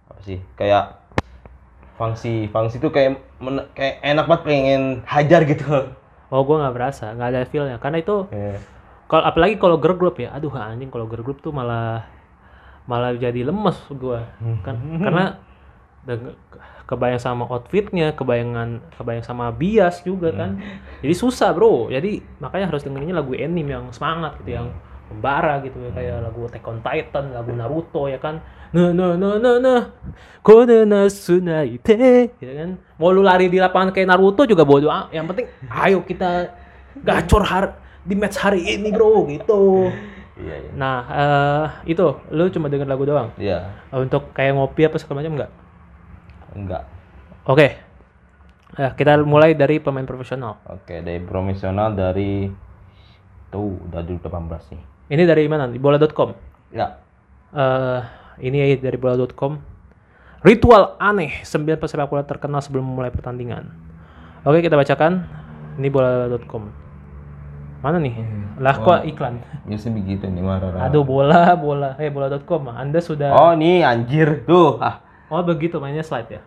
apa 0.08 0.22
sih? 0.24 0.40
Kayak 0.56 1.00
fungsi 2.00 2.48
fungsi 2.50 2.80
itu 2.80 2.90
kayak 2.90 3.20
men- 3.38 3.68
kayak 3.76 4.00
enak 4.02 4.26
banget 4.26 4.42
pengen 4.48 4.82
hajar 5.06 5.42
gitu. 5.46 5.92
Oh, 6.32 6.48
gue 6.48 6.56
nggak 6.56 6.72
berasa, 6.72 7.12
nggak 7.12 7.30
ada 7.36 7.42
feelnya. 7.44 7.76
Karena 7.76 8.00
itu 8.00 8.24
Iya. 8.32 8.56
kalau 9.12 9.24
apalagi 9.28 9.60
kalau 9.60 9.76
girl 9.84 10.00
group 10.00 10.16
ya, 10.16 10.32
aduh 10.32 10.52
anjing 10.56 10.88
kalau 10.88 11.04
girl 11.12 11.28
group 11.28 11.44
tuh 11.44 11.52
malah 11.52 12.08
malah 12.88 13.14
jadi 13.14 13.46
lemes 13.46 13.78
gua 13.94 14.26
kan 14.66 14.74
karena 14.98 15.38
deng- 16.06 16.38
kebayang 16.90 17.24
sama 17.24 17.48
outfitnya, 17.48 18.12
kebayangan 18.12 18.84
kebayang 19.00 19.24
sama 19.24 19.48
bias 19.56 20.04
juga 20.04 20.36
kan. 20.36 20.60
Jadi 21.00 21.14
susah 21.16 21.56
bro. 21.56 21.88
Jadi 21.88 22.20
makanya 22.44 22.68
harus 22.68 22.84
dengerinnya 22.84 23.16
lagu 23.16 23.32
anime 23.32 23.72
yang 23.72 23.88
semangat 23.96 24.36
gitu, 24.44 24.60
yang 24.60 24.68
membara 25.12 25.60
gitu 25.64 25.76
ya 25.80 25.92
kayak 25.92 26.18
lagu 26.24 26.40
Attack 26.48 26.68
on 26.68 26.80
Titan, 26.84 27.32
lagu 27.32 27.52
Naruto 27.56 28.12
ya 28.12 28.20
kan. 28.20 28.44
Nah 28.76 28.92
nah 28.92 29.16
nah 29.16 29.40
nah 29.40 29.56
nah. 29.60 29.82
Kode 30.44 30.84
nasunaite 30.84 32.36
gitu 32.36 32.52
kan. 32.52 32.76
Mau 33.00 33.16
lu 33.16 33.24
lari 33.24 33.48
di 33.48 33.60
lapangan 33.60 33.96
kayak 33.96 34.12
Naruto 34.12 34.44
juga 34.44 34.68
bodo 34.68 34.92
ah. 34.92 35.08
Yang 35.16 35.26
penting 35.32 35.48
ayo 35.72 36.04
kita 36.04 36.52
gacor 37.00 37.48
har 37.48 37.80
di 38.04 38.20
match 38.20 38.36
hari 38.36 38.68
ini 38.68 38.92
bro 38.92 39.32
gitu. 39.32 39.88
Iya, 40.42 40.56
iya. 40.58 40.72
Nah, 40.74 40.98
eh 41.08 41.66
itu 41.94 42.04
lu 42.34 42.50
cuma 42.50 42.68
denger 42.68 42.90
lagu 42.90 43.06
doang. 43.06 43.30
Iya. 43.38 43.78
Untuk 43.94 44.34
kayak 44.34 44.58
ngopi 44.58 44.90
apa 44.90 44.98
segala 44.98 45.22
macam 45.22 45.38
enggak? 45.38 45.52
Enggak. 46.56 46.84
Oke. 47.48 47.78
Ya, 48.80 48.96
kita 48.96 49.20
mulai 49.28 49.52
dari 49.52 49.84
pemain 49.84 50.08
profesional. 50.08 50.64
Oke, 50.64 51.04
dari 51.04 51.20
profesional 51.20 51.92
dari 51.92 52.48
tuh 53.52 53.76
udah 53.92 54.00
2018 54.08 54.72
nih. 54.72 54.82
Ini 55.12 55.24
dari 55.28 55.44
mana? 55.52 55.68
Di 55.68 55.76
bola.com. 55.76 56.32
Ya. 56.72 57.04
Eh 57.52 58.00
ini 58.40 58.80
dari 58.80 58.96
bola.com. 58.96 59.60
Ritual 60.42 60.98
aneh 60.98 61.46
9 61.46 61.78
pesepak 61.78 62.10
bola 62.10 62.24
terkenal 62.26 62.64
sebelum 62.64 62.88
memulai 62.88 63.14
pertandingan. 63.14 63.70
Oke, 64.48 64.64
kita 64.66 64.74
bacakan. 64.74 65.28
Ini 65.78 65.88
bola.com. 65.94 66.72
Mana 67.82 67.98
nih? 67.98 68.14
Lah 68.62 68.78
kok 68.78 69.06
iklan? 69.06 69.42
Biasa 69.66 69.90
begitu 69.94 70.26
nih 70.30 70.42
marah. 70.42 70.90
Aduh, 70.90 71.06
bola, 71.06 71.54
bola. 71.58 71.94
Eh, 72.02 72.10
bola.com. 72.10 72.74
Anda 72.74 73.04
sudah 73.04 73.36
Oh, 73.36 73.54
nih 73.54 73.86
anjir 73.86 74.48
tuh. 74.48 74.82
Ah. 74.82 75.11
Oh 75.32 75.42
begitu 75.42 75.80
mainnya 75.80 76.04
slide 76.04 76.28
ya. 76.30 76.42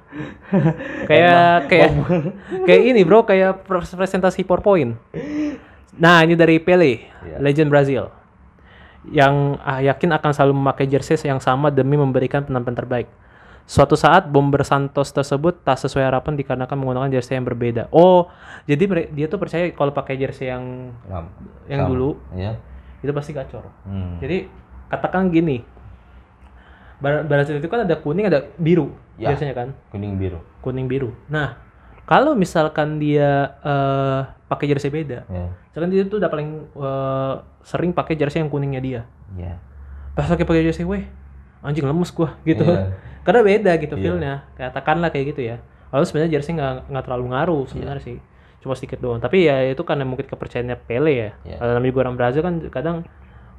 kayak 1.11 1.73
kayak 1.73 1.91
kayak 2.69 2.83
ini 2.85 3.01
bro 3.01 3.25
kayak 3.25 3.65
pres- 3.65 3.91
presentasi 3.91 4.45
PowerPoint. 4.45 4.93
Nah 5.95 6.21
ini 6.21 6.35
dari 6.35 6.59
Pele, 6.59 7.09
Iya. 7.25 7.41
legend 7.41 7.71
Brazil, 7.71 8.13
yang 9.09 9.57
ah, 9.61 9.81
yakin 9.81 10.13
akan 10.13 10.31
selalu 10.31 10.53
memakai 10.55 10.85
jersey 10.85 11.17
yang 11.23 11.39
sama 11.39 11.69
demi 11.69 11.97
memberikan 11.97 12.43
penampilan 12.43 12.77
terbaik. 12.77 13.09
Suatu 13.65 13.97
saat 13.97 14.29
bomber 14.29 14.61
Santos 14.61 15.09
tersebut 15.09 15.65
tak 15.65 15.81
sesuai 15.81 16.05
harapan 16.05 16.37
dikarenakan 16.37 16.77
menggunakan 16.77 17.09
jersey 17.11 17.33
yang 17.33 17.49
berbeda. 17.49 17.89
Oh, 17.89 18.29
jadi 18.65 18.85
dia 19.09 19.25
tuh 19.25 19.41
percaya 19.41 19.73
kalau 19.73 19.89
pakai 19.89 20.21
jersey 20.21 20.53
yang 20.53 20.93
yang 21.65 21.89
dulu 21.89 22.21
Iya. 22.37 22.61
itu 23.01 23.13
pasti 23.13 23.33
gacor. 23.33 23.65
Hmm. 23.89 24.21
Jadi 24.21 24.45
katakan 24.87 25.33
gini, 25.33 25.65
Brazil 27.05 27.57
itu 27.57 27.69
kan 27.69 27.85
ada 27.85 27.97
kuning 27.97 28.27
ada 28.27 28.41
biru 28.57 28.89
Ya. 29.15 29.31
biasanya 29.31 29.55
kan, 29.55 29.69
Kuning 29.89 30.19
biru. 30.19 30.43
kuning 30.59 30.89
biru. 30.89 31.15
Nah, 31.29 31.55
kalau 32.03 32.35
misalkan 32.35 32.99
dia 32.99 33.55
eh, 33.61 34.21
pakai 34.45 34.67
jersey 34.67 34.91
beda, 34.91 35.23
Ya. 35.25 35.55
misalkan 35.69 35.91
dia 35.91 36.03
tuh 36.05 36.19
udah 36.19 36.27
paling 36.27 36.49
eh, 36.67 37.35
sering 37.63 37.93
pakai 37.93 38.15
jersey 38.15 38.41
yang 38.41 38.49
kuningnya 38.49 38.81
dia. 38.81 39.01
Iya. 39.35 39.63
Pas 40.13 40.27
pakai 40.27 40.43
pakai 40.43 40.63
jersey, 40.63 40.83
weh 40.83 41.07
anjing 41.61 41.85
lemes 41.85 42.11
gua 42.11 42.35
gitu. 42.43 42.61
Iya. 42.61 42.91
Karena 43.25 43.41
beda 43.41 43.73
gitu 43.79 43.95
Iya. 43.95 44.03
feelnya. 44.03 44.35
Katakanlah 44.55 45.09
kayak 45.09 45.27
gitu 45.31 45.43
ya. 45.45 45.57
Lalu 45.95 46.05
sebenarnya 46.05 46.33
jersey 46.35 46.53
nggak 46.53 46.91
nggak 46.91 47.05
terlalu 47.07 47.25
ngaruh 47.31 47.65
sebenarnya 47.67 48.03
Iya. 48.03 48.09
sih. 48.11 48.19
Cuma 48.61 48.75
sedikit 48.75 48.99
doang. 48.99 49.21
Tapi 49.21 49.47
ya 49.47 49.63
itu 49.65 49.81
karena 49.81 50.03
mungkin 50.03 50.27
kepercayaannya 50.27 50.77
Pele 50.83 51.13
ya. 51.13 51.31
Iya. 51.45 51.57
Kalau 51.57 51.71
namanya 51.73 51.89
juga 51.89 52.01
orang 52.03 52.17
Brazil 52.19 52.43
kan 52.43 52.55
kadang 52.69 52.97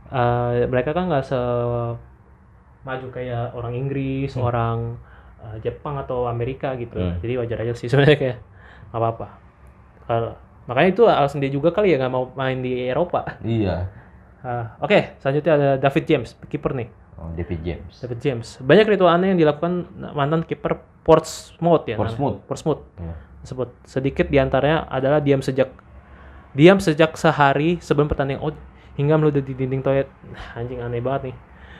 eh, 0.07 0.67
mereka 0.67 0.91
kan 0.91 1.07
nggak 1.07 1.23
se 1.23 1.39
maju 2.85 3.07
kayak 3.09 3.57
orang 3.57 3.73
Inggris, 3.73 4.31
orang 4.37 4.95
eh, 5.41 5.57
Jepang 5.65 5.97
atau 5.97 6.29
Amerika 6.29 6.77
gitu. 6.77 7.01
Hmm. 7.01 7.17
Jadi 7.19 7.33
wajar 7.41 7.57
aja 7.65 7.73
sih 7.73 7.89
sebenarnya 7.91 8.17
kayak 8.17 8.37
nggak 8.93 9.01
apa-apa. 9.01 9.27
Kalau 10.05 10.31
makanya 10.65 10.89
itu 10.93 11.03
alasan 11.09 11.41
dia 11.41 11.51
juga 11.51 11.69
kali 11.73 11.93
ya 11.93 11.97
nggak 11.99 12.13
mau 12.13 12.29
main 12.37 12.61
di 12.61 12.85
Eropa. 12.87 13.41
Iya. 13.41 13.75
Ah, 14.45 14.77
Oke, 14.77 15.17
selanjutnya 15.17 15.53
ada 15.57 15.69
David 15.81 16.05
James, 16.05 16.37
kiper 16.45 16.77
nih. 16.77 16.85
Oh, 17.17 17.33
David 17.33 17.65
James. 17.65 17.97
David 17.97 18.19
James. 18.21 18.47
Banyak 18.61 18.85
ritual 18.93 19.09
aneh 19.09 19.33
yang 19.33 19.41
dilakukan 19.41 19.89
mantan 20.13 20.45
kiper 20.45 20.85
Portsmouth 21.01 21.89
ya. 21.89 21.97
Portsmouth. 21.97 22.37
namanya. 22.37 22.49
Portsmouth. 22.49 22.81
Iya. 23.01 23.15
Tersebut. 23.41 23.69
Sedikit 23.89 24.29
di 24.29 24.37
antaranya 24.37 24.85
adalah 24.85 25.17
diam 25.17 25.41
sejak 25.41 25.73
diam 26.53 26.77
sejak 26.77 27.17
sehari 27.17 27.81
sebelum 27.81 28.05
pertandingan. 28.05 28.45
Oh, 28.45 28.53
hingga 29.01 29.17
meluduk 29.17 29.49
di 29.49 29.57
dinding 29.57 29.81
toilet. 29.81 30.13
Nah, 30.29 30.61
Anjing 30.61 30.77
aneh 30.77 31.01
banget 31.01 31.33
nih. 31.33 31.35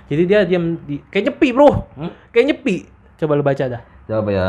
Jadi 0.06 0.22
dia 0.30 0.39
diam 0.45 0.78
di 0.86 1.01
kayak 1.10 1.34
nyepi, 1.34 1.47
Bro. 1.49 1.70
Hmm? 1.97 2.12
Kayak 2.30 2.45
nyepi. 2.53 2.76
Coba 3.18 3.32
lu 3.34 3.43
baca 3.43 3.64
dah. 3.66 3.82
Coba 4.06 4.30
ya. 4.30 4.47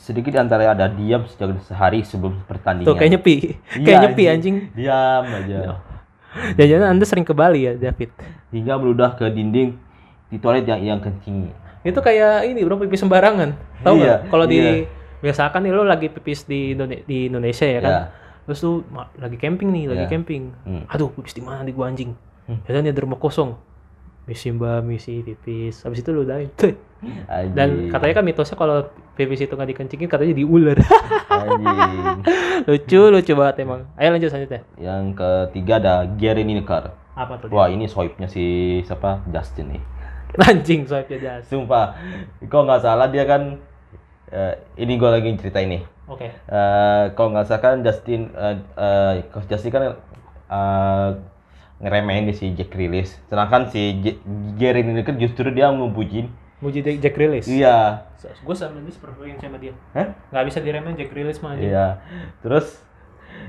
Sedikit 0.00 0.34
di 0.34 0.40
antara 0.40 0.66
ada 0.66 0.90
diam 0.90 1.22
sejak 1.28 1.62
sehari 1.62 2.02
sebelum 2.02 2.42
pertandingan. 2.48 2.88
Tuh 2.90 2.96
kayak 2.98 3.10
nyepi. 3.18 3.34
Iya, 3.78 3.84
kayak 3.86 3.98
nyepi 4.10 4.22
anjing. 4.26 4.56
Diam 4.74 5.24
aja. 5.28 5.58
Jangan-jangan 6.54 6.88
Anda 6.94 7.04
sering 7.06 7.26
ke 7.26 7.34
Bali 7.34 7.66
ya, 7.66 7.72
David. 7.74 8.10
Hingga 8.54 8.74
meludah 8.78 9.14
ke 9.14 9.26
dinding 9.30 9.78
di 10.30 10.36
toilet 10.38 10.66
yang 10.66 10.80
yang 10.82 10.98
kencing. 11.02 11.50
Itu 11.82 11.98
kayak 11.98 12.46
ini 12.46 12.62
bro 12.62 12.78
pipis 12.78 13.02
sembarangan. 13.02 13.56
Tahu 13.82 13.96
Iya? 13.98 14.26
Kalau 14.28 14.44
di 14.46 14.58
iya. 14.58 14.72
biasakan 15.20 15.64
nih 15.64 15.72
lo 15.72 15.82
lagi 15.82 16.06
pipis 16.06 16.44
di 16.44 16.76
Indone- 16.76 17.02
di 17.02 17.26
Indonesia 17.26 17.66
ya 17.66 17.80
kan. 17.80 17.90
Iya. 17.90 18.02
Terus 18.46 18.58
tuh 18.60 18.74
lagi 19.16 19.36
camping 19.38 19.68
nih, 19.70 19.84
lagi 19.90 20.04
Iya. 20.06 20.10
camping. 20.10 20.42
Hmm. 20.66 20.82
Aduh, 20.86 21.08
pipis 21.10 21.34
di 21.34 21.42
mana 21.42 21.62
di 21.62 21.72
gua 21.72 21.88
anjing. 21.90 22.12
Hmm. 22.46 22.60
Biasanya 22.62 22.92
di 22.92 23.00
rumah 23.00 23.18
kosong. 23.18 23.54
Misi 24.30 24.54
mbak, 24.54 24.86
misi 24.86 25.26
pipis. 25.26 25.82
Habis 25.82 26.06
itu 26.06 26.14
lu. 26.14 26.22
Tuh. 26.54 26.70
Anjing. 27.26 27.50
Dan 27.58 27.68
katanya 27.90 28.22
kan 28.22 28.24
mitosnya 28.30 28.54
kalau 28.54 28.86
pipis 29.18 29.42
itu 29.42 29.58
nggak 29.58 29.74
dikencingin 29.74 30.06
katanya 30.06 30.38
diuler. 30.38 30.78
Lucu, 32.70 33.10
lucu 33.10 33.32
banget 33.34 33.66
emang. 33.66 33.90
Ayo 33.98 34.14
lanjut 34.14 34.30
selanjutnya. 34.30 34.62
Yang 34.78 35.18
ketiga 35.18 35.82
ada 35.82 35.94
Gary 36.14 36.46
Lineker. 36.46 36.94
Apa 37.18 37.42
tuh? 37.42 37.50
dia? 37.50 37.56
Wah 37.58 37.66
ini 37.66 37.90
swipe-nya 37.90 38.30
si 38.30 38.78
siapa? 38.86 39.26
Justin 39.34 39.74
nih. 39.74 39.82
Anjing 40.46 40.86
swipe 40.86 41.18
jas. 41.18 41.50
Sumpah, 41.50 41.98
kok 42.46 42.62
nggak 42.62 42.86
salah 42.86 43.10
dia 43.10 43.26
kan 43.26 43.58
eh, 44.30 44.54
ini 44.78 44.94
gue 44.94 45.10
lagi 45.10 45.34
cerita 45.42 45.58
ini. 45.58 45.82
Oke. 46.06 46.30
Eh, 46.30 47.04
kalau 47.18 47.34
nggak 47.34 47.50
salah 47.50 47.62
kan 47.66 47.82
Justin, 47.82 48.30
eh, 48.30 48.56
eh, 48.78 49.12
Coach 49.34 49.50
Justin 49.50 49.74
kan 49.74 49.82
eh, 49.90 51.08
ngeremehin 51.80 52.28
di 52.28 52.34
si 52.36 52.52
Jack 52.52 52.72
Rilis. 52.72 53.16
Sedangkan 53.26 53.68
si 53.68 54.00
J- 54.00 54.20
Gary 54.56 54.84
Lineker 54.84 55.16
justru 55.16 55.48
dia 55.50 55.68
ngebucin. 55.68 56.28
Muji 56.60 56.84
Jack 57.00 57.16
Rilis. 57.16 57.48
Iya. 57.48 58.04
Gue 58.44 58.52
sama 58.52 58.84
dia 58.84 58.92
seperti 58.92 59.32
sama 59.40 59.56
dia. 59.56 59.72
Hah? 59.96 60.12
Nggak 60.28 60.44
bisa 60.44 60.58
diremehin 60.60 60.96
Jack 60.96 61.10
Rilis 61.10 61.40
mah 61.40 61.56
anjing. 61.56 61.72
Iya. 61.72 62.04
Terus 62.44 62.66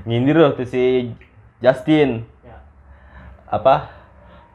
nyindir 0.08 0.40
waktu 0.40 0.64
si 0.64 0.82
Justin 1.60 2.24
Ya. 2.40 2.58
apa 3.46 3.92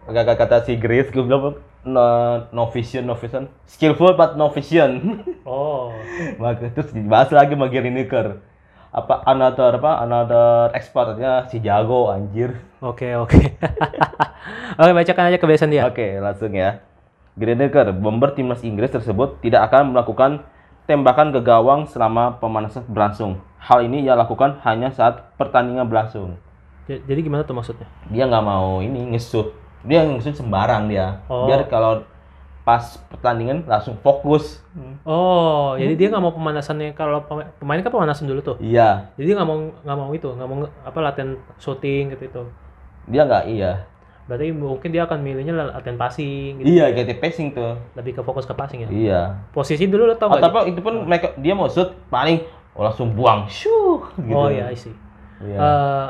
kata 0.03 0.33
kata 0.33 0.57
si 0.65 0.73
Grace 0.75 1.13
gue 1.13 1.21
bilang 1.21 1.59
no, 1.85 2.03
no 2.49 2.63
vision 2.67 3.05
no 3.05 3.13
vision 3.13 3.47
skillful 3.63 4.15
but 4.15 4.35
no 4.35 4.49
vision 4.49 5.21
Oh. 5.45 5.93
maka 6.41 6.67
terus 6.71 6.91
dibahas 6.91 7.29
lagi 7.29 7.53
sama 7.53 7.69
Gary 7.69 7.91
Lineker 7.93 8.41
apa 8.97 9.21
another 9.23 9.77
apa 9.77 10.01
another 10.01 10.73
expertnya 10.73 11.45
si 11.45 11.59
jago 11.59 12.09
anjir 12.09 12.57
Oke 12.79 13.13
oke. 13.13 13.37
oke 14.79 14.91
bacakan 14.91 15.29
aja 15.29 15.37
kebiasaan 15.37 15.69
dia. 15.69 15.85
oke 15.85 16.17
langsung 16.17 16.51
ya 16.51 16.81
Lineker 17.37 17.93
bomber 17.93 18.33
timnas 18.33 18.65
Inggris 18.65 18.89
tersebut 18.89 19.37
tidak 19.39 19.69
akan 19.69 19.93
melakukan 19.93 20.41
tembakan 20.83 21.29
ke 21.29 21.39
gawang 21.39 21.85
selama 21.85 22.33
pemanasan 22.35 22.81
berlangsung 22.87 23.37
hal 23.59 23.85
ini 23.85 24.01
ia 24.01 24.17
lakukan 24.17 24.57
hanya 24.63 24.89
saat 24.89 25.21
pertandingan 25.35 25.85
berlangsung 25.85 26.33
Jadi 26.87 27.19
gimana 27.19 27.43
tuh 27.43 27.53
maksudnya? 27.53 27.85
dia 28.07 28.25
nggak 28.25 28.41
mau 28.41 28.79
ini 28.79 29.13
ngesut 29.13 29.51
dia 29.83 30.01
ngesut 30.01 30.33
sembarang 30.33 30.87
dia 30.87 31.21
Oh. 31.27 31.45
biar 31.45 31.67
kalau 31.67 32.01
pas 32.67 32.83
pertandingan 33.07 33.63
langsung 33.63 33.95
fokus 33.97 34.59
Oh, 35.01 35.73
jadi 35.73 35.95
dia 35.95 36.07
nggak 36.09 36.19
mau 36.19 36.29
pemanasannya 36.29 36.91
kalau 36.91 37.23
pema- 37.23 37.47
pemain 37.55 37.79
kan 37.79 37.87
pemanasan 37.89 38.27
dulu 38.27 38.43
tuh. 38.43 38.57
iya 38.59 39.07
Jadi 39.15 39.31
nggak 39.31 39.47
mau 39.47 39.57
nggak 39.79 39.97
mau 39.97 40.11
itu, 40.11 40.27
nggak 40.27 40.43
mau 40.45 40.57
apa 40.83 40.99
latihan 41.01 41.29
shooting 41.55 42.11
gitu 42.11 42.27
itu. 42.27 42.43
dia 43.07 43.23
nggak 43.23 43.45
iya 43.47 43.87
Berarti 44.27 44.51
mungkin 44.51 44.91
dia 44.91 45.07
akan 45.07 45.23
milihnya 45.23 45.55
latihan 45.55 45.95
passing 45.95 46.59
gitu. 46.59 46.67
iya 46.67 46.91
kayak 46.91 47.17
passing 47.17 47.55
tuh 47.55 47.79
Lebih 47.95 48.19
ke 48.19 48.21
fokus 48.21 48.43
ke 48.43 48.51
passing 48.51 48.83
ya. 48.83 48.89
iya 48.91 49.21
Posisi 49.49 49.87
dulu 49.87 50.03
lo 50.03 50.13
tau 50.13 50.27
nggak? 50.27 50.43
atau 50.43 50.67
itu 50.67 50.79
pun 50.83 50.93
mereka 51.01 51.31
dia 51.37 51.55
mau 51.55 51.65
shoot 51.65 51.95
paling 52.11 52.43
oh, 52.75 52.83
langsung 52.83 53.15
buang 53.15 53.47
shoo 53.47 54.03
gitu 54.19 54.35
Oh 54.35 54.51
iya, 54.51 54.67
sih. 54.75 54.91
iya 55.39 55.55
Eh, 55.55 56.07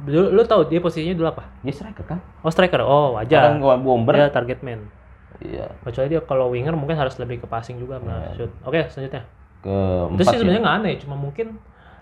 dulu 0.00 0.32
lo 0.32 0.42
tau 0.42 0.64
dia 0.64 0.80
posisinya 0.80 1.12
dulu 1.12 1.28
apa? 1.28 1.44
dia 1.60 1.70
striker 1.70 2.08
kan 2.08 2.18
Oh 2.40 2.48
striker. 2.48 2.80
Oh 2.80 3.12
Orang 3.12 3.20
wajar. 3.20 3.52
gua 3.60 3.76
bomber 3.76 4.16
Dia 4.16 4.32
target 4.32 4.64
man. 4.64 4.88
Iya 5.40 5.66
Kecuali 5.80 6.08
dia 6.08 6.20
kalau 6.20 6.48
winger 6.48 6.72
mungkin 6.72 6.94
harus 6.94 7.14
lebih 7.16 7.40
ke 7.40 7.46
passing 7.46 7.76
juga 7.76 7.98
nah, 7.98 8.28
Iya. 8.28 8.30
shoot. 8.36 8.52
Oke, 8.62 8.80
selanjutnya. 8.88 9.22
ke 9.58 9.74
Itu 10.12 10.22
sih 10.22 10.28
ya. 10.28 10.38
sebenarnya 10.38 10.62
nggak 10.62 10.76
aneh, 10.78 10.94
cuma 10.98 11.14
mungkin 11.14 11.46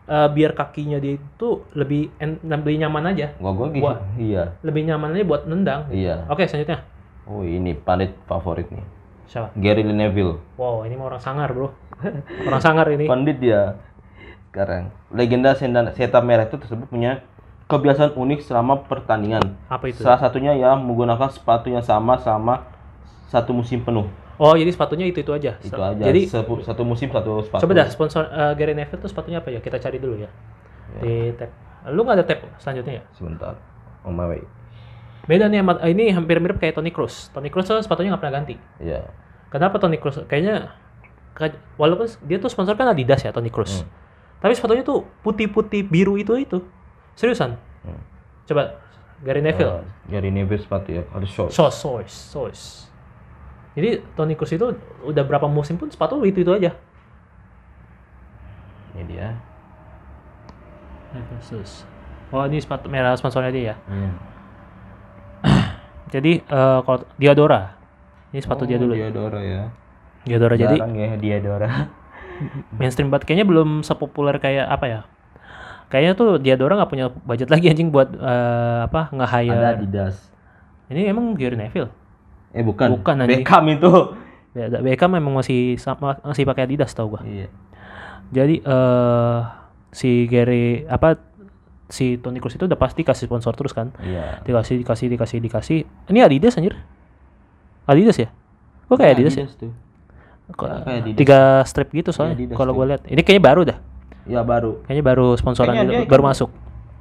eh, 0.07 0.29
biar 0.29 0.53
kakinya 0.53 0.97
dia 0.97 1.17
itu 1.17 1.49
lebih 1.73 2.13
en- 2.17 2.39
lebih 2.41 2.79
nyaman 2.79 3.11
aja, 3.11 3.33
gua 3.37 3.51
gua 3.51 3.67
gitu 3.71 3.91
iya 4.23 4.55
lebih 4.61 4.85
nyaman 4.85 5.13
aja 5.13 5.25
buat 5.25 5.43
nendang. 5.45 5.89
iya 5.91 6.23
Oke, 6.27 6.45
selanjutnya. 6.45 6.85
oh 7.25 7.41
ini 7.41 7.75
pandit 7.75 8.15
favorit 8.25 8.69
nih 8.69 8.85
Siapa? 9.27 9.51
Gary 9.53 9.83
Neville 9.83 10.39
Wow, 10.55 10.85
ini 10.85 10.95
mah 10.95 11.11
orang 11.11 11.19
sangar, 11.19 11.51
Bro. 11.51 11.75
orang 12.47 12.63
sangar 12.63 12.87
ini. 12.89 13.05
Pandit 13.05 13.37
dia. 13.37 13.75
Sekarang, 14.47 14.89
legenda 15.11 15.51
Senda- 15.53 15.91
Seta 15.91 16.23
Merah 16.23 16.45
itu 16.45 16.55
tersebut 16.55 16.87
punya 16.87 17.21
kebiasaan 17.67 18.15
unik 18.15 18.41
selama 18.41 18.87
pertandingan. 18.87 19.43
Apa 19.67 19.91
itu? 19.91 20.01
Salah 20.01 20.17
satunya 20.19 20.55
ya 20.55 20.73
menggunakan 20.73 21.27
sepatu 21.27 21.67
yang 21.67 21.83
sama 21.83 22.15
selama 22.17 22.63
satu 23.27 23.51
musim 23.51 23.83
penuh. 23.83 24.07
Oh, 24.37 24.53
jadi 24.53 24.69
sepatunya 24.69 25.09
itu-itu 25.09 25.33
aja. 25.33 25.57
Itu 25.59 25.75
aja. 25.75 25.99
Jadi 25.99 26.29
Sepu- 26.29 26.61
satu 26.61 26.83
musim 26.85 27.09
satu 27.09 27.41
sepatu. 27.41 27.65
coba 27.65 27.73
dah 27.73 27.89
sponsor 27.89 28.23
eh, 28.29 28.53
Gary 28.55 28.77
Neville 28.77 29.01
tuh 29.01 29.09
sepatunya 29.09 29.41
apa 29.41 29.49
ya? 29.49 29.59
Kita 29.59 29.81
cari 29.81 29.97
dulu 29.97 30.21
ya. 30.21 30.29
Di 31.01 31.33
tab. 31.35 31.51
Lu 31.89 32.05
nggak 32.05 32.17
ada 32.21 32.25
tab 32.27 32.39
selanjutnya 32.61 33.01
ya? 33.01 33.03
Sebentar. 33.13 33.57
On 34.05 34.13
my 34.13 34.29
way. 34.29 34.43
Beda 35.27 35.49
nih 35.49 35.59
sama- 35.59 35.83
ini 35.85 36.13
hampir 36.13 36.39
mirip 36.39 36.61
kayak 36.61 36.77
Tony 36.77 36.93
Cruz. 36.93 37.33
Tony 37.33 37.51
Cruz 37.51 37.67
tuh 37.67 37.81
sepatunya 37.81 38.15
nggak 38.15 38.23
pernah 38.23 38.35
ganti. 38.39 38.55
Iya. 38.79 39.09
Kenapa 39.51 39.81
Tony 39.81 39.97
Cruz? 39.97 40.21
Kayaknya 40.23 40.77
ka- 41.33 41.57
walaupun 41.75 42.07
dia 42.23 42.39
tuh 42.39 42.47
sponsor 42.47 42.77
kan 42.77 42.87
Adidas 42.87 43.25
ya 43.25 43.33
Tony 43.33 43.51
Cruz. 43.51 43.83
Hmm. 43.83 43.89
Tapi 44.39 44.53
sepatunya 44.53 44.85
tuh 44.85 45.03
putih-putih 45.25 45.83
biru 45.83 46.15
itu 46.15 46.37
itu. 46.37 46.61
Seriusan? 47.17 47.57
Hmm. 47.83 48.01
Coba 48.45 48.79
Gary 49.25 49.41
Neville. 49.41 49.81
Oh, 49.81 49.83
Gary 50.07 50.29
Neville 50.29 50.61
sepatu 50.61 50.93
ya, 50.93 51.03
ada 51.09 51.25
short. 51.25 51.51
Sos, 51.51 51.73
sos, 51.75 52.13
sos. 52.13 52.61
Jadi 53.77 54.01
Tony 54.17 54.33
Cruz 54.33 54.57
itu 54.57 54.73
udah 55.05 55.23
berapa 55.29 55.45
musim 55.47 55.77
pun 55.77 55.93
sepatu 55.93 56.25
itu 56.25 56.41
itu 56.41 56.49
aja. 56.49 56.73
Ini 58.97 59.05
dia. 59.05 59.37
Sos. 61.45 61.85
Oh 62.33 62.43
ini 62.49 62.57
sepatu 62.59 62.89
merah 62.89 63.13
sponsornya 63.15 63.53
dia 63.53 63.65
ya. 63.73 63.77
Iya. 63.85 64.11
Jadi 66.17 66.33
eh, 66.41 66.79
kalau 66.83 67.05
Diadora, 67.21 67.77
ini 68.33 68.41
sepatu 68.41 68.65
dia 68.65 68.81
dulu. 68.81 68.97
Dia 68.97 69.13
Dora 69.13 69.41
ya. 69.45 69.63
Diadora 70.27 70.59
jadi 70.59 70.75
Jarang 70.75 70.99
ya 70.99 71.15
dia 71.15 71.37
Dora. 71.39 71.71
mainstream 72.81 73.13
banget. 73.13 73.31
Kayaknya 73.31 73.47
belum 73.47 73.87
sepopuler 73.87 74.43
kayak 74.43 74.67
apa 74.67 74.87
ya? 74.91 75.01
Kayaknya 75.87 76.13
tuh 76.19 76.31
Diadora 76.43 76.75
nggak 76.83 76.91
punya 76.91 77.07
budget 77.13 77.47
lagi 77.47 77.71
anjing 77.71 77.95
buat 77.95 78.11
eh, 78.11 78.81
apa 78.91 79.13
Ada 79.13 79.17
nge-hire. 79.23 79.69
Adidas. 79.85 80.17
Ini 80.91 81.13
emang 81.15 81.37
Gary 81.39 81.55
Neville. 81.55 82.06
Eh 82.57 82.65
bukan. 82.65 82.89
Bukan, 82.97 83.15
anjing. 83.21 83.45
Beckham 83.45 83.65
itu. 83.69 83.93
Ya, 84.57 84.73
Beckham 84.73 85.13
memang 85.13 85.37
masih 85.37 85.77
sama 85.77 86.17
masih 86.25 86.49
pakai 86.49 86.65
Adidas 86.65 86.97
tau 86.97 87.13
gua. 87.13 87.21
Iya. 87.21 87.53
Jadi 88.33 88.65
eh 88.65 89.39
si 89.93 90.25
Gary 90.27 90.89
apa 90.89 91.21
si 91.87 92.19
Toni 92.19 92.41
Kroos 92.41 92.57
itu 92.57 92.65
udah 92.65 92.75
pasti 92.75 93.05
kasih 93.05 93.29
sponsor 93.29 93.53
terus 93.53 93.77
kan? 93.77 93.93
Iya. 94.01 94.41
Dikasih 94.43 94.81
dikasih 94.81 95.07
dikasih 95.13 95.39
dikasih. 95.39 95.79
Ini 96.09 96.25
Adidas 96.25 96.57
anjir. 96.57 96.75
Adidas 97.85 98.17
ya? 98.17 98.33
Kok 98.89 98.97
kayak 98.97 99.13
Adidas, 99.15 99.35
ya? 99.37 99.47
tuh. 99.47 99.71
Kok- 100.49 100.67
Ya, 100.67 100.77
kayak 100.83 101.01
Adidas. 101.05 101.19
Tiga 101.21 101.41
strip 101.63 101.89
gitu 101.93 102.11
soalnya. 102.11 102.35
Adidas 102.35 102.57
Kalau 102.57 102.73
tuh. 102.73 102.79
gue 102.81 102.87
lihat. 102.91 103.03
Ini 103.07 103.21
kayaknya 103.23 103.45
baru 103.45 103.61
dah. 103.63 103.79
Iya 104.27 104.41
baru. 104.43 104.83
Kayaknya 104.83 105.05
baru 105.05 105.27
sponsoran 105.39 105.71
Kayaknya 105.71 106.03
gitu, 106.03 106.11
baru 106.11 106.23
masuk. 106.25 106.51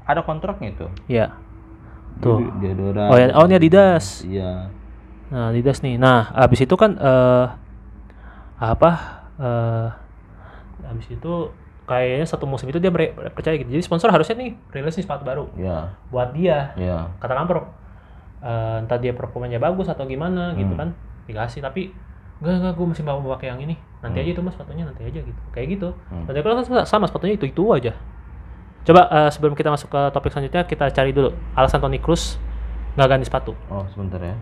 Ada 0.06 0.22
kontraknya 0.22 0.68
itu. 0.70 0.86
Iya. 1.08 1.26
Tuh. 2.22 2.38
Oh 3.10 3.18
ya, 3.18 3.34
oh 3.34 3.46
ini 3.48 3.56
Adidas. 3.56 4.22
Iya. 4.22 4.70
Nah, 5.28 5.50
Adidas 5.50 5.82
nih. 5.82 5.96
Nah, 5.96 6.30
abis 6.32 6.62
itu 6.62 6.76
kan 6.76 6.96
eh 6.96 7.46
apa? 8.56 8.92
Eh 9.36 9.88
abis 10.86 11.08
itu 11.12 11.34
kayaknya 11.86 12.26
satu 12.26 12.46
musim 12.46 12.66
itu 12.66 12.78
dia 12.78 12.90
percaya 13.30 13.56
gitu. 13.56 13.70
Jadi 13.70 13.82
sponsor 13.82 14.10
harusnya 14.10 14.36
nih 14.36 14.54
rilis 14.72 14.96
nih 14.96 15.04
sepatu 15.04 15.22
baru 15.22 15.50
Iya. 15.56 15.94
buat 16.10 16.30
dia. 16.32 16.74
Iya. 16.76 17.10
Katakan 17.18 17.46
per 17.46 17.58
eh, 18.38 18.78
entah 18.80 18.98
dia 18.98 19.10
performanya 19.12 19.58
bagus 19.58 19.86
atau 19.86 20.06
gimana 20.06 20.54
gitu 20.54 20.70
Hmm. 20.70 20.78
kan 20.78 20.90
dikasih 21.26 21.60
tapi 21.60 21.90
enggak 22.38 22.62
enggak 22.62 22.74
gue 22.76 22.86
masih 22.86 23.02
mau 23.02 23.18
pakai 23.28 23.50
yang 23.50 23.58
ini 23.60 23.74
nanti 24.00 24.22
aja 24.22 24.30
itu 24.30 24.42
mas 24.44 24.54
sepatunya 24.54 24.86
nanti 24.86 25.02
aja 25.02 25.18
gitu 25.18 25.42
kayak 25.50 25.68
gitu 25.72 25.90
Hmm. 26.06 26.30
Tadi 26.30 26.46
kan 26.46 26.62
sama- 26.86 27.10
sepatunya 27.10 27.34
itu 27.34 27.50
itu 27.50 27.64
aja 27.68 27.98
coba 28.86 29.02
eh, 29.10 29.30
sebelum 29.34 29.58
kita 29.58 29.74
masuk 29.74 29.90
ke 29.90 30.02
topik 30.14 30.30
selanjutnya 30.30 30.62
kita 30.62 30.86
cari 30.88 31.10
dulu 31.10 31.34
alasan 31.58 31.82
Toni 31.82 31.98
Kroos 31.98 32.38
nggak 32.94 33.08
ganti 33.10 33.26
sepatu 33.26 33.58
Oh 33.66 33.82
sebentar 33.90 34.22
ya. 34.22 34.38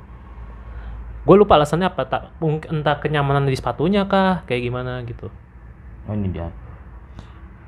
Gue 1.24 1.36
lupa 1.36 1.55
alasannya 1.55 1.88
apa 1.88 2.03
tak 2.03 2.21
mungkin 2.38 2.84
entah 2.84 2.99
kenyamanan 2.99 3.47
di 3.47 3.55
sepatunya 3.55 4.03
kah 4.03 4.43
kayak 4.43 4.61
gimana 4.63 4.99
gitu 5.07 5.32
Oh 6.03 6.11
ini 6.11 6.28
dia. 6.30 6.51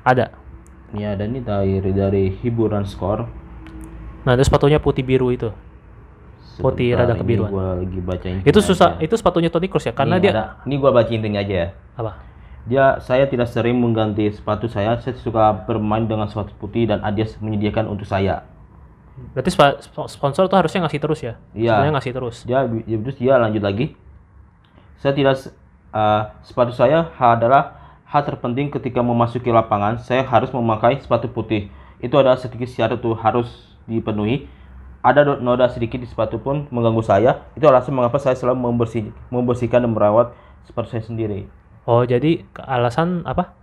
ada 0.04 0.28
Ini 0.92 1.02
ada 1.08 1.24
nih 1.24 1.40
dari 1.40 1.80
dari 1.90 2.24
hiburan 2.36 2.84
skor. 2.84 3.24
nah 4.22 4.36
itu 4.36 4.44
sepatunya 4.44 4.76
putih 4.76 5.02
biru 5.02 5.32
itu 5.32 5.50
Putih 6.56 6.96
Sebentar, 6.96 7.12
rada 7.12 7.20
kebiruan. 7.20 7.50
Gua 7.52 7.66
lagi 7.76 8.00
bacain. 8.00 8.40
itu 8.40 8.60
susah 8.64 8.96
itu 8.96 9.12
sepatunya 9.12 9.52
Toni 9.52 9.68
Kroos 9.68 9.84
ya 9.84 9.92
karena 9.92 10.16
Ini 10.16 10.24
dia 10.24 10.32
ada, 10.32 10.44
ini 10.64 10.80
gua 10.80 10.88
baca 10.88 11.12
intinya 11.12 11.44
aja 11.44 11.52
ya. 11.52 11.68
apa 11.92 12.12
Dia 12.64 12.84
saya 12.98 13.28
tidak 13.28 13.46
sering 13.46 13.76
mengganti 13.76 14.24
sepatu 14.32 14.64
saya. 14.64 14.96
Saya 14.98 15.14
suka 15.20 15.52
bermain 15.68 16.08
dengan 16.08 16.24
sepatu 16.26 16.56
putih 16.56 16.88
dan 16.88 17.04
Adidas 17.04 17.36
menyediakan 17.38 17.86
untuk 17.86 18.08
saya. 18.08 18.40
Berarti 19.32 19.48
spa- 19.48 19.78
sp- 19.80 20.10
sponsor 20.12 20.44
tuh 20.46 20.56
harusnya 20.56 20.84
ngasih 20.84 21.00
terus 21.00 21.20
ya 21.20 21.34
Iya. 21.56 21.72
sebenarnya 21.72 21.94
ngasih 21.96 22.12
terus 22.12 22.36
Dia 22.44 22.58
dia 22.68 22.98
terus 23.00 23.16
dia 23.16 23.34
lanjut 23.36 23.62
lagi. 23.64 23.96
Saya 25.00 25.12
tidak 25.12 25.36
eh, 25.92 26.22
sepatu 26.42 26.72
saya 26.72 27.08
adalah 27.16 27.76
hal 28.08 28.22
terpenting 28.24 28.68
ketika 28.68 29.00
memasuki 29.00 29.48
lapangan. 29.48 29.96
Saya 30.00 30.20
harus 30.24 30.52
memakai 30.52 31.00
sepatu 31.00 31.28
putih. 31.28 31.68
Itu 31.98 32.16
adalah 32.16 32.36
sedikit 32.36 32.68
syarat 32.68 33.00
tuh 33.00 33.16
harus 33.16 33.48
dipenuhi. 33.84 34.48
Ada 35.00 35.38
noda 35.38 35.70
sedikit 35.70 35.96
di 35.96 36.08
sepatu 36.08 36.36
pun 36.36 36.66
mengganggu 36.68 37.00
saya. 37.00 37.46
Itu 37.54 37.64
alasan 37.70 37.94
mengapa 37.94 38.18
saya 38.18 38.34
selalu 38.34 38.58
membersih, 38.58 39.14
membersihkan 39.30 39.80
dan 39.80 39.92
merawat 39.92 40.34
sepatu 40.66 40.90
saya 40.90 41.00
sendiri. 41.00 41.46
oh 41.86 42.02
jadi 42.02 42.42
alasan 42.58 43.22
apa 43.22 43.54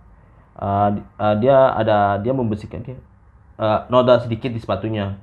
di- 0.90 1.04
eh, 1.04 1.34
dia 1.44 1.76
ada 1.76 2.16
dia 2.16 2.32
membersihkan 2.32 2.80
dia 2.80 2.96
eh, 3.60 3.78
noda 3.86 4.16
sedikit 4.18 4.48
di 4.48 4.58
sepatunya. 4.58 5.20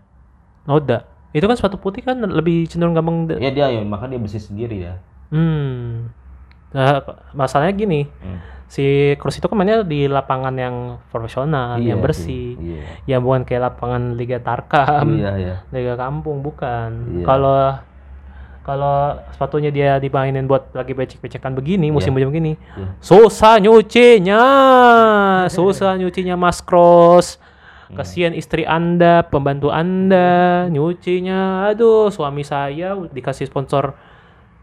Noda 0.64 1.04
itu 1.32 1.42
kan 1.42 1.56
sepatu 1.56 1.76
putih 1.76 2.02
kan 2.02 2.20
lebih 2.20 2.68
cenderung 2.68 2.92
gampang 2.92 3.24
Ya 3.38 3.50
dia 3.50 3.68
ya 3.68 3.82
maka 3.82 4.06
dia 4.06 4.18
bersih 4.18 4.40
sendiri 4.40 4.84
ya. 4.84 4.94
hmm 5.30 6.12
nah, 6.72 7.00
masalahnya 7.32 7.74
gini 7.74 8.02
Hmm. 8.20 8.40
si 8.66 8.84
Kroos 9.16 9.36
itu 9.36 9.44
kan 9.44 9.54
mainnya 9.54 9.82
di 9.82 10.08
lapangan 10.08 10.56
yang 10.56 10.76
profesional 11.08 11.76
yang 11.76 12.00
Iya 12.00 12.04
bersih 12.04 12.56
sih, 12.56 12.56
Iya. 12.58 12.84
yang 13.06 13.22
bukan 13.22 13.44
kayak 13.44 13.62
lapangan 13.70 14.16
Liga 14.16 14.40
Tarkam 14.40 15.08
Iya 15.14 15.32
ya. 15.36 15.56
Liga 15.70 15.96
Kampung 15.96 16.40
bukan 16.40 16.90
Iya. 17.14 17.26
kalau 17.26 17.60
kalau 18.62 18.96
sepatunya 19.32 19.68
dia 19.68 19.98
dimainin 19.98 20.46
buat 20.46 20.70
lagi 20.72 20.94
becek-becekan 20.94 21.52
begini 21.52 21.90
musim 21.90 22.12
hujan 22.12 22.30
begini 22.30 22.56
Iya. 22.72 22.88
susah 23.00 23.58
nyucinya 23.58 24.44
susah 25.48 25.98
nyucinya 25.98 26.36
Mas 26.36 26.60
Cross 26.60 27.36
kasihan 27.94 28.32
istri 28.32 28.64
anda 28.64 29.24
pembantu 29.24 29.68
anda 29.70 30.66
nyucinya 30.68 31.68
aduh 31.68 32.08
suami 32.08 32.42
saya 32.42 32.96
dikasih 32.96 33.48
sponsor 33.48 33.94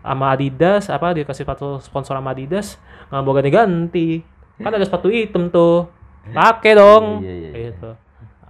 sama 0.00 0.32
Adidas 0.32 0.88
apa 0.88 1.12
dikasih 1.12 1.44
sepatu 1.44 1.76
sponsor 1.78 2.16
sama 2.16 2.32
Adidas 2.32 2.80
nggak 3.12 3.20
mau 3.20 3.34
ganti-ganti 3.36 4.24
kan 4.56 4.72
ada 4.72 4.82
sepatu 4.82 5.12
hitam 5.12 5.52
tuh 5.52 5.86
pakai 6.28 6.72
dong 6.74 7.20
Iya, 7.20 7.34
iya, 7.34 7.48
iya. 7.52 7.68
gitu 7.70 7.90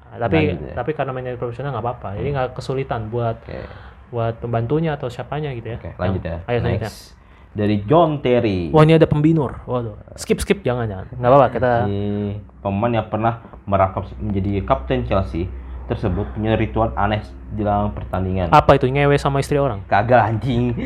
tapi 0.08 0.38
Lanjut 0.40 0.58
ya. 0.64 0.74
tapi 0.74 0.90
karena 0.94 1.10
mainnya 1.12 1.36
profesional 1.36 1.74
nggak 1.74 1.84
apa-apa 1.84 2.08
jadi 2.16 2.28
nggak 2.32 2.48
kesulitan 2.54 3.10
buat 3.10 3.36
Oke. 3.44 3.60
buat 4.08 4.34
pembantunya 4.40 4.96
atau 4.96 5.10
siapanya 5.10 5.52
gitu 5.52 5.74
ya 5.74 5.78
Oke, 5.82 5.90
lanjut 5.98 6.22
ya. 6.24 6.36
Ayo 6.46 6.58
selanjutnya 6.62 6.88
Next. 6.88 7.17
Dari 7.56 7.82
John 7.88 8.20
Terry. 8.22 8.70
wah 8.70 8.84
ini 8.84 8.94
ada 8.94 9.08
pembinur. 9.08 9.64
Waduh. 9.64 9.96
Skip 10.14 10.38
skip 10.44 10.60
jangan 10.62 10.86
jangan. 10.86 11.06
Nggak 11.16 11.30
apa-apa 11.32 11.48
kita 11.52 11.70
Ini 11.88 12.04
pemain 12.60 12.92
yang 12.92 13.08
pernah 13.08 13.40
merangkap 13.64 14.04
menjadi 14.20 14.62
kapten 14.62 15.08
Chelsea 15.08 15.48
tersebut 15.88 16.28
punya 16.36 16.52
ritual 16.54 16.92
aneh 16.94 17.24
jelang 17.56 17.96
pertandingan. 17.96 18.52
apa 18.52 18.76
itu? 18.76 18.86
Ngewe 18.86 19.16
sama 19.16 19.40
istri 19.40 19.56
orang? 19.56 19.80
Kagak 19.88 20.28
anjing. 20.28 20.76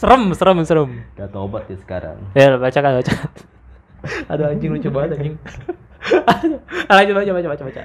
serem 0.00 0.22
serem 0.32 0.58
serem. 0.64 0.90
Gak 1.18 1.28
tobat 1.34 1.66
ya 1.66 1.76
sekarang. 1.82 2.16
ya 2.32 2.54
bacakan 2.56 3.02
bacakan 3.02 3.30
aduh 4.28 4.52
anjing 4.52 4.70
lucu 4.72 4.88
banget 4.92 5.16
anjing. 5.18 5.36
Aduh, 6.92 7.16
lanjut 7.16 7.16
baca 7.16 7.48
baca 7.48 7.64
baca 7.64 7.82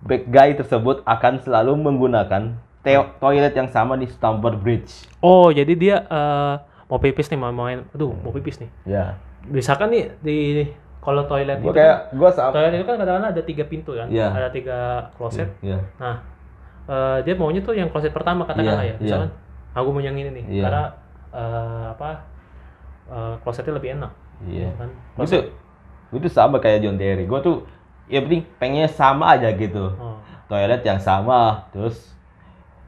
Back 0.00 0.26
guy 0.26 0.52
tersebut 0.52 1.04
akan 1.04 1.38
selalu 1.38 1.76
menggunakan 1.76 2.56
teo- 2.80 3.12
toilet 3.16 3.52
yang 3.52 3.68
sama 3.68 3.94
di 3.94 4.08
Stamford 4.08 4.56
Bridge. 4.58 5.04
oh 5.18 5.48
jadi 5.48 5.72
dia 5.72 5.96
eh, 6.02 6.54
mau 6.86 6.96
pipis 6.96 7.28
nih 7.28 7.36
mau 7.36 7.52
main 7.52 7.84
aduh 7.86 8.10
mau 8.16 8.30
pipis 8.30 8.56
nih 8.58 8.70
Ya. 8.88 9.20
misalkan 9.44 9.88
nih 9.88 10.08
di 10.18 10.36
kalau 10.98 11.24
toilet 11.24 11.60
Gua 11.60 11.64
itu 11.66 11.76
kayak 11.76 11.96
kan, 12.02 12.16
gua 12.16 12.30
sama. 12.30 12.50
toilet 12.50 12.72
itu 12.74 12.84
kan 12.84 12.96
kadang-kadang 12.96 13.30
ada 13.30 13.42
tiga 13.42 13.64
pintu 13.64 13.92
kan 13.92 14.08
Iya. 14.08 14.28
ada 14.30 14.48
tiga 14.48 14.78
kloset 15.14 15.48
Iya. 15.60 15.78
Nah, 15.96 16.16
eh, 16.86 17.18
dia 17.22 17.34
maunya 17.34 17.60
tuh 17.60 17.72
yang 17.72 17.88
kloset 17.88 18.10
pertama 18.10 18.42
katakanlah 18.42 18.80
Iya, 18.82 18.96
ya. 18.96 18.96
Misalkan, 18.98 19.30
aku 19.70 19.88
mau 19.90 20.00
yang 20.00 20.12
ini 20.14 20.30
nih, 20.34 20.44
Iya. 20.50 20.62
karena 20.64 20.84
eh, 21.30 21.84
apa 21.90 22.10
eh, 23.06 23.34
klosetnya 23.38 23.74
lebih 23.74 23.96
enak. 23.96 24.12
Iya. 24.42 24.68
Kan? 24.74 24.88
Gue 25.14 25.24
tuh, 25.26 25.44
gue 26.10 26.20
tuh 26.20 26.32
sama 26.32 26.56
kayak 26.56 26.80
John 26.80 26.96
Terry. 26.96 27.24
Gue 27.24 27.40
tuh, 27.40 27.56
ya 28.10 28.20
penting 28.26 28.42
pengennya 28.58 28.90
sama 28.90 29.38
aja 29.38 29.48
gitu. 29.54 29.94
Oh. 29.96 30.18
Toilet 30.50 30.82
yang 30.82 30.98
sama, 30.98 31.70
terus 31.70 32.10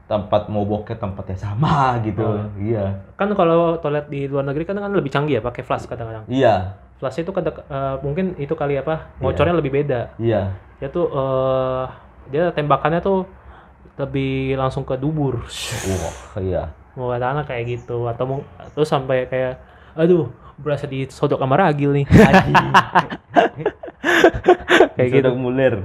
tempat 0.03 0.51
mau 0.51 0.67
bokeh 0.67 0.99
tempatnya 0.99 1.39
sama 1.39 1.95
gitu. 2.07 2.21
Oh. 2.21 2.45
Iya. 2.59 3.07
Kan 3.15 3.31
kalau 3.33 3.79
toilet 3.79 4.11
di 4.11 4.27
luar 4.27 4.43
negeri 4.43 4.67
kan 4.67 4.75
kan 4.75 4.91
lebih 4.91 5.09
canggih 5.09 5.39
ya, 5.39 5.41
pakai 5.41 5.63
flash 5.63 5.87
kadang-kadang. 5.87 6.27
Iya. 6.27 6.75
Flash 6.99 7.23
itu 7.23 7.31
kadang 7.31 7.55
eh, 7.63 7.95
mungkin 8.03 8.35
itu 8.35 8.53
kali 8.53 8.75
apa, 8.75 9.15
ngocornya 9.23 9.55
lebih 9.55 9.71
beda. 9.71 10.13
Iya. 10.19 10.51
Dia 10.83 10.91
tuh 10.91 11.07
eh, 11.07 11.83
dia 12.29 12.51
tembakannya 12.51 12.99
tuh 12.99 13.23
lebih 13.95 14.59
langsung 14.59 14.83
ke 14.83 14.99
dubur. 14.99 15.47
Wah, 15.47 16.15
iya. 16.43 16.63
Mau 16.93 17.09
katakanlah 17.09 17.45
kayak 17.47 17.63
gitu 17.79 18.05
atau 18.05 18.23
mau 18.27 18.39
terus 18.75 18.89
sampai 18.91 19.25
kayak 19.25 19.57
aduh 19.93 20.29
berasa 20.57 20.85
disodok 20.85 21.41
sama 21.41 21.55
ragil 21.57 21.95
nih. 21.95 22.05
Kayak 24.95 25.09
gitu. 25.11 25.29
Mulir. 25.33 25.75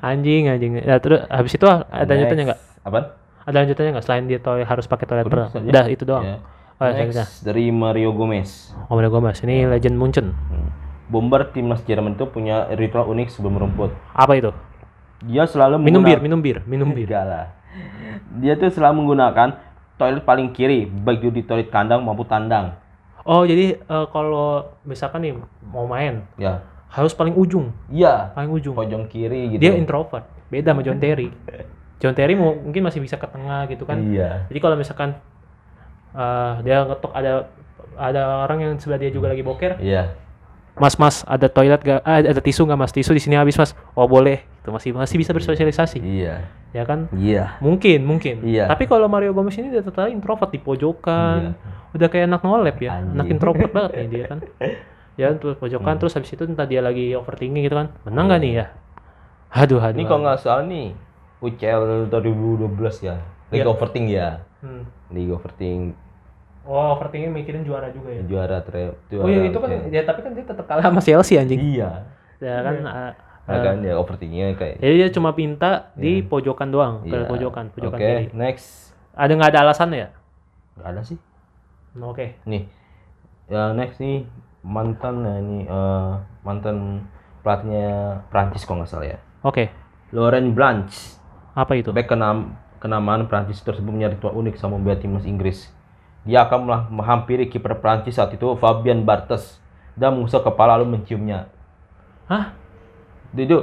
anjing 0.00 0.48
anjing 0.48 0.72
ya 0.78 0.96
terus 0.96 1.24
habis 1.26 1.52
itu 1.52 1.64
ada 1.64 2.04
lanjutannya 2.06 2.44
nggak 2.46 2.60
Apaan? 2.82 3.04
ada 3.42 3.56
lanjutannya 3.58 3.90
nggak 3.92 4.04
selain 4.04 4.24
dia 4.24 4.38
toilet 4.38 4.64
harus 4.64 4.84
pakai 4.84 5.04
toilet 5.04 5.26
saja. 5.26 5.60
udah 5.62 5.84
itu 5.86 6.02
doang 6.02 6.24
Ya. 6.24 6.36
oh 6.74 6.88
Next, 6.90 7.40
dari 7.40 7.68
Mario 7.68 8.10
Gomez. 8.10 8.72
oh 8.82 8.94
Mario 8.94 9.10
Gomez 9.10 9.38
ini 9.40 9.64
legend 9.64 9.94
Munchen 9.94 10.32
Hmm. 10.32 10.68
Bomber 11.04 11.44
timnas 11.46 11.82
Jerman 11.82 12.14
itu 12.14 12.24
punya 12.24 12.64
ritual 12.72 13.04
unik 13.06 13.28
sebelum 13.28 13.54
merumput. 13.54 13.92
apa 14.10 14.32
itu 14.34 14.50
Dia 15.22 15.44
selalu 15.44 15.76
minum 15.78 16.00
bir 16.00 16.18
minum 16.18 16.38
bir 16.38 16.64
minum 16.64 16.88
bir 16.90 17.04
Enggak 17.06 17.24
lah. 17.24 17.46
Dia 18.34 18.54
tuh 18.54 18.68
selalu 18.68 19.02
menggunakan 19.02 19.56
toilet 19.94 20.22
paling 20.22 20.50
kiri, 20.50 20.84
baik 20.84 21.22
itu 21.22 21.30
di 21.30 21.42
toilet 21.42 21.68
kandang 21.68 22.00
maupun 22.00 22.24
tandang. 22.24 22.76
oh 23.22 23.42
jadi 23.42 23.78
eh, 23.78 24.06
kalau 24.10 24.64
misalkan 24.82 25.22
nih 25.22 25.32
mau 25.62 25.84
main 25.84 26.24
Ya. 26.34 26.60
Harus 26.94 27.12
paling 27.12 27.34
ujung 27.34 27.74
Iya. 27.88 28.30
paling 28.32 28.50
ujung 28.50 28.72
Pojok 28.72 29.06
kiri 29.06 29.50
gitu. 29.50 29.60
dia 29.60 29.74
introvert 29.74 30.24
beda 30.46 30.70
sama 30.70 30.80
John 30.80 30.96
Terry 30.96 31.28
John 32.00 32.14
Terry 32.14 32.34
mungkin 32.34 32.82
masih 32.82 32.98
bisa 32.98 33.16
ke 33.16 33.26
tengah 33.26 33.66
gitu 33.66 33.82
kan 33.82 33.98
Iya. 33.98 34.46
jadi 34.46 34.58
kalau 34.58 34.74
misalkan 34.74 35.18
eh, 36.12 36.52
dia 36.62 36.84
ngetok 36.84 37.12
ada 37.12 37.50
ada 37.94 38.22
orang 38.42 38.58
yang 38.60 38.72
sebelah 38.78 38.98
dia 38.98 39.10
juga 39.10 39.28
lagi 39.28 39.42
boker 39.42 39.78
Iya. 39.78 40.14
Mas, 40.74 40.98
mas, 40.98 41.22
ada 41.22 41.46
toilet 41.46 41.78
gak? 41.78 42.02
Ah, 42.02 42.18
ada 42.18 42.42
tisu 42.42 42.66
nggak 42.66 42.74
mas? 42.76 42.90
Tisu 42.90 43.14
di 43.14 43.22
sini 43.22 43.38
habis 43.38 43.54
mas. 43.54 43.78
Oh 43.94 44.10
boleh. 44.10 44.42
gitu 44.58 44.72
masih 44.72 44.90
masih 44.90 45.20
bisa 45.20 45.30
bersosialisasi 45.30 46.00
Iya. 46.00 46.48
ya 46.72 46.82
kan 46.82 47.06
Iya. 47.12 47.60
mungkin 47.60 48.00
mungkin 48.02 48.40
Iya. 48.42 48.64
tapi 48.66 48.88
kalau 48.88 49.06
Mario 49.06 49.30
Gomez 49.30 49.52
ini 49.54 49.68
dia 49.68 49.84
tetap 49.84 50.08
introvert 50.08 50.48
di 50.48 50.56
pojokan 50.56 51.52
udah 51.92 52.08
kayak 52.08 52.26
anak 52.26 52.40
nolep 52.40 52.76
ya 52.80 52.96
Anjing. 52.96 53.12
anak 53.12 53.26
introvert 53.28 53.70
banget 53.76 53.90
nih 53.94 54.08
dia 54.08 54.24
kan 54.26 54.38
ya 55.14 55.30
terus 55.32 55.54
pojokan 55.54 55.94
terus 55.96 56.12
habis 56.12 56.28
itu 56.28 56.42
entah 56.42 56.64
dia 56.64 56.80
lagi 56.80 57.12
overthinking 57.12 57.62
gitu 57.62 57.76
kan 57.76 57.88
menang 58.02 58.26
nggak 58.26 58.40
nih 58.40 58.52
ya 58.54 58.66
aduh 59.50 59.78
aduh 59.78 59.94
Ini 59.94 60.04
kalau 60.04 60.20
nggak 60.22 60.38
salah 60.38 60.64
nih 60.64 60.90
UCL 61.38 62.08
2012 62.08 62.66
ya. 63.04 63.20
League 63.52 63.60
Iya. 63.60 63.68
Overthink 63.68 64.06
ya. 64.08 64.40
Hmm. 64.58 64.82
League 65.12 65.30
Overthink 65.30 65.94
oh 66.64 66.96
overthinking 66.96 67.28
mikirin 67.30 67.60
juara 67.60 67.92
juga 67.92 68.08
ya 68.10 68.22
juara 68.24 68.58
tre 68.58 68.96
oh 69.12 69.28
iya 69.28 69.44
itu 69.44 69.58
kan 69.60 69.68
ya 69.86 70.00
tapi 70.02 70.24
kan 70.24 70.32
dia 70.32 70.42
tetap 70.42 70.64
kalah 70.64 70.80
sama 70.80 70.98
Chelsea 70.98 71.36
anjing 71.36 71.60
Iya. 71.60 72.08
ya 72.40 72.56
kan 72.60 72.74
uh, 72.80 73.12
Nah, 73.44 73.60
kan 73.60 73.76
ya 73.84 73.94
overthinkingnya 73.94 74.56
kayak 74.56 74.80
jadi 74.80 74.94
dia 74.96 75.08
cuma 75.12 75.36
pinta 75.36 75.92
di 75.92 76.24
pojokan 76.24 76.72
doang 76.72 77.04
ke 77.04 77.12
Iya. 77.12 77.28
pojokan 77.28 77.68
pojokan 77.68 77.94
Oke, 77.94 78.08
kiri 78.08 78.24
next. 78.32 78.96
ada 79.12 79.28
nggak 79.30 79.50
ada 79.52 79.60
alasannya 79.62 79.98
ya 80.00 80.08
Nggak 80.74 80.88
ada 80.88 81.00
sih. 81.04 81.18
oke 81.94 82.26
Nih. 82.42 82.64
Ya 83.44 83.70
next 83.70 84.00
nih 84.00 84.24
mantan 84.64 85.14
ya 85.22 85.34
ini 85.44 85.58
eh, 85.68 86.10
mantan 86.40 87.04
pelatihnya 87.44 88.24
Prancis 88.32 88.64
kalau 88.64 88.80
nggak 88.80 88.90
salah 88.90 89.06
ya. 89.06 89.18
oke 89.44 89.68
Laurent 90.10 90.50
Blanc. 90.56 90.88
apa 91.54 91.78
itu 91.78 91.94
Back 91.94 92.10
kenam, 92.10 92.58
kenamaan 92.82 93.30
Prancis 93.30 93.62
tersebut 93.62 93.94
punya 93.94 94.10
ritual 94.10 94.34
unik 94.34 94.58
sama 94.58 94.74
membela 94.74 94.98
timnas 94.98 95.22
Inggris. 95.22 95.70
Dia 96.26 96.48
akan 96.48 96.90
menghampiri 96.90 97.46
kiper 97.46 97.78
Prancis 97.78 98.18
saat 98.18 98.34
itu 98.34 98.58
Fabian 98.58 99.06
Barthez 99.06 99.62
dan 99.94 100.18
mengusap 100.18 100.42
kepala 100.42 100.74
lalu 100.74 100.98
menciumnya. 100.98 101.46
hah 102.26 102.56
Dia 103.30 103.44
itu 103.46 103.58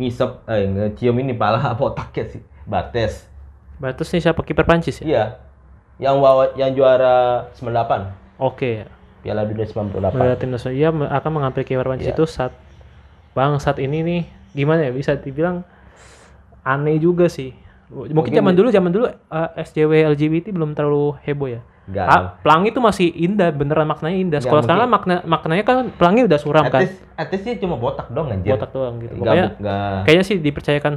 ngisep 0.00 0.46
eh 0.48 0.64
ngecium 0.64 1.20
ini 1.20 1.36
pala 1.36 1.60
apa 1.76 1.82
otaknya 1.84 2.24
sih 2.32 2.42
Barthez. 2.64 3.28
Batus 3.76 4.08
nih 4.14 4.22
siapa 4.24 4.40
kiper 4.40 4.64
Prancis 4.64 5.02
ya 5.02 5.04
Iya. 5.04 5.24
Yang 5.98 6.16
bawa 6.22 6.44
yang 6.56 6.70
juara 6.74 7.16
98 7.54 8.40
oke 8.40 8.70
Piala 9.24 9.42
Dunia 9.42 9.64
98. 9.64 10.12
Bela 10.12 10.36
timnas 10.36 10.64
iya 10.66 10.88
me- 10.88 11.08
akan 11.08 11.30
mengambil 11.32 11.64
kiper 11.64 11.80
Prancis 11.82 12.06
Iya. 12.06 12.14
itu 12.14 12.24
saat 12.24 12.52
bang 13.32 13.56
saat 13.56 13.78
ini 13.78 13.98
nih 14.00 14.22
gimana 14.52 14.84
ya 14.84 14.92
bisa 14.92 15.16
dibilang 15.16 15.64
aneh 16.62 16.96
juga 16.96 17.26
sih 17.26 17.50
mungkin, 17.86 18.12
Mungkin 18.12 18.32
zaman 18.34 18.52
dulu 18.52 18.68
zaman 18.68 18.90
dulu 18.90 19.04
eh, 19.08 19.48
SJW 19.58 19.92
LGBT 20.10 20.50
belum 20.50 20.72
terlalu 20.72 21.16
heboh 21.20 21.48
ya 21.50 21.60
Enggak. 21.84 22.06
ah, 22.06 22.20
pelangi 22.38 22.68
itu 22.70 22.80
masih 22.80 23.08
indah 23.10 23.48
beneran 23.50 23.84
maknanya 23.84 24.16
indah 24.16 24.40
kalau 24.40 24.60
sekarang 24.60 24.88
makna 24.88 25.20
maknanya 25.22 25.62
kan 25.62 25.88
pelangi 25.90 26.24
udah 26.24 26.38
suram 26.38 26.64
At 26.64 26.72
kan 26.72 26.80
at 27.14 27.28
least 27.28 27.44
dia 27.44 27.56
cuma 27.58 27.76
botak 27.76 28.08
dong 28.08 28.28
anjir. 28.28 28.52
botak 28.52 28.70
doang 28.70 28.96
gitu 28.98 29.12
Nggak- 29.14 29.20
pokoknya 29.20 29.46
kayaknya 30.02 30.24
sih 30.24 30.36
dipercayakan 30.38 30.94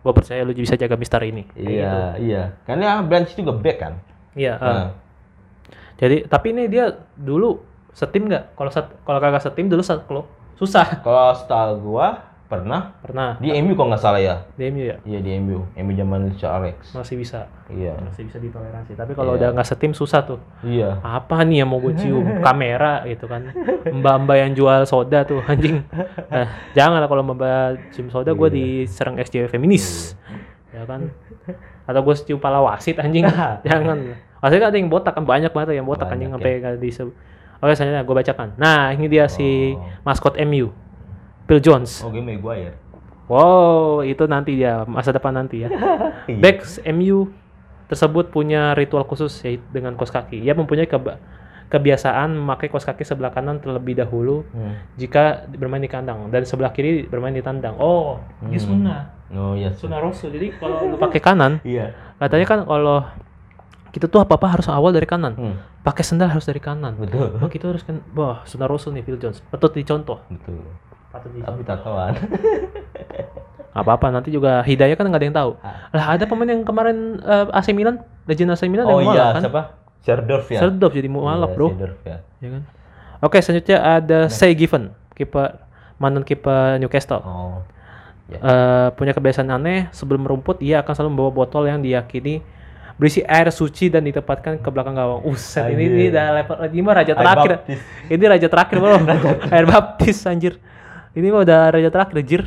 gua 0.00 0.12
percaya 0.12 0.40
lu 0.40 0.50
bisa 0.52 0.74
jaga 0.74 0.94
Mister 0.94 1.18
ini 1.20 1.46
Kayak 1.48 1.58
gitu. 1.60 1.70
Iya, 1.72 1.94
iya. 2.18 2.42
Karena 2.62 2.98
Blanche 3.00 3.34
juga 3.34 3.52
back 3.52 3.76
kan. 3.78 3.94
iya. 4.32 4.54
Nah, 4.56 4.86
jadi 5.98 6.24
tapi 6.24 6.50
ini 6.50 6.64
dia 6.66 6.88
dulu 7.12 7.58
setim 7.90 8.26
nggak? 8.26 8.54
Kalau 8.54 8.70
set, 8.70 8.86
kalau 9.02 9.18
kagak 9.18 9.42
setim 9.42 9.66
dulu 9.66 9.82
set, 9.82 10.00
kalau 10.06 10.24
susah. 10.54 10.86
Kalau 11.04 11.34
setahu 11.34 11.72
gua 11.84 12.08
pernah. 12.48 12.96
Pernah. 12.98 13.36
Di 13.36 13.52
MU 13.60 13.76
kalau 13.76 13.92
nggak 13.92 14.00
salah 14.00 14.16
ya. 14.18 14.40
di 14.56 14.72
MU 14.72 14.80
ya? 14.80 14.96
Iya 15.04 15.20
di 15.20 15.36
MU, 15.36 15.68
MU 15.68 15.92
zaman 15.92 16.32
Sir 16.32 16.48
Alex. 16.48 16.96
masih 16.96 17.20
bisa. 17.20 17.44
Iya. 17.68 17.92
masih 18.00 18.24
bisa 18.24 18.40
ditoleransi. 18.40 18.96
Tapi 18.96 19.12
kalau 19.12 19.36
Iya. 19.36 19.38
udah 19.44 19.48
nggak 19.52 19.68
setim 19.68 19.92
susah 19.92 20.24
tuh. 20.24 20.40
Iya. 20.62 20.96
apa 20.98 21.44
nih 21.44 21.60
yang 21.60 21.68
mau 21.68 21.76
gue 21.76 21.92
cium? 21.92 22.24
Kamera 22.46 23.04
gitu 23.04 23.28
kan. 23.28 23.52
Mbak-mbak 23.84 24.36
yang 24.38 24.52
jual 24.54 24.80
soda 24.82 25.22
tuh 25.22 25.44
anjing. 25.44 25.84
Eh, 26.32 26.46
jangan 26.72 26.98
lah 26.98 27.06
kalau 27.06 27.20
mbak 27.22 27.92
cium 27.92 28.08
soda 28.08 28.32
gue 28.32 28.48
Iya. 28.48 28.56
diserang 28.56 29.20
SJW 29.20 29.44
feminis. 29.48 30.16
Ya 30.72 30.88
kan? 30.88 31.12
Atau 31.84 32.00
gue 32.00 32.14
cium 32.18 32.40
pala 32.40 32.64
wasit 32.64 32.96
anjing. 32.96 33.28
Jangan 33.68 34.16
kan 34.40 34.68
ada 34.68 34.72
yang 34.72 34.86
botak 34.86 35.12
kan 35.12 35.22
banyak 35.22 35.50
banget 35.50 35.74
yang 35.74 35.84
botak 35.84 36.06
anjing 36.06 36.28
Banyak, 36.28 36.38
sampai 36.38 36.52
nggak 36.58 36.74
disebut 36.78 37.14
oke 37.58 37.72
selanjutnya 37.72 38.02
gue 38.02 38.16
bacakan 38.16 38.48
nah 38.54 38.90
ini 38.90 39.06
dia 39.06 39.26
si 39.26 39.72
Oh. 39.72 39.82
maskot 40.02 40.38
MU 40.40 40.70
Phil 41.44 41.60
Jones 41.60 42.00
Oh, 42.00 42.08
game 42.08 42.28
Maguire. 42.28 42.76
wow 43.26 44.00
itu 44.00 44.24
nanti 44.24 44.54
dia 44.54 44.82
masa 44.84 45.10
depan 45.10 45.32
nanti 45.32 45.62
ya 45.62 45.68
Iya. 46.30 46.38
Backs 46.38 46.78
MU 46.86 47.28
tersebut 47.86 48.28
punya 48.28 48.72
ritual 48.72 49.02
khusus 49.02 49.32
yaitu 49.42 49.64
dengan 49.70 49.94
kos 49.94 50.08
kaki. 50.08 50.36
Ia 50.38 50.52
mempunyai 50.52 50.84
keba- 50.84 51.16
kebiasaan 51.66 52.30
memakai 52.30 52.68
kos 52.68 52.84
kaki 52.84 53.00
sebelah 53.00 53.28
kanan 53.28 53.58
terlebih 53.58 53.96
dahulu 53.96 54.44
Hmm. 54.46 54.76
jika 54.94 55.48
bermain 55.50 55.80
di 55.80 55.88
kandang 55.88 56.28
dan 56.28 56.44
sebelah 56.44 56.68
kiri 56.68 57.04
bermain 57.04 57.32
di 57.32 57.40
tandang. 57.40 57.76
Oh, 57.76 58.20
ini 58.42 58.54
Hmm. 58.54 58.60
sunnah. 58.62 59.00
Oh 59.30 59.52
iya. 59.52 59.72
Sunnah 59.72 59.98
Rasul. 59.98 60.30
Jadi 60.30 60.52
kalau 60.54 60.84
lu 60.86 60.96
pakai 60.96 61.16
kanan, 61.18 61.60
Iya. 61.66 61.96
katanya 62.18 62.44
kan 62.46 62.58
kalau 62.62 63.04
kita 63.88 64.06
tuh 64.06 64.20
apa-apa 64.20 64.58
harus 64.58 64.66
awal 64.68 64.92
dari 64.92 65.08
kanan. 65.08 65.32
Hmm. 65.34 65.56
Pakai 65.80 66.04
sendal 66.04 66.28
harus 66.28 66.44
dari 66.44 66.60
kanan. 66.60 66.96
Betul. 66.96 67.40
Oh, 67.40 67.48
kita 67.48 67.72
harus 67.72 67.82
kan, 67.82 68.04
wah, 68.12 68.44
sunnah 68.44 68.68
Rasul 68.68 68.92
nih 68.94 69.02
Phil 69.02 69.16
Jones. 69.16 69.40
Patut 69.48 69.72
dicontoh. 69.72 70.20
Betul. 70.28 70.60
Patut 71.08 71.30
Tapi 71.32 71.38
dicontoh. 71.40 71.64
tatoan. 71.64 72.12
Gak 73.68 73.86
apa-apa, 73.86 74.06
nanti 74.10 74.34
juga 74.34 74.58
hidayah 74.66 74.98
kan 74.98 75.06
nggak 75.06 75.20
ada 75.22 75.26
yang 75.30 75.36
tahu. 75.38 75.50
Ah. 75.62 75.86
Lah 75.94 76.04
ada 76.18 76.24
pemain 76.26 76.50
yang 76.50 76.66
kemarin 76.66 77.22
eh, 77.22 77.46
AC 77.54 77.70
Milan, 77.70 78.02
legend 78.26 78.50
AC 78.50 78.66
Milan 78.66 78.90
Oh 78.90 78.98
yang 78.98 79.14
iya, 79.14 79.38
kan? 79.38 79.42
siapa? 79.46 79.62
Serdorf 80.02 80.46
ya. 80.50 80.58
Serdorf 80.58 80.92
jadi 80.98 81.06
mualaf, 81.06 81.52
Iya, 81.52 81.54
Bro. 81.54 81.66
Seedorf 81.76 81.98
ya. 82.02 82.16
Ya 82.42 82.48
kan? 82.58 82.62
Oke, 83.22 83.38
selanjutnya 83.38 83.78
ada 83.78 84.18
Say 84.26 84.58
Given, 84.58 84.90
kiper 85.14 85.62
mantan 86.02 86.26
kiper 86.26 86.82
Newcastle. 86.82 87.22
Oh. 87.22 87.62
Ya. 88.26 88.38
Eh, 88.42 88.88
punya 88.98 89.14
kebiasaan 89.14 89.46
aneh, 89.46 89.86
sebelum 89.94 90.26
merumput 90.26 90.58
ia 90.58 90.82
akan 90.82 90.92
selalu 90.92 91.10
membawa 91.14 91.30
botol 91.30 91.62
yang 91.64 91.78
diyakini 91.78 92.42
berisi 92.98 93.22
air 93.22 93.48
suci 93.48 93.88
dan 93.88 94.02
ditempatkan 94.02 94.58
ke 94.58 94.68
belakang 94.68 94.92
gawang. 94.92 95.22
Uset, 95.24 95.70
ini, 95.70 95.86
ini 95.86 95.86
Anjir. 95.86 96.10
udah 96.10 96.26
level 96.34 96.56
ini 96.66 96.80
mah 96.82 96.94
raja 96.94 97.12
Air 97.12 97.18
terakhir. 97.22 97.50
baptis. 97.54 97.80
Ini 98.10 98.24
raja 98.26 98.48
terakhir, 98.48 98.76
Bro. 98.76 98.96
air 99.54 99.66
baptis 99.66 100.18
anjir. 100.24 100.54
Ini 101.14 101.26
mah 101.30 101.40
udah 101.40 101.60
raja 101.72 101.88
terakhir, 101.88 102.16
jir. 102.20 102.42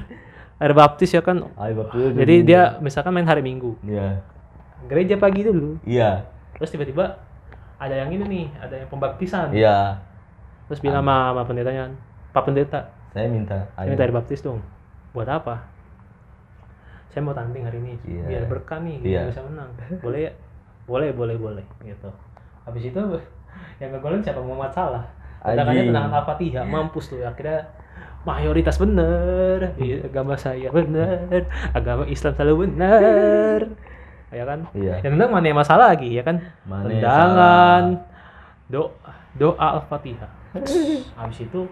Air 0.59 0.73
baptis 0.75 1.09
ya 1.09 1.23
kan. 1.23 1.47
Ayo 1.57 1.73
betul. 1.81 2.13
Jadi 2.13 2.35
dia 2.43 2.77
misalkan 2.77 3.09
main 3.09 3.25
hari 3.25 3.41
Minggu, 3.41 3.79
Iya. 3.81 4.19
gereja 4.85 5.15
pagi 5.15 5.41
dulu. 5.41 5.79
Iya. 5.81 6.27
Terus 6.59 6.69
tiba-tiba 6.69 7.17
ada 7.79 7.95
yang 7.95 8.11
ini 8.11 8.23
nih, 8.27 8.45
ada 8.59 8.75
yang 8.75 8.85
pembaptisan. 8.85 9.49
Iya. 9.55 10.03
Terus 10.67 10.77
bilang 10.79 11.01
sama, 11.01 11.33
sama 11.33 11.41
pendetanya, 11.43 11.83
Pak 12.29 12.43
Pendeta, 12.45 12.93
Saya 13.11 13.27
minta. 13.27 13.71
saya 13.73 13.87
minta 13.89 14.03
air 14.03 14.13
baptis 14.13 14.39
dong. 14.39 14.61
Buat 15.11 15.27
apa? 15.31 15.65
Saya 17.11 17.21
mau 17.21 17.35
tanding 17.35 17.63
hari 17.63 17.77
ini, 17.77 17.93
Iya. 18.01 18.23
biar 18.25 18.43
berkah 18.47 18.79
nih, 18.79 18.95
biar 18.97 19.27
bisa 19.27 19.43
menang. 19.43 19.69
Boleh 19.99 20.19
ya? 20.25 20.31
Boleh, 20.87 21.09
boleh, 21.11 21.35
boleh. 21.35 21.65
Gitu. 21.81 22.09
Habis 22.63 22.83
itu 22.87 23.01
yang 23.83 23.91
ngegolin 23.91 24.23
siapa 24.23 24.39
Muhammad 24.39 24.71
Salah. 24.71 25.03
Tendangannya 25.41 25.73
Anjing. 25.75 25.89
tendangan 25.91 26.13
Al-Fatihah, 26.15 26.63
mampus 26.63 27.05
tuh. 27.09 27.19
Akhirnya 27.21 27.67
mayoritas 28.21 28.77
bener, 28.77 29.73
agama 30.05 30.37
saya 30.37 30.69
bener, 30.69 31.49
agama 31.73 32.05
Islam 32.05 32.31
selalu 32.31 32.55
bener. 32.69 33.59
Ya 34.31 34.43
kan? 34.47 34.59
Iya. 34.71 35.03
Yang 35.03 35.11
tendang 35.17 35.31
mana 35.33 35.51
masalah 35.51 35.85
lagi 35.91 36.15
ya 36.15 36.23
kan? 36.23 36.39
Tendangan, 36.63 37.83
doa, 38.69 39.11
doa 39.35 39.67
Al-Fatihah. 39.75 40.31
Habis 41.19 41.43
itu 41.43 41.67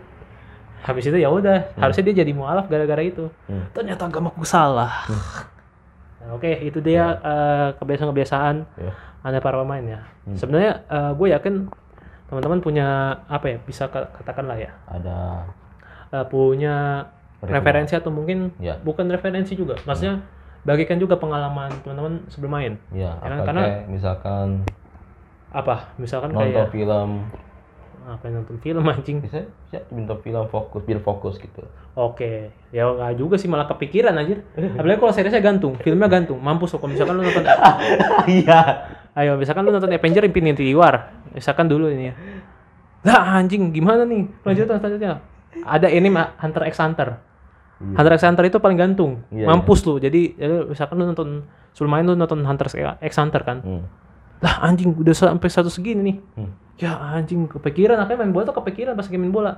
habis 0.79 1.03
itu 1.03 1.15
ya 1.15 1.27
udah, 1.27 1.75
harusnya 1.75 2.03
dia 2.05 2.21
jadi 2.21 2.31
mualaf 2.31 2.65
gara-gara 2.65 3.01
itu. 3.01 3.27
Hmm. 3.45 3.67
Ternyata 3.71 4.05
agamaku 4.05 4.43
salah. 4.43 5.05
Nah, 6.19 6.29
Oke, 6.31 6.51
itu 6.59 6.79
dia 6.79 7.15
eh, 7.15 7.67
kebiasaan-kebiasaan 7.75 8.55
Iya. 8.77 8.91
aneh 9.21 9.39
para 9.39 9.57
pemain 9.57 9.81
ya. 9.81 9.99
Hmm. 10.23 10.35
Sebenarnya 10.35 10.83
eh, 10.85 11.11
gue 11.13 11.27
yakin 11.29 11.53
teman-teman 12.27 12.59
punya 12.59 12.87
apa 13.25 13.45
ya? 13.47 13.57
Bisa 13.59 13.87
ka- 13.87 14.11
katakanlah 14.13 14.55
ya, 14.55 14.71
Ada 14.85 15.47
eh, 16.11 16.25
punya 16.27 17.07
referensi 17.39 17.95
atau 17.95 18.09
mungkin 18.09 18.51
Ya. 18.57 18.75
bukan 18.77 19.07
referensi 19.07 19.55
juga. 19.55 19.79
Maksudnya 19.81 20.19
bagikan 20.61 20.99
juga 20.99 21.15
pengalaman 21.15 21.71
teman-teman 21.81 22.27
sebelum 22.27 22.51
main. 22.51 22.73
ya, 22.91 23.15
Karena- 23.17 23.35
apa 23.35 23.45
karena- 23.45 23.63
kayak 23.65 23.83
misalkan 23.87 24.47
Apa? 25.49 25.75
Misalkan 25.97 26.29
nonton 26.29 26.51
kayak 26.53 26.69
film 26.69 27.09
apa 28.09 28.25
yang 28.27 28.41
nonton 28.41 28.57
film 28.57 28.83
anjing. 28.89 29.21
bisa 29.21 29.45
bisa 29.69 29.85
nonton 29.93 30.17
film 30.25 30.43
fokus 30.49 30.81
biar 30.83 30.99
fokus 31.05 31.37
gitu 31.37 31.61
Oke, 31.99 32.55
ya 32.71 32.87
nggak 32.87 33.19
juga 33.19 33.35
sih 33.35 33.51
malah 33.51 33.67
kepikiran 33.67 34.15
anjir. 34.15 34.39
Apalagi 34.55 35.03
kalau 35.03 35.11
seriesnya 35.11 35.43
gantung, 35.43 35.75
filmnya 35.83 36.07
gantung, 36.07 36.39
mampus. 36.39 36.71
Kalau 36.79 36.87
misalkan 36.87 37.19
lu 37.19 37.27
nonton, 37.27 37.43
iya 38.39 38.87
ayo 39.19 39.35
misalkan 39.35 39.67
lu 39.67 39.75
nonton 39.75 39.91
Avenger 39.91 40.23
Infinity 40.23 40.71
War, 40.71 41.11
misalkan 41.35 41.67
dulu 41.67 41.91
ini 41.91 42.07
ya. 42.07 42.13
Lah 43.03 43.43
anjing 43.43 43.75
gimana 43.75 44.07
nih? 44.07 44.31
Lanjutan 44.47 44.79
selanjutnya. 44.79 45.19
Ada 45.67 45.91
ini 45.91 46.07
Hunter 46.13 46.63
x 46.71 46.79
Hunter. 46.79 47.19
Hunter 47.79 48.13
x 48.15 48.21
Hunter 48.23 48.47
itu 48.47 48.63
paling 48.63 48.79
gantung, 48.79 49.23
Iya, 49.27 49.51
mampus 49.51 49.83
lu. 49.83 49.99
Jadi 49.99 50.39
ya 50.39 50.71
misalkan 50.71 51.03
lu 51.03 51.03
nonton 51.03 51.43
sebelum 51.75 51.91
main 51.99 52.07
lu 52.07 52.15
nonton 52.15 52.39
Hunter 52.47 52.71
x 53.03 53.13
Hunter 53.19 53.43
kan. 53.43 53.59
hmm. 53.59 53.83
Lah 54.39 54.63
anjing 54.63 54.95
udah 54.95 55.15
sampai 55.15 55.49
satu 55.51 55.67
segini 55.67 56.01
nih. 56.01 56.17
Hmm. 56.39 56.51
Ya 56.79 56.95
anjing 56.95 57.47
kepikiran 57.51 57.99
akhirnya 57.99 58.23
main 58.23 58.31
bola 58.31 58.47
tuh 58.47 58.55
kepikiran 58.63 58.95
pas 58.95 59.05
lagi 59.05 59.19
main 59.19 59.33
bola. 59.33 59.53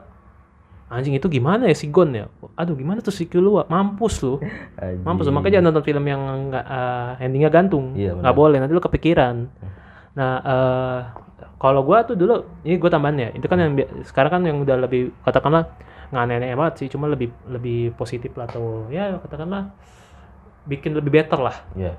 anjing 0.91 1.15
itu 1.15 1.23
gimana 1.31 1.71
ya 1.71 1.75
si 1.77 1.87
Gon 1.87 2.11
ya? 2.11 2.27
Aduh 2.59 2.75
gimana 2.75 2.99
tuh 2.99 3.15
si 3.15 3.23
Killua? 3.23 3.63
Mampus 3.71 4.19
lu. 4.27 4.43
Mampus 5.07 5.23
lu 5.23 5.31
makanya 5.31 5.63
jangan 5.63 5.71
nonton 5.71 5.85
film 5.87 6.03
yang 6.03 6.51
nggak 6.51 6.65
eh, 6.67 7.23
endingnya 7.23 7.47
gantung. 7.47 7.95
Iya, 7.95 8.11
nggak 8.19 8.35
boleh 8.35 8.59
nanti 8.59 8.75
lu 8.75 8.83
kepikiran. 8.83 9.47
Nah 10.19 10.31
eh 10.43 10.99
kalau 11.55 11.87
gua 11.87 12.03
tuh 12.03 12.19
dulu 12.19 12.43
ini 12.67 12.75
gua 12.75 12.91
tambahan 12.91 13.15
ya 13.23 13.29
itu 13.31 13.47
kan 13.47 13.63
yang 13.63 13.71
sekarang 14.03 14.31
kan 14.35 14.41
yang 14.43 14.59
udah 14.59 14.83
lebih 14.83 15.15
katakanlah 15.23 15.63
nggak 16.11 16.23
aneh-aneh 16.27 16.59
banget 16.59 16.73
sih 16.83 16.87
cuma 16.91 17.07
lebih 17.07 17.31
lebih 17.47 17.95
positif 17.95 18.35
lah 18.35 18.51
atau 18.51 18.91
ya 18.91 19.15
katakanlah 19.23 19.71
bikin 20.67 20.91
lebih 20.91 21.23
better 21.23 21.39
lah. 21.39 21.55
Iya. 21.73 21.95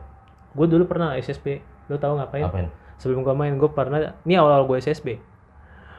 gue 0.53 0.67
dulu 0.69 0.85
pernah 0.85 1.17
SSB 1.17 1.65
lu 1.93 1.99
tahu 1.99 2.17
ngapain 2.17 2.43
Apain? 2.43 2.67
sebelum 2.97 3.21
gue 3.21 3.35
main 3.35 3.53
gue 3.53 3.69
pernah 3.69 3.99
ini 4.21 4.35
awal-awal 4.35 4.65
gue 4.65 4.79
SSB 4.79 5.09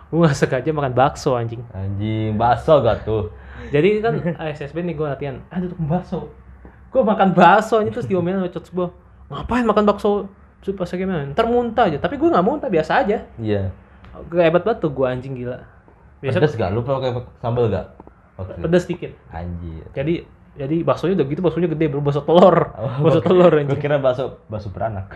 gue 0.05 0.17
nggak 0.19 0.35
sengaja 0.35 0.69
makan 0.69 0.93
bakso 0.93 1.33
anjing 1.33 1.61
Anjing, 1.69 2.33
bakso 2.33 2.79
gak 2.79 3.01
tuh? 3.01 3.33
jadi 3.69 3.97
kan 3.99 4.13
SSB 4.51 4.81
nih 4.83 4.93
gue 4.93 5.05
latihan 5.05 5.35
aduh 5.47 5.67
tukang 5.67 5.89
bakso 5.89 6.17
gue 6.89 7.01
makan 7.01 7.29
bakso 7.31 7.79
ini 7.79 7.89
terus 7.89 8.05
diomelin 8.05 8.39
sama 8.39 8.49
coach 8.49 8.69
gue 8.69 8.87
ngapain 9.27 9.63
makan 9.63 9.83
bakso 9.83 10.29
terus 10.59 10.73
pas 10.73 10.87
gimana 10.87 11.27
ntar 11.27 11.45
muntah 11.45 11.85
aja 11.85 11.97
tapi 11.97 12.15
gue 12.15 12.25
nggak 12.25 12.41
muntah 12.41 12.69
biasa 12.69 12.91
aja 12.99 13.25
Iya. 13.35 13.73
gue 14.23 14.39
hebat 14.39 14.61
banget 14.61 14.79
tuh 14.79 14.91
gue 14.91 15.03
anjing 15.03 15.33
gila 15.35 15.65
biasa 16.19 16.37
Pedas 16.37 16.53
gak? 16.53 16.69
Lu 16.69 16.81
pakai 16.81 17.11
sambal 17.37 17.67
gak? 17.67 17.85
Itu? 18.33 18.61
pedas 18.61 18.85
dikit 18.85 19.11
Anjir. 19.29 19.83
jadi 19.91 20.13
jadi 20.53 20.75
baksonya 20.81 21.13
udah 21.15 21.25
gitu 21.27 21.41
baksonya 21.41 21.67
gede 21.67 21.85
bro 21.87 21.99
bakso 21.99 22.21
telur 22.21 22.69
Oh, 22.73 23.01
bakso 23.01 23.19
telur 23.19 23.49
Gue 23.49 23.59
anjing 23.59 23.77
kira 23.77 23.97
bakso 23.97 24.37
bakso 24.45 24.69
beranak. 24.69 25.09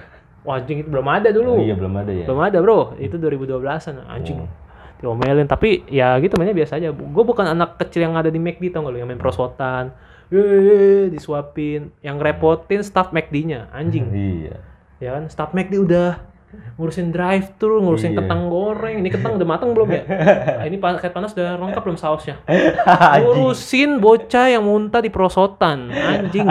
Wah 0.48 0.56
anjing 0.56 0.80
itu 0.80 0.88
belum 0.88 1.04
ada 1.06 1.30
dulu. 1.30 1.60
Oh, 1.60 1.62
iya 1.62 1.76
belum 1.76 1.92
ada 1.94 2.12
ya. 2.16 2.24
belum 2.24 2.40
ada 2.40 2.58
bro. 2.64 2.96
Itu 2.96 3.20
2012an 3.20 4.08
anjing. 4.08 4.40
Oh. 4.40 4.50
diomelin 4.98 5.46
tapi 5.46 5.86
ya 5.86 6.18
gitu 6.18 6.40
mainnya 6.40 6.58
biasa 6.58 6.82
aja. 6.82 6.90
Gue 6.90 7.22
bukan 7.22 7.46
anak 7.46 7.78
kecil 7.78 8.02
yang 8.02 8.18
ada 8.18 8.34
di 8.34 8.42
McD 8.42 8.74
tau 8.74 8.82
gak 8.82 8.96
lu? 8.96 8.98
Yang 8.98 9.10
main 9.14 9.22
prosotan. 9.22 9.94
Yeay, 10.34 11.14
disuapin. 11.14 11.94
Yang 12.02 12.18
repotin 12.18 12.82
staff 12.82 13.14
McD-nya 13.14 13.70
anjing. 13.70 14.10
Iya. 14.18 14.58
ya 14.98 15.10
kan? 15.14 15.30
Staff 15.30 15.54
McD 15.54 15.78
udah 15.78 16.18
ngurusin 16.82 17.14
drive 17.14 17.54
thru 17.62 17.78
ngurusin 17.78 18.18
Iya. 18.18 18.26
kentang 18.26 18.50
goreng. 18.50 18.98
Ini 18.98 19.10
kentang 19.14 19.38
udah 19.38 19.46
matang 19.46 19.78
belum 19.78 19.90
ya? 19.94 20.02
Ah, 20.58 20.66
ini 20.72 20.82
paket 20.82 21.14
panas 21.14 21.38
udah 21.38 21.62
lengkap 21.62 21.82
belum 21.86 22.00
sausnya? 22.02 22.42
Ngurusin 23.22 24.02
bocah 24.02 24.50
yang 24.50 24.66
muntah 24.66 25.06
di 25.06 25.14
prosotan. 25.14 25.94
Anjing 25.94 26.50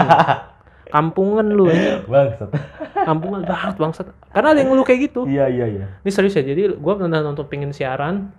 kampungan 0.87 1.45
lu 1.45 1.65
anjing 1.65 2.03
Bangsat. 2.09 2.49
kampungan 2.97 3.41
banget 3.41 3.75
bangsat 3.75 4.05
karena 4.29 4.47
ada 4.51 4.59
yang 4.59 4.69
ngeluh 4.69 4.83
kayak 4.83 4.99
gitu 5.05 5.21
Iya 5.23 5.45
iya 5.47 5.65
iya. 5.69 5.85
ini 5.97 6.09
serius 6.09 6.33
ya 6.33 6.43
jadi 6.43 6.71
gue 6.71 6.93
pernah 6.93 7.19
nonton 7.21 7.45
pingin 7.45 7.69
siaran 7.69 8.31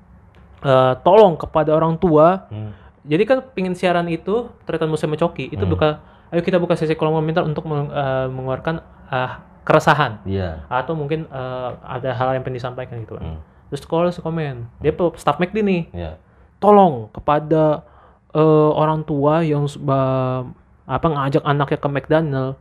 eh, 0.60 0.94
tolong 1.00 1.36
kepada 1.36 1.72
orang 1.72 1.94
tua 1.94 2.48
Hmm. 2.48 2.72
jadi 3.02 3.22
kan 3.24 3.38
pingin 3.48 3.72
siaran 3.72 4.06
itu 4.06 4.48
tretan 4.62 4.86
musim 4.86 5.08
coki 5.10 5.48
itu 5.48 5.60
Hmm. 5.60 5.70
buka 5.70 5.88
ayo 6.28 6.40
kita 6.40 6.56
buka 6.56 6.74
sesi 6.74 6.92
kolom 6.92 7.14
komentar 7.14 7.42
untuk 7.42 7.64
meng- 7.64 7.88
eh, 7.88 8.26
mengeluarkan 8.26 8.80
eh, 9.06 9.30
keresahan 9.62 10.24
Iya. 10.24 10.64
atau 10.66 10.92
mungkin 10.92 11.24
eh, 11.24 11.70
ada 11.78 12.10
hal 12.10 12.32
yang 12.32 12.42
pengen 12.42 12.58
disampaikan 12.58 12.98
gitu 12.98 13.14
kan 13.14 13.24
Hmm. 13.26 13.40
terus 13.68 13.82
kalau 13.82 14.08
komen 14.08 14.68
dia 14.78 14.90
pe- 14.90 15.12
staff 15.14 15.36
McD 15.36 15.60
nih 15.60 15.82
Iya. 15.92 16.12
tolong 16.58 17.08
kepada 17.10 17.84
eh, 18.30 18.42
orang 18.74 19.00
tua 19.02 19.40
yang 19.40 19.64
apa 20.88 21.06
ngajak 21.06 21.44
anaknya 21.44 21.78
ke 21.78 21.88
McDonald 21.88 22.52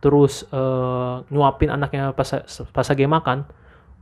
terus 0.00 0.44
eh, 0.48 1.14
nyuapin 1.28 1.72
anaknya 1.72 2.12
pas 2.12 2.28
pas 2.70 2.86
lagi 2.86 3.04
makan 3.04 3.44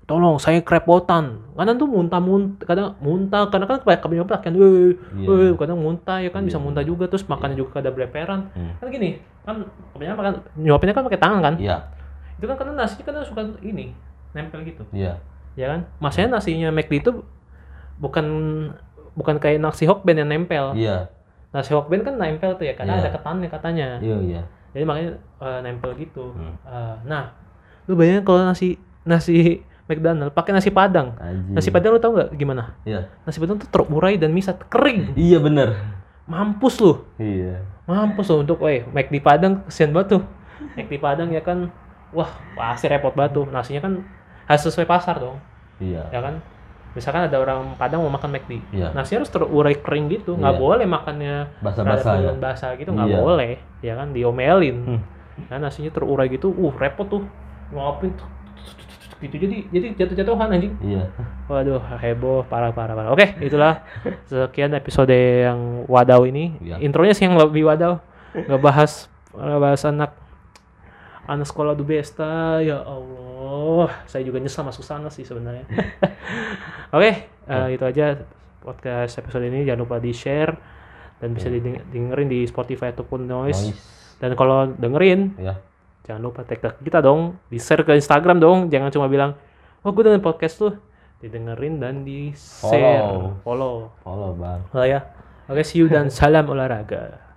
tolong 0.09 0.41
saya 0.41 0.64
kerepotan 0.64 1.53
kadang 1.53 1.76
tuh 1.76 1.85
muntah 1.85 2.16
muntah 2.16 2.64
kadang 2.64 2.97
muntah 2.99 3.45
kadang 3.47 3.68
kan 3.68 3.79
kayak 3.85 4.01
kami 4.01 4.16
kan 4.18 4.53
weh 4.57 4.97
Iya. 5.14 5.26
weh 5.29 5.51
kadang 5.53 5.76
muntah 5.76 6.16
ya 6.18 6.33
kan 6.33 6.49
bisa 6.49 6.57
Iya. 6.57 6.64
muntah 6.64 6.81
juga 6.81 7.05
terus 7.07 7.29
makannya 7.29 7.61
juga 7.61 7.79
kada 7.79 7.93
bleperan 7.93 8.49
Hmm. 8.57 8.72
kan 8.81 8.89
gini 8.89 9.20
kan 9.45 9.68
kebanyakan 9.93 10.16
makan 10.16 10.33
nyuapinnya 10.57 10.95
kan 10.97 11.05
pakai 11.05 11.20
tangan 11.20 11.41
kan 11.45 11.55
Iya. 11.61 11.76
itu 12.41 12.47
kan 12.49 12.57
karena 12.57 12.72
nasinya 12.79 13.05
kan 13.05 13.14
suka 13.20 13.43
ini 13.61 13.93
nempel 14.33 14.64
gitu 14.64 14.83
Iya. 14.97 15.20
ya 15.61 15.66
kan 15.76 15.81
maksudnya 16.01 16.41
nasinya 16.41 16.72
McD 16.72 17.05
itu 17.05 17.12
bukan 18.01 18.26
bukan 19.12 19.37
kayak 19.37 19.61
nasi 19.61 19.85
hokben 19.85 20.16
yang 20.16 20.31
nempel 20.31 20.72
Iya. 21.49 21.55
nasi 21.55 21.71
hokben 21.73 22.01
kan 22.03 22.15
nempel 22.15 22.53
tuh 22.55 22.63
ya 22.63 22.75
karena 22.75 22.95
Iya. 22.95 23.03
ada 23.03 23.11
ketannya 23.11 23.49
katanya 23.49 23.87
Iya 23.99 24.17
iya. 24.21 24.43
jadi 24.71 24.85
makanya 24.85 25.11
eh, 25.39 25.59
nempel 25.61 25.91
gitu 25.95 26.31
Hmm. 26.31 26.53
Eh, 26.61 26.97
nah 27.05 27.33
lu 27.85 27.95
bayangin 27.95 28.21
kalau 28.23 28.43
nasi 28.43 28.77
nasi 29.03 29.65
McDonald 29.85 30.31
pakai 30.31 30.53
nasi 30.53 30.69
padang 30.69 31.17
Anjing. 31.17 31.57
nasi 31.57 31.69
padang 31.71 31.91
lu 31.91 31.99
tau 31.99 32.13
nggak 32.13 32.31
gimana 32.35 32.77
Iya. 32.83 33.09
nasi 33.23 33.39
padang 33.39 33.57
tuh 33.57 33.67
terurai 33.67 34.15
dan 34.15 34.31
bisa 34.31 34.53
kering 34.63 35.17
Iya 35.17 35.39
bener. 35.39 35.73
mampus 36.23 36.77
lu 36.79 37.01
Iya. 37.17 37.65
mampus 37.85 38.29
lu 38.29 38.43
untuk 38.43 38.61
weh 38.61 38.85
McD 38.85 39.17
padang 39.19 39.65
kesian 39.65 39.91
banget 39.91 40.09
tuh 40.15 40.23
McD 40.75 41.01
padang 41.01 41.29
ya 41.29 41.41
kan 41.41 41.73
wah 42.11 42.29
pasti 42.53 42.85
repot 42.87 43.13
banget 43.13 43.33
tuh 43.35 43.47
nasinya 43.47 43.81
kan 43.81 44.05
harus 44.45 44.63
sesuai 44.63 44.85
pasar 44.85 45.17
dong 45.17 45.41
Iya. 45.79 46.05
ya 46.11 46.21
kan 46.21 46.45
misalkan 46.91 47.24
ada 47.24 47.36
orang 47.36 47.74
Padang 47.74 48.01
mau 48.01 48.11
makan 48.11 48.32
McD 48.32 48.53
Iya. 48.70 48.91
nasinya 48.93 49.22
harus 49.22 49.30
terurai 49.30 49.74
kering 49.74 50.07
gitu 50.11 50.34
nggak 50.34 50.55
Iya. 50.55 50.61
boleh 50.61 50.86
makannya 50.86 51.34
Basah-basah 51.59 52.14
ya. 52.18 52.32
basah 52.34 52.70
gitu 52.74 52.91
nggak 52.91 53.07
Iya. 53.07 53.16
boleh 53.16 53.53
ya 53.80 53.93
kan 53.95 54.09
diomelin 54.11 54.76
Hmm. 54.84 55.01
nah 55.47 55.59
nasinya 55.61 55.89
terurai 55.89 56.26
gitu 56.26 56.51
uh 56.51 56.74
repot 56.74 57.07
tuh 57.07 57.22
ngopin 57.70 58.11
gitu 59.18 59.34
jadi 59.36 59.57
jadi 59.68 59.86
jatuh-jatuhan 59.97 60.49
anjing 60.49 60.72
Iya. 60.80 61.11
waduh 61.45 61.82
heboh 61.97 62.43
parah 62.45 62.70
parah 62.70 62.95
parah 62.95 63.11
oke 63.11 63.26
itulah 63.41 63.82
sekian 64.24 64.70
episode 64.72 65.11
yang 65.11 65.84
wadaw 65.84 66.22
ini 66.22 66.55
Iya. 66.61 66.78
intronya 66.78 67.12
sih 67.12 67.26
yang 67.26 67.34
lebih 67.34 67.66
wadaw 67.66 67.99
nggak 68.32 68.61
bahas 68.61 69.11
nggak 69.30 69.61
bahas 69.61 69.82
anak 69.82 70.14
anak 71.24 71.45
sekolah 71.45 71.74
du 71.74 71.82
besta 71.82 72.59
ya 72.61 72.78
Allah 72.80 73.28
saya 74.05 74.23
juga 74.23 74.39
nyesel 74.39 74.62
masuk 74.62 74.83
sana 74.83 75.09
sih 75.09 75.23
sebenarnya. 75.23 75.64
Oke 76.97 77.11
eh, 77.45 77.69
itu 77.71 77.85
aja 77.85 78.25
podcast 78.59 79.16
episode 79.16 79.45
ini. 79.45 79.62
Jangan 79.62 79.81
lupa 79.83 79.97
di 79.97 80.12
share 80.12 80.53
dan 81.19 81.33
bisa 81.33 81.49
dideng- 81.49 81.83
dengerin 81.89 82.29
di 82.29 82.45
Spotify 82.45 82.91
ataupun 82.91 83.25
Noise. 83.25 83.62
Noise. 83.69 83.81
dan 84.19 84.35
kalau 84.35 84.66
dengerin 84.73 85.39
Ya. 85.39 85.55
jangan 86.03 86.23
lupa 86.23 86.43
tag 86.43 86.59
kita 86.79 86.99
dong. 86.99 87.37
Di 87.47 87.59
share 87.59 87.83
ke 87.83 87.93
Instagram 87.93 88.39
dong. 88.39 88.59
Jangan 88.66 88.89
cuma 88.89 89.07
bilang 89.07 89.35
oh 89.81 89.91
gue 89.91 90.03
dengerin 90.03 90.23
podcast 90.23 90.59
tuh. 90.59 90.75
Didengerin 91.19 91.83
dan 91.83 92.03
di 92.03 92.31
share 92.33 93.03
Follow. 93.03 93.43
follow. 93.43 93.75
Follow 94.01 94.31
bang. 94.35 94.61
oh 94.71 94.87
ya. 94.87 95.01
Oke 95.47 95.62
see 95.62 95.79
you 95.79 95.89
dan 95.89 96.09
salam 96.14 96.47
olahraga 96.47 97.28